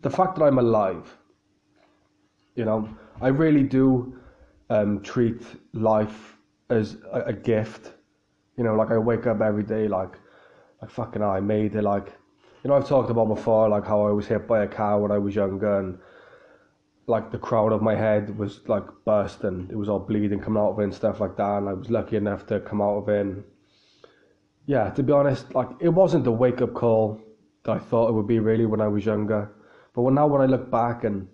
the 0.00 0.08
fact 0.10 0.36
that 0.36 0.44
I'm 0.44 0.58
alive. 0.58 1.14
You 2.54 2.64
know, 2.64 2.88
I 3.20 3.28
really 3.28 3.62
do 3.62 4.18
um, 4.70 5.02
treat 5.02 5.42
life 5.74 6.36
as 6.70 6.96
a, 7.12 7.20
a 7.26 7.32
gift. 7.32 7.92
You 8.56 8.64
know, 8.64 8.74
like 8.74 8.90
I 8.90 8.98
wake 8.98 9.26
up 9.26 9.40
every 9.40 9.62
day, 9.62 9.88
like, 9.88 10.14
like 10.80 10.90
fucking, 10.90 11.22
I 11.22 11.40
made 11.40 11.74
it. 11.74 11.82
Like, 11.82 12.12
you 12.62 12.68
know, 12.68 12.76
I've 12.76 12.88
talked 12.88 13.10
about 13.10 13.28
before, 13.28 13.68
like 13.68 13.86
how 13.86 14.06
I 14.06 14.10
was 14.10 14.26
hit 14.26 14.46
by 14.46 14.64
a 14.64 14.68
car 14.68 15.00
when 15.00 15.10
I 15.10 15.18
was 15.18 15.34
younger, 15.34 15.80
and 15.80 15.98
like 17.06 17.30
the 17.30 17.38
crown 17.38 17.72
of 17.72 17.82
my 17.82 17.94
head 17.94 18.38
was 18.38 18.60
like 18.68 18.84
burst 19.04 19.44
and 19.44 19.70
it 19.70 19.76
was 19.76 19.88
all 19.88 19.98
bleeding 19.98 20.40
coming 20.40 20.62
out 20.62 20.70
of 20.70 20.78
it 20.78 20.84
and 20.84 20.94
stuff 20.94 21.20
like 21.20 21.36
that. 21.36 21.58
And 21.58 21.68
I 21.68 21.72
was 21.72 21.90
lucky 21.90 22.16
enough 22.16 22.46
to 22.46 22.60
come 22.60 22.80
out 22.80 22.98
of 22.98 23.08
it. 23.08 23.20
And 23.20 23.44
yeah, 24.66 24.90
to 24.90 25.02
be 25.02 25.12
honest, 25.12 25.54
like 25.54 25.68
it 25.80 25.88
wasn't 25.88 26.24
the 26.24 26.32
wake 26.32 26.60
up 26.62 26.74
call 26.74 27.20
that 27.64 27.72
I 27.72 27.78
thought 27.78 28.08
it 28.08 28.12
would 28.12 28.26
be 28.26 28.38
really 28.38 28.66
when 28.66 28.80
I 28.80 28.88
was 28.88 29.04
younger. 29.04 29.50
But 29.94 30.02
when, 30.02 30.14
now 30.14 30.26
when 30.26 30.42
I 30.42 30.46
look 30.46 30.70
back 30.70 31.04
and 31.04 31.28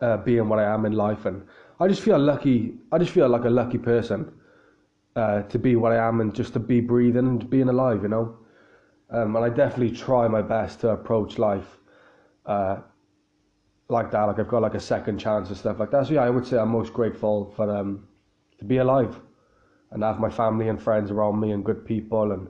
uh, 0.00 0.16
being 0.18 0.48
what 0.48 0.58
I 0.58 0.72
am 0.72 0.84
in 0.86 0.92
life, 0.92 1.26
and 1.26 1.46
I 1.78 1.88
just 1.88 2.02
feel 2.02 2.18
lucky. 2.18 2.74
I 2.92 2.98
just 2.98 3.12
feel 3.12 3.28
like 3.28 3.44
a 3.44 3.50
lucky 3.50 3.78
person 3.78 4.32
uh, 5.16 5.42
to 5.42 5.58
be 5.58 5.76
what 5.76 5.92
I 5.92 6.08
am 6.08 6.20
and 6.20 6.34
just 6.34 6.52
to 6.54 6.58
be 6.58 6.80
breathing 6.80 7.26
and 7.26 7.48
being 7.50 7.68
alive. 7.68 8.02
You 8.02 8.08
know, 8.08 8.36
um, 9.10 9.36
and 9.36 9.44
I 9.44 9.48
definitely 9.48 9.96
try 9.96 10.28
my 10.28 10.42
best 10.42 10.80
to 10.80 10.90
approach 10.90 11.38
life. 11.38 11.78
Uh, 12.46 12.78
like 13.90 14.10
that, 14.10 14.24
like 14.24 14.38
I've 14.38 14.48
got 14.48 14.62
like 14.62 14.74
a 14.74 14.80
second 14.80 15.18
chance 15.18 15.48
and 15.48 15.56
stuff 15.56 15.78
like 15.78 15.90
that. 15.90 16.06
So 16.06 16.14
yeah, 16.14 16.22
I 16.22 16.30
would 16.30 16.46
say 16.46 16.58
I'm 16.58 16.70
most 16.70 16.92
grateful 16.92 17.52
for 17.56 17.74
um 17.74 18.06
to 18.58 18.64
be 18.64 18.78
alive 18.78 19.20
and 19.90 20.02
have 20.02 20.20
my 20.20 20.30
family 20.30 20.68
and 20.68 20.80
friends 20.80 21.10
around 21.10 21.40
me 21.40 21.50
and 21.52 21.64
good 21.64 21.84
people 21.84 22.32
and 22.32 22.48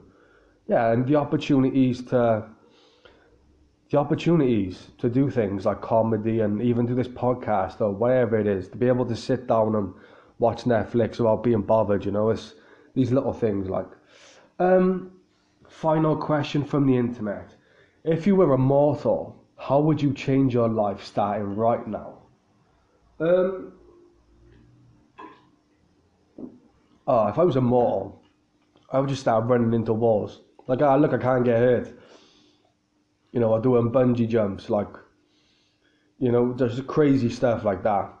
yeah, 0.67 0.91
and 0.91 1.07
the 1.07 1.15
opportunities 1.15 2.01
to 2.05 2.47
the 3.89 3.97
opportunities 3.97 4.87
to 4.99 5.09
do 5.09 5.29
things 5.29 5.65
like 5.65 5.81
comedy 5.81 6.39
and 6.39 6.61
even 6.61 6.85
do 6.85 6.95
this 6.95 7.09
podcast 7.09 7.81
or 7.81 7.91
whatever 7.91 8.39
it 8.39 8.47
is, 8.47 8.69
to 8.69 8.77
be 8.77 8.87
able 8.87 9.05
to 9.05 9.15
sit 9.15 9.47
down 9.47 9.75
and 9.75 9.93
watch 10.39 10.63
Netflix 10.63 11.17
without 11.17 11.43
being 11.43 11.61
bothered, 11.61 12.05
you 12.05 12.11
know, 12.11 12.29
it's 12.29 12.53
these 12.93 13.11
little 13.11 13.33
things 13.33 13.69
like 13.69 13.87
um 14.59 15.11
final 15.67 16.15
question 16.15 16.63
from 16.63 16.85
the 16.85 16.95
internet. 16.95 17.55
If 18.03 18.27
you 18.27 18.35
were 18.35 18.53
immortal, 18.53 19.40
how 19.61 19.79
would 19.79 20.01
you 20.01 20.11
change 20.11 20.55
your 20.55 20.67
life 20.67 21.03
starting 21.03 21.55
right 21.55 21.85
now? 21.87 22.17
Um, 23.19 23.73
oh, 27.05 27.27
if 27.27 27.37
I 27.37 27.43
was 27.43 27.55
immortal, 27.55 28.23
I 28.91 28.99
would 28.99 29.09
just 29.09 29.21
start 29.21 29.45
running 29.45 29.71
into 29.75 29.93
walls. 29.93 30.41
Like, 30.65 30.81
ah, 30.81 30.95
look, 30.95 31.13
I 31.13 31.19
can't 31.19 31.45
get 31.45 31.59
hurt. 31.59 31.93
You 33.33 33.39
know, 33.39 33.51
or 33.51 33.61
doing 33.61 33.91
bungee 33.91 34.27
jumps, 34.27 34.71
like, 34.71 34.87
you 36.17 36.31
know, 36.31 36.53
there's 36.53 36.81
crazy 36.81 37.29
stuff 37.29 37.63
like 37.63 37.83
that. 37.83 38.11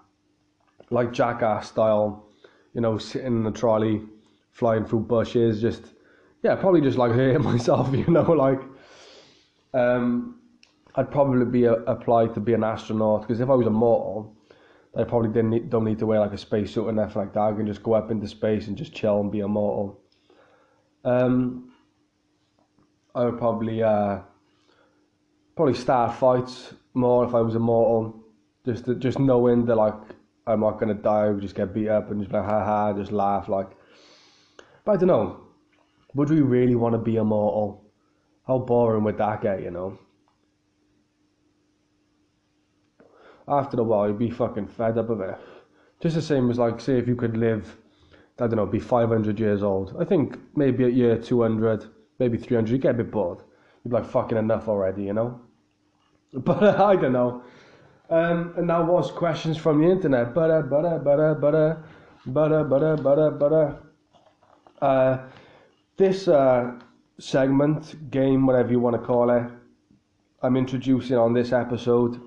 Like 0.91 1.11
jackass 1.11 1.69
style, 1.69 2.27
you 2.75 2.81
know, 2.81 2.99
sitting 2.99 3.37
in 3.37 3.43
the 3.43 3.51
trolley, 3.51 4.03
flying 4.51 4.85
through 4.85 5.01
bushes, 5.01 5.59
just, 5.59 5.85
yeah, 6.43 6.53
probably 6.55 6.81
just 6.81 6.99
like 6.99 7.11
hurting 7.19 7.43
myself, 7.43 7.91
you 7.95 8.05
know, 8.05 8.31
like, 8.45 8.61
um, 9.73 10.35
I'd 10.95 11.11
probably 11.11 11.45
be 11.45 11.65
a, 11.65 11.73
applied 11.73 12.33
to 12.33 12.39
be 12.39 12.53
an 12.53 12.63
astronaut 12.63 13.21
because 13.21 13.39
if 13.39 13.49
I 13.49 13.55
was 13.55 13.67
immortal, 13.67 14.35
I 14.95 15.03
probably 15.03 15.29
didn't 15.29 15.49
need, 15.51 15.69
don't 15.69 15.85
need 15.85 15.99
to 15.99 16.05
wear 16.05 16.19
like 16.19 16.33
a 16.33 16.37
spacesuit 16.37 16.87
and 16.87 16.97
nothing 16.97 17.21
like 17.21 17.33
that. 17.33 17.39
I 17.39 17.53
can 17.53 17.65
just 17.65 17.81
go 17.81 17.93
up 17.93 18.11
into 18.11 18.27
space 18.27 18.67
and 18.67 18.77
just 18.77 18.93
chill 18.93 19.21
and 19.21 19.31
be 19.31 19.39
immortal. 19.39 19.99
Um, 21.05 21.71
I 23.15 23.25
would 23.25 23.37
probably 23.37 23.81
uh, 23.81 24.19
probably 25.55 25.73
start 25.75 26.15
fights 26.15 26.73
more 26.93 27.25
if 27.25 27.33
I 27.33 27.41
was 27.41 27.55
immortal. 27.55 28.17
Just 28.65 28.85
to, 28.85 28.95
just 28.95 29.17
knowing 29.17 29.65
that 29.65 29.75
like 29.75 29.95
I'm 30.45 30.59
not 30.59 30.79
gonna 30.79 30.93
die, 30.93 31.29
I 31.29 31.33
just 31.33 31.55
get 31.55 31.73
beat 31.73 31.87
up 31.87 32.11
and 32.11 32.19
just 32.19 32.31
be 32.31 32.37
like 32.37 32.45
ha 32.45 32.63
ha, 32.63 32.93
just 32.93 33.11
laugh 33.11 33.47
like. 33.47 33.69
But 34.83 34.93
I 34.93 34.97
don't 34.97 35.07
know. 35.07 35.41
Would 36.15 36.29
we 36.29 36.41
really 36.41 36.75
want 36.75 36.93
to 36.93 36.99
be 36.99 37.15
immortal? 37.15 37.85
How 38.45 38.57
boring 38.59 39.03
would 39.05 39.17
that 39.17 39.41
get, 39.41 39.61
you 39.61 39.71
know? 39.71 39.97
After 43.51 43.79
a 43.79 43.83
while 43.83 44.07
you'd 44.07 44.17
be 44.17 44.29
fucking 44.29 44.67
fed 44.67 44.97
up 44.97 45.09
of 45.09 45.21
it. 45.21 45.37
Just 45.99 46.15
the 46.15 46.21
same 46.21 46.49
as 46.49 46.57
like 46.57 46.79
say 46.79 46.97
if 46.97 47.07
you 47.07 47.15
could 47.15 47.37
live, 47.37 47.77
I 48.39 48.47
don't 48.47 48.55
know, 48.55 48.65
be 48.65 48.79
500 48.79 49.39
years 49.39 49.61
old. 49.61 49.95
I 49.99 50.05
think 50.05 50.39
maybe 50.55 50.85
at 50.85 50.93
year 50.93 51.17
200, 51.17 51.85
maybe 52.17 52.37
300, 52.37 52.71
you 52.71 52.77
get 52.79 52.91
a 52.91 52.97
bit 53.03 53.11
bored. 53.11 53.39
You'd 53.83 53.91
be 53.91 53.97
like 53.97 54.05
fucking 54.05 54.37
enough 54.37 54.67
already, 54.67 55.03
you 55.03 55.13
know. 55.13 55.39
But 56.33 56.63
uh, 56.63 56.83
I 56.83 56.95
don't 56.95 57.11
know. 57.11 57.43
Um, 58.09 58.53
and 58.57 58.69
that 58.69 58.85
was 58.87 59.11
questions 59.11 59.57
from 59.57 59.81
the 59.81 59.89
internet. 59.89 60.33
Butter, 60.33 60.61
butter, 60.63 60.97
butter, 60.99 61.35
butter, 61.35 61.83
butter, 62.25 62.63
butter, 62.63 62.95
butter, 62.95 63.31
butter. 63.31 63.77
Uh, 64.81 65.17
this 65.97 66.27
uh, 66.27 66.79
segment, 67.19 68.09
game, 68.09 68.47
whatever 68.47 68.71
you 68.71 68.79
want 68.79 68.95
to 68.95 69.05
call 69.05 69.29
it, 69.29 69.43
I'm 70.41 70.57
introducing 70.57 71.17
on 71.17 71.33
this 71.33 71.51
episode 71.51 72.19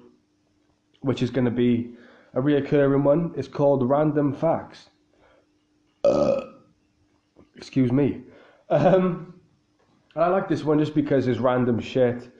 which 1.04 1.22
is 1.22 1.30
going 1.30 1.44
to 1.44 1.50
be 1.50 1.90
a 2.34 2.40
reoccurring 2.40 3.02
one. 3.02 3.32
It's 3.36 3.48
called 3.48 3.88
Random 3.88 4.32
Facts. 4.32 4.88
Uh, 6.02 6.40
excuse 7.56 7.92
me. 7.92 8.22
Um, 8.70 9.34
I 10.16 10.28
like 10.28 10.48
this 10.48 10.64
one 10.64 10.78
just 10.78 10.94
because 10.94 11.26
it's 11.26 11.38
random 11.38 11.80
shit. 11.80 12.30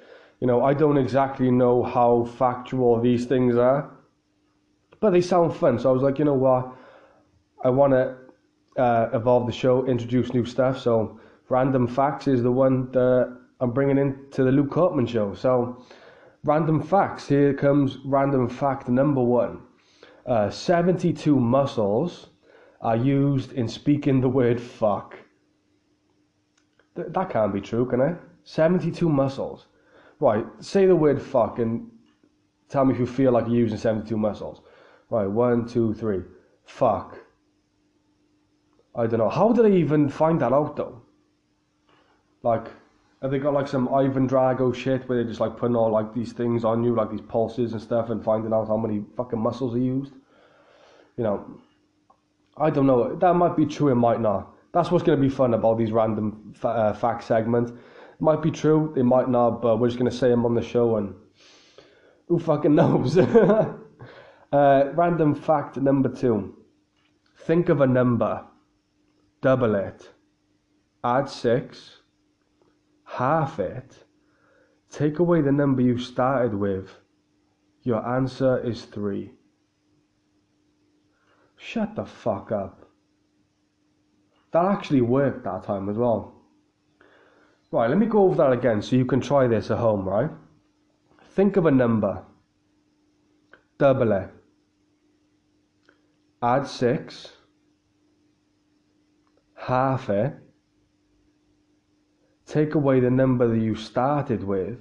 You 0.41 0.47
know, 0.47 0.65
I 0.65 0.75
don't 0.75 0.97
exactly 0.97 1.51
know 1.51 1.83
how 1.83 2.25
factual 2.39 3.01
these 3.01 3.27
things 3.27 3.57
are, 3.57 3.91
but 5.01 5.11
they 5.11 5.21
sound 5.21 5.55
fun. 5.55 5.79
So 5.79 5.91
I 5.91 5.93
was 5.93 6.03
like, 6.03 6.19
you 6.19 6.25
know 6.25 6.35
what? 6.35 6.73
I 7.63 7.71
want 7.71 7.93
to 7.93 8.17
uh, 8.81 9.11
evolve 9.13 9.47
the 9.47 9.53
show, 9.53 9.87
introduce 9.87 10.33
new 10.35 10.45
stuff. 10.45 10.81
So 10.81 11.21
Random 11.49 11.87
Facts 11.87 12.27
is 12.27 12.43
the 12.43 12.53
one 12.53 12.91
that 12.93 13.37
I'm 13.61 13.71
bringing 13.73 13.99
into 13.99 14.45
the 14.45 14.53
Luke 14.53 14.71
Courtman 14.71 15.07
show. 15.09 15.35
So 15.35 15.85
Random 16.45 16.83
facts. 16.83 17.27
Here 17.27 17.55
comes 17.55 17.99
random 18.05 18.49
fact 18.49 18.89
number 18.89 19.23
one. 19.23 19.63
Uh, 20.27 20.51
72 20.51 21.35
muscles 21.41 22.29
are 22.83 22.97
used 22.97 23.53
in 23.53 23.67
speaking 23.67 24.21
the 24.21 24.29
word 24.29 24.61
fuck. 24.61 25.17
Th- 26.97 27.09
that 27.11 27.31
can't 27.31 27.53
be 27.53 27.63
true, 27.63 27.87
can 27.87 28.01
it? 28.03 28.17
72 28.45 29.09
muscles. 29.09 29.67
Right, 30.21 30.45
say 30.61 30.85
the 30.85 30.95
word 30.95 31.21
fuck 31.21 31.59
and 31.59 31.91
tell 32.69 32.85
me 32.85 32.93
if 32.93 33.01
you 33.01 33.07
feel 33.07 33.33
like 33.33 33.47
you're 33.47 33.57
using 33.57 33.79
72 33.79 34.17
muscles. 34.17 34.61
Right, 35.09 35.27
one, 35.27 35.67
two, 35.67 35.95
three. 35.95 36.23
Fuck. 36.65 37.19
I 38.95 39.07
don't 39.07 39.19
know. 39.19 39.31
How 39.31 39.53
did 39.53 39.65
I 39.65 39.71
even 39.71 40.11
find 40.11 40.41
that 40.43 40.53
out 40.53 40.77
though? 40.77 41.03
Like, 42.43 42.69
have 43.25 43.31
they 43.31 43.39
got 43.39 43.55
like 43.55 43.67
some 43.67 43.89
Ivan 43.89 44.29
Drago 44.29 44.75
shit 44.75 45.09
where 45.09 45.17
they're 45.17 45.27
just 45.27 45.41
like 45.41 45.57
putting 45.57 45.75
all 45.75 45.91
like 45.91 46.13
these 46.13 46.35
things 46.35 46.63
on 46.63 46.85
you, 46.85 46.95
like 46.95 47.11
these 47.11 47.23
pulses 47.23 47.73
and 47.73 47.81
stuff, 47.81 48.11
and 48.11 48.23
finding 48.23 48.53
out 48.53 48.69
how 48.69 48.77
many 48.77 49.03
fucking 49.17 49.39
muscles 49.39 49.75
are 49.75 49.79
used? 49.79 50.13
You 51.17 51.25
know, 51.25 51.59
I 52.59 52.69
don't 52.69 52.87
know. 52.87 53.17
That 53.17 53.33
might 53.33 53.57
be 53.57 53.65
true, 53.65 53.89
it 53.89 53.95
might 53.95 54.21
not. 54.21 54.55
That's 54.75 54.91
what's 54.91 55.03
going 55.03 55.19
to 55.19 55.23
be 55.27 55.35
fun 55.35 55.55
about 55.55 55.79
these 55.79 55.91
random 55.91 56.53
fa- 56.55 56.69
uh, 56.69 56.93
fact 56.93 57.25
segments. 57.25 57.71
It 57.71 58.21
might 58.21 58.43
be 58.43 58.51
true, 58.51 58.93
it 58.95 59.05
might 59.05 59.31
not, 59.31 59.63
but 59.63 59.79
we're 59.79 59.89
just 59.89 59.99
going 59.99 60.11
to 60.11 60.17
say 60.17 60.29
them 60.29 60.45
on 60.45 60.55
the 60.55 60.61
show 60.61 60.97
and 60.97 61.15
who 62.29 62.39
fucking 62.39 62.75
knows? 62.81 63.17
uh, 63.17 63.73
random 64.53 65.35
fact 65.35 65.79
number 65.79 66.11
two. 66.11 66.59
Think 67.39 67.71
of 67.71 67.81
a 67.81 67.87
number, 67.87 68.45
double 69.41 69.77
it, 69.77 70.11
add 71.03 71.31
6, 71.31 72.01
half 73.15 73.61
it, 73.61 74.05
take 74.91 75.19
away 75.19 75.41
the 75.41 75.53
number 75.53 75.83
you 75.83 75.99
started 75.99 76.55
with, 76.55 76.91
your 77.83 78.07
answer 78.07 78.59
is 78.67 78.85
3. 78.87 79.31
Shut 81.57 81.95
the 81.95 82.05
fuck 82.05 82.51
up. 82.51 82.89
That 84.53 84.65
actually 84.65 85.01
worked 85.01 85.45
that 85.45 85.65
time 85.65 85.89
as 85.89 85.97
well. 85.97 86.35
Right, 87.71 87.89
let 87.89 87.99
me 87.99 88.07
go 88.07 88.25
over 88.25 88.37
that 88.37 88.53
again 88.53 88.83
so 88.83 88.97
you 88.97 89.05
can 89.05 89.21
try 89.21 89.47
this 89.47 89.71
at 89.71 89.79
home, 89.79 90.09
right? 90.09 90.31
Think 91.31 91.57
of 91.57 91.67
a 91.67 91.71
number. 91.71 92.23
Double 93.79 94.13
it. 94.13 94.31
Add 96.43 96.67
6. 96.67 97.33
Half 99.55 100.11
it. 100.11 100.44
Take 102.47 102.75
away 102.75 103.01
the 103.01 103.11
number 103.11 103.49
that 103.49 103.61
you 103.61 103.75
started 103.75 104.45
with. 104.45 104.79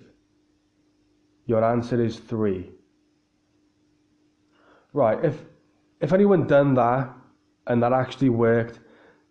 Your 1.46 1.64
answer 1.64 2.02
is 2.04 2.20
3. 2.20 2.70
Right, 4.94 5.24
if 5.24 5.44
if 6.02 6.14
anyone 6.14 6.46
done 6.46 6.74
that 6.76 7.10
and 7.68 7.82
that 7.82 7.94
actually 7.94 8.30
worked, 8.30 8.80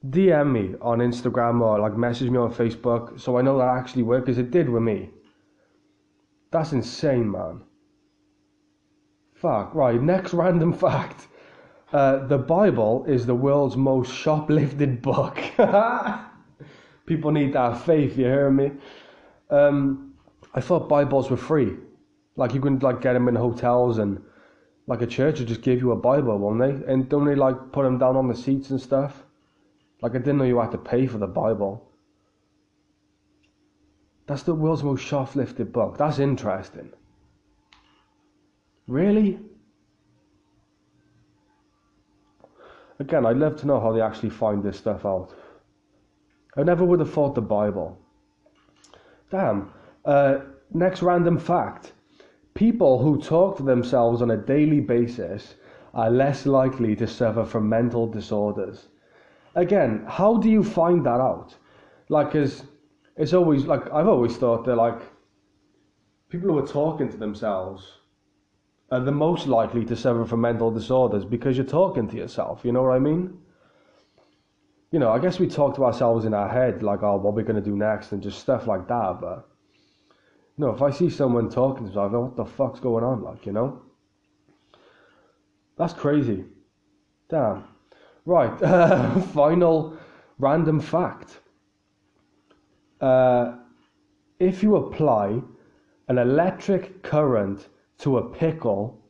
DM 0.09 0.51
me 0.53 0.75
on 0.81 0.99
Instagram 0.99 1.61
or 1.61 1.79
like 1.79 1.97
message 1.97 2.31
me 2.31 2.39
on 2.39 2.53
Facebook 2.53 3.21
so 3.21 3.39
I 3.39 3.43
know 3.43 3.59
that 3.59 3.69
actually 3.69 4.03
worked 4.03 4.27
because 4.27 4.39
it 4.39 4.51
did 4.51 4.69
with 4.69 4.83
me. 4.83 5.11
That's 6.51 6.73
insane, 6.73 7.31
man. 7.31 7.63
Fuck. 9.35 9.75
Right, 9.75 10.01
next 10.01 10.35
random 10.43 10.73
fact. 10.73 11.29
Uh, 11.93 12.27
the 12.27 12.39
Bible 12.39 13.05
is 13.07 13.27
the 13.27 13.35
world's 13.35 13.77
most 13.77 14.11
shoplifted 14.11 15.03
book. 15.03 15.39
People 17.07 17.31
need 17.31 17.53
that 17.53 17.85
faith, 17.85 18.17
you 18.17 18.25
hear 18.25 18.51
me? 18.51 18.73
Um, 19.51 20.15
I 20.55 20.61
thought 20.61 20.89
Bibles 20.89 21.31
were 21.31 21.37
free. 21.37 21.77
Like 22.37 22.55
you 22.55 22.61
can 22.61 22.79
like 22.79 23.01
get 23.01 23.15
them 23.15 23.29
in 23.29 23.35
hotels 23.35 23.99
and 23.99 24.23
like 24.87 25.03
a 25.03 25.07
church 25.07 25.39
would 25.39 25.49
just 25.49 25.63
give 25.63 25.81
you 25.81 25.93
a 25.93 25.97
Bible, 25.97 26.39
won't 26.39 26.61
they? 26.61 26.93
And 26.93 27.09
don't 27.09 27.25
they 27.25 27.35
like 27.35 27.73
put 27.73 27.85
them 27.85 27.99
down 27.99 28.17
on 28.17 28.29
the 28.29 28.35
seats 28.35 28.71
and 28.71 28.81
stuff? 28.81 29.25
Like 30.01 30.13
I 30.15 30.19
didn't 30.19 30.39
know 30.39 30.45
you 30.45 30.61
had 30.61 30.73
to 30.73 30.79
pay 30.79 31.07
for 31.07 31.19
the 31.19 31.27
Bible. 31.27 31.89
That's 34.27 34.43
the 34.43 34.55
world's 34.55 34.83
most 34.83 35.05
shoplifted 35.05 35.73
book. 35.73 35.99
That's 35.99 36.19
interesting. 36.19 36.93
Really? 38.87 39.39
Again, 42.99 43.27
I'd 43.27 43.37
love 43.37 43.57
to 43.61 43.67
know 43.67 43.81
how 43.81 43.93
they 43.93 44.01
actually 44.01 44.31
find 44.31 44.63
this 44.63 44.79
stuff 44.79 45.05
out. 45.05 45.35
I 46.57 46.63
never 46.63 46.85
would 46.85 47.01
have 47.01 47.13
thought 47.13 47.35
the 47.35 47.43
Bible. 47.43 47.99
Damn. 49.31 49.73
Uh, 50.05 50.41
next 50.73 51.03
random 51.03 51.39
fact. 51.39 51.93
People 52.55 53.03
who 53.03 53.21
talk 53.21 53.57
to 53.57 53.63
themselves 53.63 54.21
on 54.21 54.31
a 54.31 54.37
daily 54.37 54.81
basis 54.81 55.55
are 55.95 56.11
less 56.11 56.45
likely 56.47 56.95
to 56.97 57.07
suffer 57.07 57.45
from 57.45 57.69
mental 57.69 58.07
disorders. 58.07 58.89
Again, 59.55 60.05
how 60.07 60.37
do 60.37 60.51
you 60.51 60.63
find 60.63 61.05
that 61.07 61.21
out? 61.21 61.55
Like, 62.09 62.33
cause 62.33 62.65
it's 63.17 63.33
always 63.33 63.65
like 63.65 63.91
I've 63.93 64.09
always 64.09 64.37
thought 64.37 64.65
that 64.65 64.77
like 64.77 65.01
people 66.29 66.51
who 66.51 66.59
are 66.59 66.67
talking 66.67 67.11
to 67.11 67.17
themselves 67.17 67.99
are 68.91 69.01
the 69.01 69.13
most 69.13 69.47
likely 69.47 69.85
to 69.87 69.97
suffer 69.97 70.25
from 70.25 70.41
mental 70.41 70.71
disorders 70.71 71.25
because 71.25 71.57
you're 71.57 71.67
talking 71.67 72.09
to 72.09 72.17
yourself. 72.17 72.65
You 72.65 72.73
know 72.73 72.83
what 72.83 72.95
I 72.95 72.99
mean? 72.99 73.39
You 74.93 74.99
know, 74.99 75.11
I 75.11 75.19
guess 75.19 75.39
we 75.39 75.49
talk 75.49 75.75
to 75.77 75.85
ourselves 75.87 76.27
in 76.27 76.35
our 76.35 76.51
head, 76.51 76.83
like, 76.83 77.03
oh, 77.03 77.17
what 77.17 77.35
we're 77.35 77.45
going 77.45 77.63
to 77.63 77.63
do 77.63 77.75
next, 77.75 78.13
and 78.13 78.23
just 78.23 78.39
stuff 78.39 78.67
like 78.67 78.87
that. 78.89 79.19
But, 79.23 79.49
you 80.59 80.67
know, 80.67 80.71
if 80.71 80.83
I 80.83 80.91
see 80.91 81.09
someone 81.09 81.49
talking 81.49 81.87
to 81.87 81.93
themselves, 81.93 82.15
what 82.15 82.37
the 82.37 82.45
fuck's 82.45 82.79
going 82.79 83.03
on? 83.03 83.23
Like, 83.23 83.47
you 83.47 83.53
know? 83.53 83.81
That's 85.79 85.95
crazy. 85.95 86.45
Damn. 87.31 87.65
Right. 88.27 88.55
final 89.33 89.97
random 90.39 90.79
fact. 90.79 91.41
Uh, 93.01 93.57
if 94.39 94.63
you 94.63 94.77
apply 94.77 95.41
an 96.09 96.19
electric 96.19 97.03
current 97.03 97.69
to 98.01 98.19
a 98.19 98.29
pickle, 98.29 99.03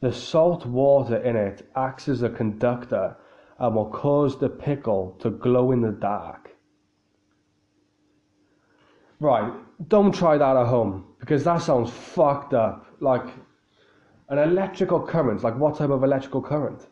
the 0.00 0.12
salt 0.12 0.66
water 0.66 1.16
in 1.16 1.36
it 1.36 1.66
acts 1.74 2.06
as 2.06 2.22
a 2.22 2.28
conductor 2.28 3.16
and 3.58 3.74
will 3.74 3.90
cause 3.90 4.38
the 4.38 4.48
pickle 4.48 5.16
to 5.20 5.30
glow 5.30 5.72
in 5.72 5.80
the 5.80 5.92
dark. 5.92 6.50
Right, 9.18 9.52
don't 9.88 10.14
try 10.14 10.36
that 10.36 10.56
at 10.56 10.66
home 10.66 11.06
because 11.20 11.44
that 11.44 11.62
sounds 11.62 11.90
fucked 11.90 12.52
up. 12.52 12.86
Like 13.00 13.26
an 14.28 14.38
electrical 14.38 15.00
current, 15.00 15.42
like 15.42 15.56
what 15.56 15.78
type 15.78 15.90
of 15.90 16.04
electrical 16.04 16.42
current? 16.42 16.86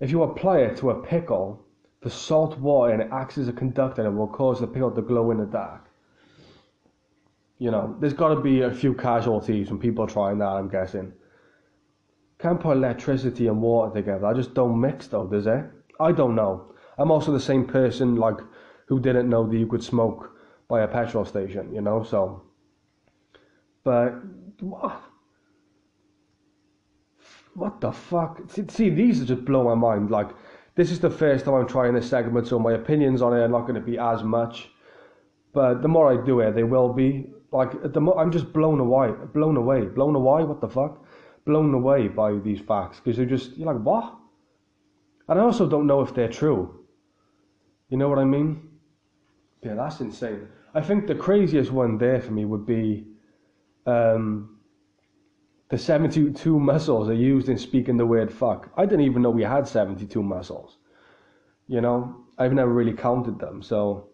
If 0.00 0.10
you 0.10 0.22
apply 0.22 0.60
it 0.60 0.76
to 0.78 0.90
a 0.90 1.02
pickle, 1.02 1.64
the 2.00 2.10
salt 2.10 2.58
water 2.58 2.92
and 2.92 3.02
it 3.02 3.08
acts 3.12 3.38
as 3.38 3.48
a 3.48 3.52
conductor 3.52 4.02
and 4.02 4.12
it 4.12 4.16
will 4.16 4.26
cause 4.26 4.60
the 4.60 4.66
pickle 4.66 4.90
to 4.90 5.02
glow 5.02 5.30
in 5.30 5.38
the 5.38 5.46
dark. 5.46 5.86
You 7.58 7.70
know, 7.70 7.96
there's 8.00 8.12
got 8.12 8.34
to 8.34 8.40
be 8.40 8.62
a 8.62 8.74
few 8.74 8.94
casualties 8.94 9.68
from 9.68 9.78
people 9.78 10.06
trying 10.06 10.38
that, 10.38 10.48
I'm 10.48 10.68
guessing. 10.68 11.12
Can't 12.42 12.60
put 12.60 12.76
electricity 12.76 13.46
and 13.46 13.62
water 13.62 13.94
together. 13.94 14.26
I 14.26 14.34
just 14.34 14.52
don't 14.52 14.80
mix 14.80 15.06
though, 15.06 15.26
does 15.26 15.46
it? 15.46 15.64
I 16.00 16.12
don't 16.12 16.34
know. 16.34 16.74
I'm 16.98 17.10
also 17.10 17.32
the 17.32 17.40
same 17.40 17.64
person 17.64 18.16
like 18.16 18.38
who 18.86 19.00
didn't 19.00 19.30
know 19.30 19.48
that 19.48 19.56
you 19.56 19.66
could 19.66 19.84
smoke 19.84 20.36
by 20.68 20.82
a 20.82 20.88
petrol 20.88 21.24
station, 21.24 21.72
you 21.72 21.80
know, 21.80 22.02
so 22.02 22.42
but 23.84 24.14
what 24.60 25.00
what 27.54 27.80
the 27.80 27.92
fuck? 27.92 28.40
See, 28.68 28.90
these 28.90 29.22
are 29.22 29.26
just 29.26 29.44
blow 29.44 29.64
my 29.64 29.74
mind. 29.74 30.10
Like, 30.10 30.30
this 30.74 30.90
is 30.90 31.00
the 31.00 31.10
first 31.10 31.44
time 31.44 31.54
I'm 31.54 31.68
trying 31.68 31.94
this 31.94 32.08
segment, 32.08 32.48
so 32.48 32.58
my 32.58 32.72
opinions 32.72 33.20
on 33.20 33.36
it 33.36 33.40
are 33.40 33.48
not 33.48 33.62
going 33.62 33.74
to 33.74 33.80
be 33.80 33.98
as 33.98 34.22
much. 34.22 34.70
But 35.52 35.82
the 35.82 35.88
more 35.88 36.10
I 36.10 36.24
do 36.24 36.40
it, 36.40 36.54
they 36.54 36.62
will 36.62 36.92
be. 36.92 37.26
Like, 37.50 37.92
the 37.92 38.00
more, 38.00 38.18
I'm 38.18 38.32
just 38.32 38.54
blown 38.54 38.80
away, 38.80 39.10
blown 39.34 39.58
away, 39.58 39.82
blown 39.82 40.14
away. 40.14 40.44
What 40.44 40.62
the 40.62 40.68
fuck? 40.68 41.04
Blown 41.44 41.74
away 41.74 42.08
by 42.08 42.34
these 42.34 42.60
facts 42.60 43.00
because 43.00 43.16
they're 43.16 43.26
just 43.26 43.56
you're 43.56 43.72
like 43.72 43.82
what? 43.82 44.14
And 45.28 45.40
I 45.40 45.42
also 45.42 45.68
don't 45.68 45.86
know 45.86 46.00
if 46.00 46.14
they're 46.14 46.28
true. 46.28 46.84
You 47.88 47.96
know 47.98 48.08
what 48.08 48.18
I 48.18 48.24
mean? 48.24 48.68
Yeah, 49.62 49.74
that's 49.74 50.00
insane. 50.00 50.48
I 50.74 50.80
think 50.80 51.06
the 51.06 51.14
craziest 51.14 51.70
one 51.70 51.98
there 51.98 52.20
for 52.20 52.32
me 52.32 52.44
would 52.44 52.66
be 52.66 53.06
um, 53.86 54.58
the 55.68 55.78
72 55.78 56.58
muscles 56.58 57.08
are 57.08 57.14
used 57.14 57.48
in 57.48 57.58
speaking 57.58 57.96
the 57.96 58.06
word 58.06 58.32
fuck. 58.32 58.70
I 58.76 58.84
didn't 58.84 59.06
even 59.06 59.22
know 59.22 59.30
we 59.30 59.42
had 59.42 59.66
72 59.66 60.22
muscles. 60.22 60.76
You 61.66 61.80
know, 61.80 62.24
I've 62.38 62.52
never 62.52 62.72
really 62.72 62.92
counted 62.92 63.38
them, 63.38 63.62
so 63.62 64.08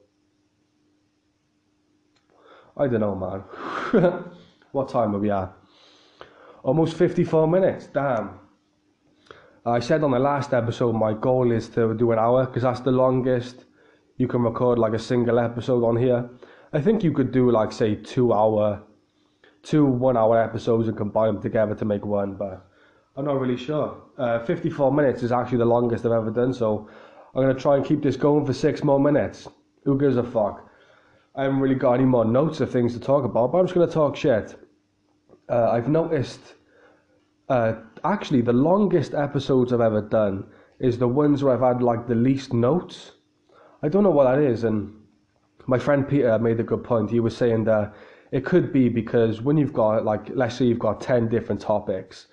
I 2.76 2.86
don't 2.86 3.00
know, 3.00 3.14
man. 3.16 4.22
what 4.72 4.88
time 4.88 5.16
are 5.16 5.18
we 5.18 5.30
at? 5.30 5.52
Almost 6.62 6.96
54 6.96 7.46
minutes. 7.48 7.86
Damn. 7.86 8.40
I 9.64 9.80
said 9.80 10.02
on 10.02 10.12
the 10.12 10.18
last 10.18 10.54
episode 10.54 10.94
my 10.94 11.12
goal 11.12 11.52
is 11.52 11.68
to 11.70 11.94
do 11.94 12.12
an 12.12 12.18
hour 12.18 12.46
because 12.46 12.62
that's 12.62 12.80
the 12.80 12.90
longest 12.90 13.66
you 14.16 14.26
can 14.26 14.42
record 14.42 14.78
like 14.78 14.94
a 14.94 14.98
single 14.98 15.38
episode 15.38 15.84
on 15.84 15.96
here. 15.96 16.28
I 16.72 16.80
think 16.80 17.04
you 17.04 17.12
could 17.12 17.32
do 17.32 17.50
like 17.50 17.72
say 17.72 17.94
two 17.94 18.32
hour 18.32 18.82
two 19.62 19.84
one 19.84 20.16
hour 20.16 20.42
episodes 20.42 20.88
and 20.88 20.96
combine 20.96 21.34
them 21.34 21.42
together 21.42 21.74
to 21.74 21.84
make 21.84 22.04
one, 22.04 22.34
but 22.34 22.66
I'm 23.16 23.24
not 23.24 23.40
really 23.40 23.56
sure. 23.56 24.00
Uh, 24.16 24.38
54 24.44 24.92
minutes 24.92 25.22
is 25.22 25.32
actually 25.32 25.58
the 25.58 25.64
longest 25.64 26.06
I've 26.06 26.12
ever 26.12 26.30
done, 26.30 26.54
so 26.54 26.88
I'm 27.34 27.54
to 27.54 27.60
try 27.60 27.76
and 27.76 27.84
keep 27.84 28.02
this 28.02 28.16
going 28.16 28.46
for 28.46 28.52
six 28.52 28.82
more 28.82 29.00
minutes. 29.00 29.48
Who 29.84 29.98
gives 29.98 30.16
a 30.16 30.22
fuck? 30.22 30.70
I 31.34 31.44
haven't 31.44 31.60
really 31.60 31.74
got 31.74 31.94
any 31.94 32.04
more 32.04 32.24
notes 32.24 32.60
of 32.60 32.70
things 32.70 32.94
to 32.94 33.00
talk 33.00 33.24
about, 33.24 33.52
but 33.52 33.58
I'm 33.58 33.66
just 33.66 33.74
to 33.74 33.86
talk 33.86 34.16
shit. 34.16 34.56
Uh, 35.48 35.70
I've 35.70 35.88
noticed, 35.88 36.54
uh, 37.48 37.74
actually, 38.04 38.42
the 38.42 38.52
longest 38.52 39.14
episodes 39.14 39.72
I've 39.72 39.80
ever 39.80 40.02
done 40.02 40.46
is 40.78 40.98
the 40.98 41.08
ones 41.08 41.42
where 41.42 41.54
I've 41.54 41.74
had 41.74 41.82
like 41.82 42.06
the 42.06 42.14
least 42.14 42.52
notes. 42.52 43.12
I 43.82 43.88
don't 43.88 44.02
know 44.02 44.10
what 44.10 44.24
that 44.24 44.42
is, 44.42 44.64
and 44.64 44.94
my 45.66 45.78
friend 45.78 46.08
Peter 46.08 46.38
made 46.38 46.60
a 46.60 46.64
good 46.64 46.84
point. 46.84 47.10
He 47.10 47.20
was 47.20 47.36
saying 47.36 47.64
that 47.64 47.94
it 48.30 48.44
could 48.44 48.72
be 48.72 48.88
because 48.88 49.40
when 49.40 49.56
you've 49.56 49.72
got 49.72 50.04
like 50.04 50.28
let's 50.34 50.56
say 50.56 50.64
you've 50.64 50.78
got 50.78 51.00
10 51.00 51.28
different 51.28 51.60
topics 51.60 52.26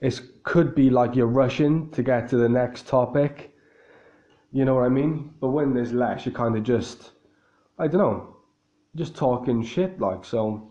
it 0.00 0.20
could 0.42 0.74
be 0.74 0.90
like 0.90 1.14
you're 1.14 1.26
rushing 1.26 1.90
to 1.90 2.02
get 2.02 2.28
to 2.28 2.36
the 2.36 2.48
next 2.48 2.86
topic 2.86 3.54
you 4.52 4.64
know 4.64 4.74
what 4.74 4.84
i 4.84 4.88
mean 4.88 5.32
but 5.40 5.48
when 5.48 5.74
there's 5.74 5.92
less 5.92 6.26
you're 6.26 6.34
kind 6.34 6.56
of 6.56 6.62
just 6.62 7.12
i 7.78 7.86
don't 7.86 8.00
know 8.00 8.36
just 8.94 9.16
talking 9.16 9.62
shit 9.64 9.98
like 10.00 10.24
so 10.24 10.68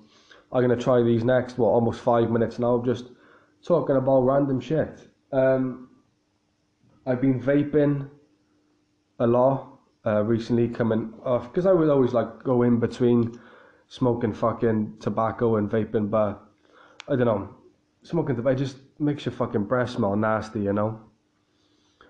i'm 0.54 0.66
going 0.66 0.78
to 0.78 0.84
try 0.84 1.02
these 1.02 1.24
next 1.24 1.58
what 1.58 1.70
almost 1.70 2.02
five 2.02 2.30
minutes 2.30 2.60
now 2.60 2.82
just 2.86 3.06
talking 3.66 3.95
about 3.95 4.22
random 4.22 4.60
shit 4.60 5.08
um 5.32 5.89
i've 7.06 7.22
been 7.22 7.39
vaping 7.39 8.10
a 9.20 9.28
lot 9.28 9.72
uh, 10.06 10.24
recently 10.24 10.68
coming 10.68 11.14
off 11.24 11.43
because 11.43 11.66
I 11.66 11.74
would 11.74 11.89
always 11.89 12.14
like 12.14 12.43
go 12.43 12.64
in 12.64 12.80
between 12.80 13.39
smoking 13.88 14.34
fucking 14.34 14.95
tobacco 14.99 15.58
and 15.58 15.70
vaping, 15.70 16.10
but 16.10 16.43
I 17.08 17.16
don't 17.16 17.26
know, 17.26 17.56
smoking 18.04 18.36
tobacco 18.36 18.58
just 18.58 18.78
makes 18.99 19.26
your 19.26 19.34
fucking 19.34 19.66
breath 19.66 19.91
smell 19.91 20.16
nasty, 20.16 20.62
you 20.62 20.74
know. 20.74 20.99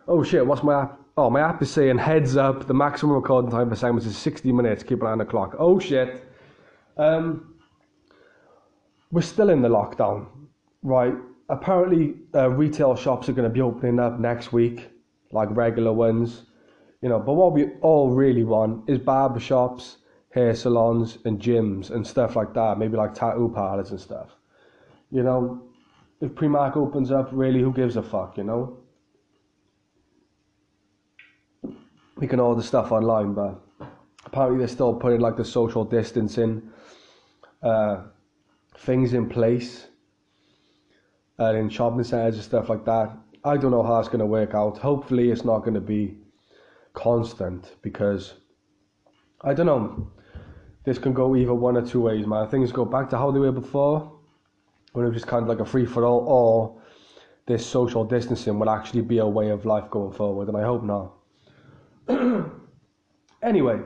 Oh 0.08 0.24
shit, 0.24 0.46
what's 0.46 0.64
my 0.64 0.84
app? 0.84 1.00
Oh, 1.18 1.30
my 1.30 1.42
app 1.42 1.62
is 1.62 1.70
saying 1.70 1.98
heads 1.98 2.38
up, 2.38 2.68
the 2.68 2.74
maximum 2.74 3.16
recording 3.16 3.52
time 3.52 3.70
for 3.70 3.76
segments 3.76 4.06
is 4.06 4.18
60 4.18 4.52
minutes, 4.54 4.84
keep 4.84 5.02
an 5.02 5.08
eye 5.08 5.12
on 5.12 5.18
the 5.18 5.26
clock. 5.26 5.56
Oh 5.60 5.80
shit. 5.80 6.24
Um, 6.98 7.51
we're 9.12 9.22
still 9.22 9.50
in 9.50 9.62
the 9.62 9.70
lockdown, 9.70 10.28
right? 10.84 11.14
Apparently, 11.50 12.16
uh, 12.34 12.50
retail 12.50 12.96
shops 12.96 13.28
are 13.28 13.34
going 13.34 13.48
to 13.48 13.54
be 13.54 13.62
opening 13.62 14.00
up 14.00 14.20
next 14.20 14.54
week, 14.54 14.90
like 15.32 15.50
regular 15.52 15.92
ones, 15.92 16.44
you 17.02 17.10
know. 17.10 17.20
But 17.20 17.34
what 17.34 17.52
we 17.52 17.74
all 17.82 18.10
really 18.10 18.44
want 18.44 18.90
is 18.90 18.98
barber 19.00 19.40
shops, 19.40 19.98
hair 20.34 20.56
salons, 20.56 21.18
and 21.26 21.40
gyms 21.40 21.92
and 21.92 22.08
stuff 22.08 22.36
like 22.36 22.54
that. 22.54 22.80
Maybe 22.80 22.96
like 22.96 23.14
tattoo 23.14 23.52
parlors 23.54 23.92
and 23.92 24.00
stuff. 24.00 24.30
You 25.12 25.24
know, 25.24 25.62
if 26.22 26.32
Primark 26.32 26.78
opens 26.78 27.12
up, 27.12 27.30
really, 27.34 27.60
who 27.60 27.74
gives 27.74 27.98
a 27.98 28.04
fuck? 28.04 28.38
You 28.38 28.46
know. 28.46 28.78
We 32.16 32.28
can 32.28 32.40
order 32.40 32.62
stuff 32.62 32.92
online, 32.92 33.34
but 33.34 33.60
apparently 34.26 34.60
they're 34.60 34.68
still 34.68 34.94
putting 34.94 35.20
like 35.20 35.36
the 35.36 35.44
social 35.44 35.84
distancing 35.84 36.70
uh, 37.64 38.04
things 38.82 39.14
in 39.14 39.30
place 39.30 39.88
uh, 41.40 41.54
in 41.54 41.70
shopping 41.70 42.04
centres 42.04 42.36
and 42.36 42.44
stuff 42.44 42.70
like 42.70 42.86
that. 42.86 43.18
I 43.44 43.58
don't 43.58 43.72
know 43.72 43.84
how 43.84 44.00
it's 44.00 44.10
going 44.10 44.20
to 44.20 44.26
work 44.26 44.54
out. 44.54 44.78
Hopefully, 44.78 45.32
it's 45.32 45.46
not 45.46 45.60
going 45.60 45.74
to 45.74 45.82
be 45.82 46.18
constant 46.94 47.76
because 47.82 48.34
I 49.42 49.54
don't 49.54 49.66
know. 49.66 50.12
This 50.84 50.98
can 50.98 51.14
go 51.14 51.36
either 51.36 51.54
one 51.54 51.78
or 51.78 51.86
two 51.86 52.02
ways, 52.02 52.26
man. 52.26 52.48
Things 52.48 52.72
go 52.72 52.86
back 52.86 53.10
to 53.12 53.18
how 53.18 53.32
they 53.32 53.40
were 53.40 53.52
before, 53.52 54.20
when 54.94 55.06
it 55.06 55.10
was 55.10 55.18
just 55.18 55.28
kind 55.28 55.44
of 55.44 55.50
like 55.50 55.60
a 55.60 55.66
free 55.66 55.86
for 55.86 56.06
all, 56.06 56.26
or 56.28 56.82
this 57.48 57.66
social 57.66 58.04
distancing 58.04 58.58
will 58.58 58.70
actually 58.70 59.02
be 59.02 59.20
a 59.20 59.28
way 59.28 59.50
of 59.50 59.66
life 59.66 59.90
going 59.92 60.14
forward, 60.14 60.48
and 60.48 60.58
I 60.58 60.64
hope 60.64 60.84
not. 60.84 61.14
anyway, 63.44 63.80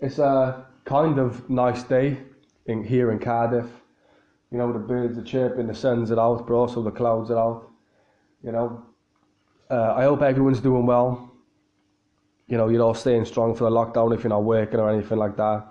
it's 0.00 0.18
a 0.18 0.66
kind 0.84 1.18
of 1.18 1.48
nice 1.50 1.82
day 1.82 2.18
in 2.66 2.84
here 2.84 3.10
in 3.10 3.18
Cardiff. 3.18 3.66
You 4.50 4.58
know, 4.58 4.72
the 4.72 4.78
birds 4.78 5.16
are 5.16 5.22
chirping, 5.22 5.68
the 5.68 5.74
sun's 5.74 6.10
out, 6.10 6.46
but 6.46 6.54
also 6.54 6.82
the 6.82 6.90
clouds 6.90 7.30
are 7.30 7.38
out. 7.38 7.70
You 8.42 8.52
know, 8.52 8.84
uh, 9.70 9.94
I 9.94 10.02
hope 10.02 10.22
everyone's 10.22 10.60
doing 10.60 10.86
well. 10.86 11.32
You 12.48 12.56
know, 12.56 12.68
you're 12.68 12.82
all 12.82 12.94
staying 12.94 13.26
strong 13.26 13.54
for 13.54 13.64
the 13.64 13.70
lockdown 13.70 14.12
if 14.12 14.24
you're 14.24 14.30
not 14.30 14.42
working 14.42 14.80
or 14.80 14.90
anything 14.90 15.18
like 15.18 15.36
that. 15.36 15.66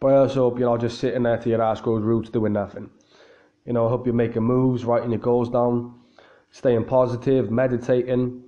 But 0.00 0.08
I 0.08 0.16
also 0.16 0.48
hope 0.48 0.58
you're 0.58 0.70
not 0.70 0.80
just 0.80 0.98
sitting 0.98 1.24
there 1.24 1.36
to 1.36 1.48
your 1.48 1.62
ass 1.62 1.80
grows 1.80 2.02
roots 2.02 2.30
doing 2.30 2.54
nothing. 2.54 2.88
You 3.66 3.74
know, 3.74 3.86
I 3.86 3.90
hope 3.90 4.06
you're 4.06 4.14
making 4.14 4.42
moves, 4.42 4.84
writing 4.84 5.10
your 5.10 5.20
goals 5.20 5.50
down, 5.50 5.94
staying 6.52 6.84
positive, 6.84 7.50
meditating, 7.50 8.42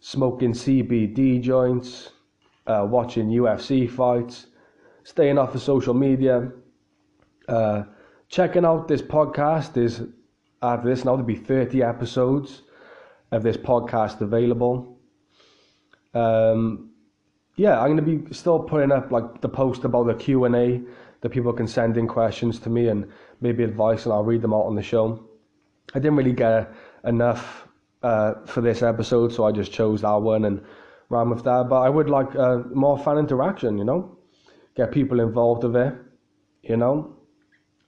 smoking 0.00 0.52
CBD 0.52 1.40
joints, 1.40 2.10
uh, 2.66 2.86
watching 2.88 3.28
UFC 3.28 3.88
fights, 3.88 4.46
staying 5.04 5.38
off 5.38 5.54
of 5.54 5.62
social 5.62 5.94
media, 5.94 6.50
uh, 7.48 7.84
checking 8.28 8.64
out 8.64 8.88
this 8.88 9.02
podcast. 9.02 9.72
There's 9.72 10.02
after 10.62 10.88
this 10.88 11.04
now 11.04 11.12
there'll 11.12 11.26
be 11.26 11.36
30 11.36 11.82
episodes 11.82 12.62
of 13.30 13.42
this 13.42 13.56
podcast 13.56 14.20
available. 14.20 14.98
Um, 16.14 16.90
yeah, 17.56 17.80
I'm 17.80 17.96
gonna 17.96 18.02
be 18.02 18.32
still 18.34 18.58
putting 18.60 18.92
up 18.92 19.10
like 19.10 19.40
the 19.40 19.48
post 19.48 19.84
about 19.84 20.06
the 20.06 20.14
Q 20.14 20.44
and 20.44 20.56
A 20.56 20.82
that 21.20 21.30
people 21.30 21.52
can 21.52 21.66
send 21.66 21.96
in 21.96 22.06
questions 22.06 22.58
to 22.60 22.70
me 22.70 22.88
and 22.88 23.10
maybe 23.40 23.64
advice, 23.64 24.04
and 24.04 24.12
I'll 24.12 24.24
read 24.24 24.42
them 24.42 24.54
out 24.54 24.66
on 24.66 24.74
the 24.74 24.82
show. 24.82 25.28
I 25.94 25.98
didn't 25.98 26.16
really 26.16 26.32
get 26.32 26.72
enough 27.04 27.66
uh, 28.02 28.34
for 28.46 28.60
this 28.60 28.82
episode, 28.82 29.32
so 29.32 29.44
I 29.44 29.52
just 29.52 29.72
chose 29.72 30.02
that 30.02 30.20
one 30.20 30.44
and 30.44 30.62
ran 31.08 31.30
with 31.30 31.44
that. 31.44 31.68
But 31.68 31.80
I 31.80 31.88
would 31.88 32.10
like 32.10 32.34
uh, 32.36 32.58
more 32.74 32.98
fan 32.98 33.18
interaction, 33.18 33.78
you 33.78 33.84
know, 33.84 34.18
get 34.76 34.92
people 34.92 35.20
involved 35.20 35.64
with 35.64 35.76
it, 35.76 35.94
you 36.62 36.76
know. 36.76 37.15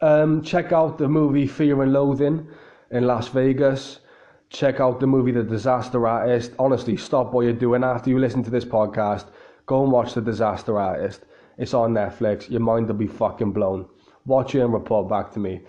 Um, 0.00 0.42
check 0.42 0.72
out 0.72 0.96
the 0.98 1.08
movie 1.08 1.46
Fear 1.46 1.82
and 1.82 1.92
Loathing 1.92 2.46
in 2.90 3.06
Las 3.06 3.28
Vegas. 3.28 4.00
Check 4.48 4.80
out 4.80 5.00
the 5.00 5.06
movie 5.06 5.32
The 5.32 5.42
Disaster 5.42 6.06
Artist. 6.06 6.52
Honestly, 6.58 6.96
stop 6.96 7.32
what 7.32 7.42
you're 7.42 7.52
doing 7.52 7.82
after 7.82 8.08
you 8.08 8.18
listen 8.18 8.42
to 8.44 8.50
this 8.50 8.64
podcast. 8.64 9.26
Go 9.66 9.82
and 9.82 9.92
watch 9.92 10.14
The 10.14 10.20
Disaster 10.20 10.78
Artist. 10.78 11.24
It's 11.58 11.74
on 11.74 11.92
Netflix. 11.94 12.48
Your 12.48 12.60
mind 12.60 12.86
will 12.86 12.94
be 12.94 13.08
fucking 13.08 13.52
blown. 13.52 13.86
Watch 14.24 14.54
it 14.54 14.60
and 14.60 14.72
report 14.72 15.08
back 15.08 15.32
to 15.32 15.40
me. 15.40 15.62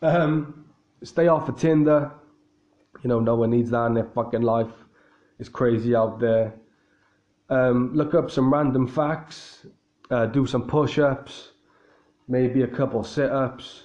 Um, 0.00 0.64
stay 1.02 1.28
off 1.28 1.48
of 1.48 1.58
Tinder. 1.58 2.10
You 3.02 3.08
know, 3.08 3.20
no 3.20 3.34
one 3.34 3.50
needs 3.50 3.70
that 3.70 3.86
in 3.86 3.94
their 3.94 4.04
fucking 4.14 4.42
life. 4.42 4.72
It's 5.38 5.50
crazy 5.50 5.94
out 5.94 6.18
there. 6.18 6.54
Um, 7.50 7.94
look 7.94 8.14
up 8.14 8.30
some 8.30 8.52
random 8.52 8.88
facts. 8.88 9.66
Uh, 10.10 10.24
do 10.26 10.46
some 10.46 10.66
push 10.66 10.98
ups 10.98 11.50
maybe 12.28 12.62
a 12.62 12.66
couple 12.66 13.02
sit 13.04 13.30
ups, 13.30 13.84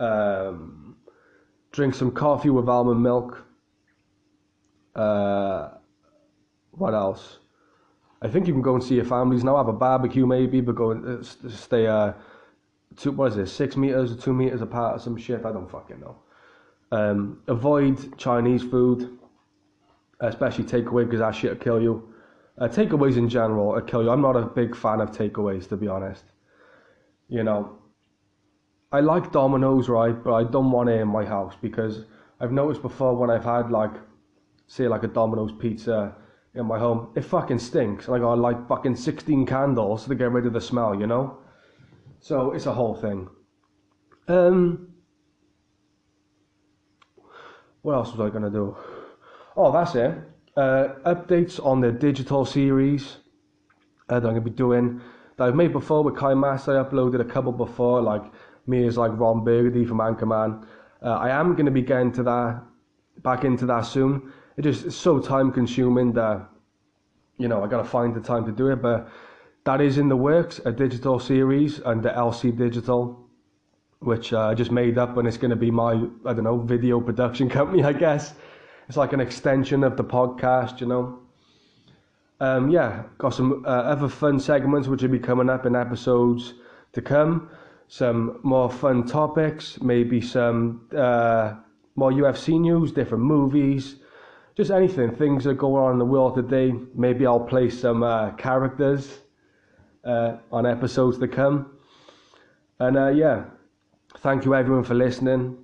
um, 0.00 0.96
drink 1.72 1.94
some 1.94 2.10
coffee 2.10 2.50
with 2.50 2.68
almond 2.68 3.02
milk. 3.02 3.44
Uh, 4.94 5.70
what 6.72 6.94
else? 6.94 7.38
I 8.22 8.28
think 8.28 8.46
you 8.46 8.52
can 8.52 8.62
go 8.62 8.74
and 8.74 8.82
see 8.82 8.94
your 8.94 9.04
families 9.04 9.44
now. 9.44 9.56
Have 9.56 9.68
a 9.68 9.72
barbecue 9.72 10.26
maybe, 10.26 10.60
but 10.60 10.76
go 10.76 10.92
and 10.92 11.20
uh, 11.20 11.50
stay 11.50 11.86
uh, 11.86 12.12
two. 12.96 13.12
What 13.12 13.32
is 13.32 13.38
it? 13.38 13.46
Six 13.48 13.76
meters 13.76 14.12
or 14.12 14.16
two 14.16 14.32
meters 14.32 14.62
apart 14.62 14.96
or 14.96 14.98
some 14.98 15.16
shit. 15.16 15.44
I 15.44 15.52
don't 15.52 15.70
fucking 15.70 16.00
know. 16.00 16.16
Um, 16.90 17.42
avoid 17.48 18.16
Chinese 18.16 18.62
food, 18.62 19.18
especially 20.20 20.64
takeaway 20.64 21.04
because 21.04 21.20
that 21.20 21.34
shit 21.34 21.50
will 21.50 21.58
kill 21.58 21.82
you. 21.82 22.14
Uh, 22.56 22.68
takeaways 22.68 23.16
in 23.16 23.28
general 23.28 23.72
will 23.72 23.80
kill 23.82 24.02
you. 24.02 24.10
I'm 24.10 24.22
not 24.22 24.36
a 24.36 24.42
big 24.42 24.76
fan 24.76 25.00
of 25.00 25.10
takeaways 25.10 25.68
to 25.68 25.76
be 25.76 25.88
honest. 25.88 26.24
You 27.34 27.42
know, 27.42 27.78
I 28.92 29.00
like 29.00 29.32
Domino's, 29.32 29.88
right? 29.88 30.14
But 30.22 30.34
I 30.34 30.44
don't 30.44 30.70
want 30.70 30.88
it 30.88 31.00
in 31.00 31.08
my 31.08 31.24
house 31.24 31.56
because 31.60 32.04
I've 32.38 32.52
noticed 32.52 32.80
before 32.80 33.16
when 33.16 33.28
I've 33.28 33.42
had 33.42 33.72
like, 33.72 33.90
say, 34.68 34.86
like 34.86 35.02
a 35.02 35.08
Domino's 35.08 35.50
pizza 35.50 36.14
in 36.54 36.64
my 36.64 36.78
home, 36.78 37.08
it 37.16 37.24
fucking 37.24 37.58
stinks. 37.58 38.06
Like 38.06 38.20
I 38.20 38.22
got 38.22 38.38
like 38.38 38.68
fucking 38.68 38.94
16 38.94 39.46
candles 39.46 40.04
to 40.06 40.14
get 40.14 40.30
rid 40.30 40.46
of 40.46 40.52
the 40.52 40.60
smell, 40.60 40.94
you 40.94 41.08
know? 41.08 41.38
So 42.20 42.52
it's 42.52 42.66
a 42.66 42.72
whole 42.72 42.94
thing. 42.94 43.28
Um, 44.28 44.94
what 47.82 47.94
else 47.94 48.12
was 48.12 48.20
I 48.20 48.32
gonna 48.32 48.48
do? 48.48 48.76
Oh, 49.56 49.72
that's 49.72 49.96
it. 49.96 50.16
Uh, 50.56 50.94
updates 51.04 51.58
on 51.66 51.80
the 51.80 51.90
digital 51.90 52.44
series 52.44 53.16
uh, 54.08 54.20
that 54.20 54.28
I'm 54.28 54.34
gonna 54.34 54.40
be 54.40 54.50
doing 54.50 55.00
that 55.36 55.48
I've 55.48 55.54
made 55.54 55.72
before 55.72 56.02
with 56.02 56.16
Kai 56.16 56.34
Mass. 56.34 56.68
I 56.68 56.72
uploaded 56.72 57.20
a 57.20 57.24
couple 57.24 57.52
before, 57.52 58.00
like 58.00 58.22
me 58.66 58.86
as 58.86 58.96
like 58.96 59.12
Ron 59.14 59.44
Burgundy 59.44 59.84
from 59.84 59.98
Anchorman. 59.98 60.66
Uh, 61.02 61.10
I 61.10 61.30
am 61.30 61.54
going 61.54 61.66
to 61.66 61.72
be 61.72 61.82
getting 61.82 62.12
to 62.12 62.22
that, 62.22 62.62
back 63.22 63.44
into 63.44 63.66
that 63.66 63.82
soon. 63.82 64.32
It 64.56 64.62
just 64.62 64.86
it's 64.86 64.96
so 64.96 65.18
time 65.18 65.52
consuming 65.52 66.12
that, 66.12 66.48
you 67.38 67.48
know, 67.48 67.62
I 67.62 67.66
got 67.66 67.78
to 67.78 67.84
find 67.84 68.14
the 68.14 68.20
time 68.20 68.46
to 68.46 68.52
do 68.52 68.68
it. 68.68 68.76
But 68.80 69.08
that 69.64 69.80
is 69.80 69.98
in 69.98 70.08
the 70.08 70.16
works, 70.16 70.60
a 70.64 70.72
digital 70.72 71.18
series 71.18 71.80
under 71.84 72.10
LC 72.10 72.56
Digital, 72.56 73.28
which 73.98 74.32
uh, 74.32 74.48
I 74.48 74.54
just 74.54 74.70
made 74.70 74.98
up 74.98 75.16
and 75.16 75.26
it's 75.26 75.36
going 75.36 75.50
to 75.50 75.56
be 75.56 75.70
my, 75.70 75.92
I 76.24 76.32
don't 76.32 76.44
know, 76.44 76.58
video 76.58 77.00
production 77.00 77.48
company, 77.58 77.82
I 77.82 77.92
guess. 77.92 78.34
It's 78.88 78.96
like 78.96 79.12
an 79.12 79.20
extension 79.20 79.82
of 79.82 79.96
the 79.96 80.04
podcast, 80.04 80.80
you 80.80 80.86
know. 80.86 81.23
Um, 82.44 82.68
yeah, 82.68 83.04
got 83.16 83.32
some 83.32 83.64
uh, 83.64 83.68
other 83.68 84.06
fun 84.06 84.38
segments 84.38 84.86
which 84.86 85.00
will 85.00 85.08
be 85.08 85.18
coming 85.18 85.48
up 85.48 85.64
in 85.64 85.74
episodes 85.74 86.52
to 86.92 87.00
come. 87.00 87.48
Some 87.88 88.38
more 88.42 88.70
fun 88.70 89.06
topics, 89.06 89.80
maybe 89.80 90.20
some 90.20 90.86
uh, 90.94 91.54
more 91.96 92.10
UFC 92.12 92.60
news, 92.60 92.92
different 92.92 93.24
movies, 93.24 93.96
just 94.56 94.70
anything, 94.70 95.10
things 95.14 95.44
that 95.44 95.54
go 95.54 95.74
on 95.76 95.92
in 95.92 95.98
the 95.98 96.04
world 96.04 96.34
today. 96.34 96.74
Maybe 96.94 97.26
I'll 97.26 97.40
play 97.40 97.70
some 97.70 98.02
uh, 98.02 98.32
characters 98.32 99.20
uh, 100.04 100.36
on 100.52 100.66
episodes 100.66 101.18
to 101.20 101.28
come. 101.28 101.78
And 102.78 102.98
uh, 102.98 103.08
yeah, 103.08 103.44
thank 104.18 104.44
you 104.44 104.54
everyone 104.54 104.84
for 104.84 104.94
listening. 104.94 105.56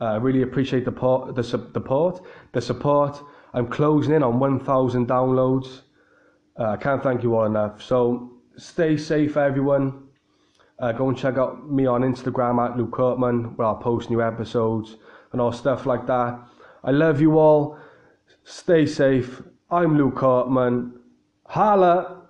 I 0.00 0.16
really 0.16 0.42
appreciate 0.42 0.84
the, 0.84 0.92
port, 0.92 1.36
the, 1.36 1.42
the 1.42 1.44
support. 1.44 2.26
The 2.50 2.60
support. 2.60 3.22
I'm 3.52 3.68
closing 3.68 4.14
in 4.14 4.24
on 4.24 4.40
1,000 4.40 5.06
downloads. 5.06 5.82
Uh, 6.58 6.70
I 6.70 6.76
can't 6.76 7.02
thank 7.02 7.22
you 7.22 7.36
all 7.36 7.46
enough. 7.46 7.82
So 7.82 8.32
stay 8.56 8.96
safe, 8.96 9.36
everyone. 9.36 10.04
Uh, 10.78 10.92
go 10.92 11.08
and 11.08 11.16
check 11.16 11.36
out 11.36 11.70
me 11.70 11.86
on 11.86 12.02
Instagram 12.02 12.64
at 12.64 12.76
Luke 12.76 12.90
Courtman, 12.90 13.56
where 13.56 13.66
I'll 13.66 13.76
post 13.76 14.10
new 14.10 14.22
episodes 14.22 14.96
and 15.32 15.40
all 15.40 15.52
stuff 15.52 15.86
like 15.86 16.06
that. 16.06 16.38
I 16.82 16.90
love 16.90 17.20
you 17.20 17.38
all. 17.38 17.78
Stay 18.44 18.86
safe. 18.86 19.42
I'm 19.70 19.96
Luke 19.96 20.16
Courtman. 20.16 20.92
Holla! 21.46 22.23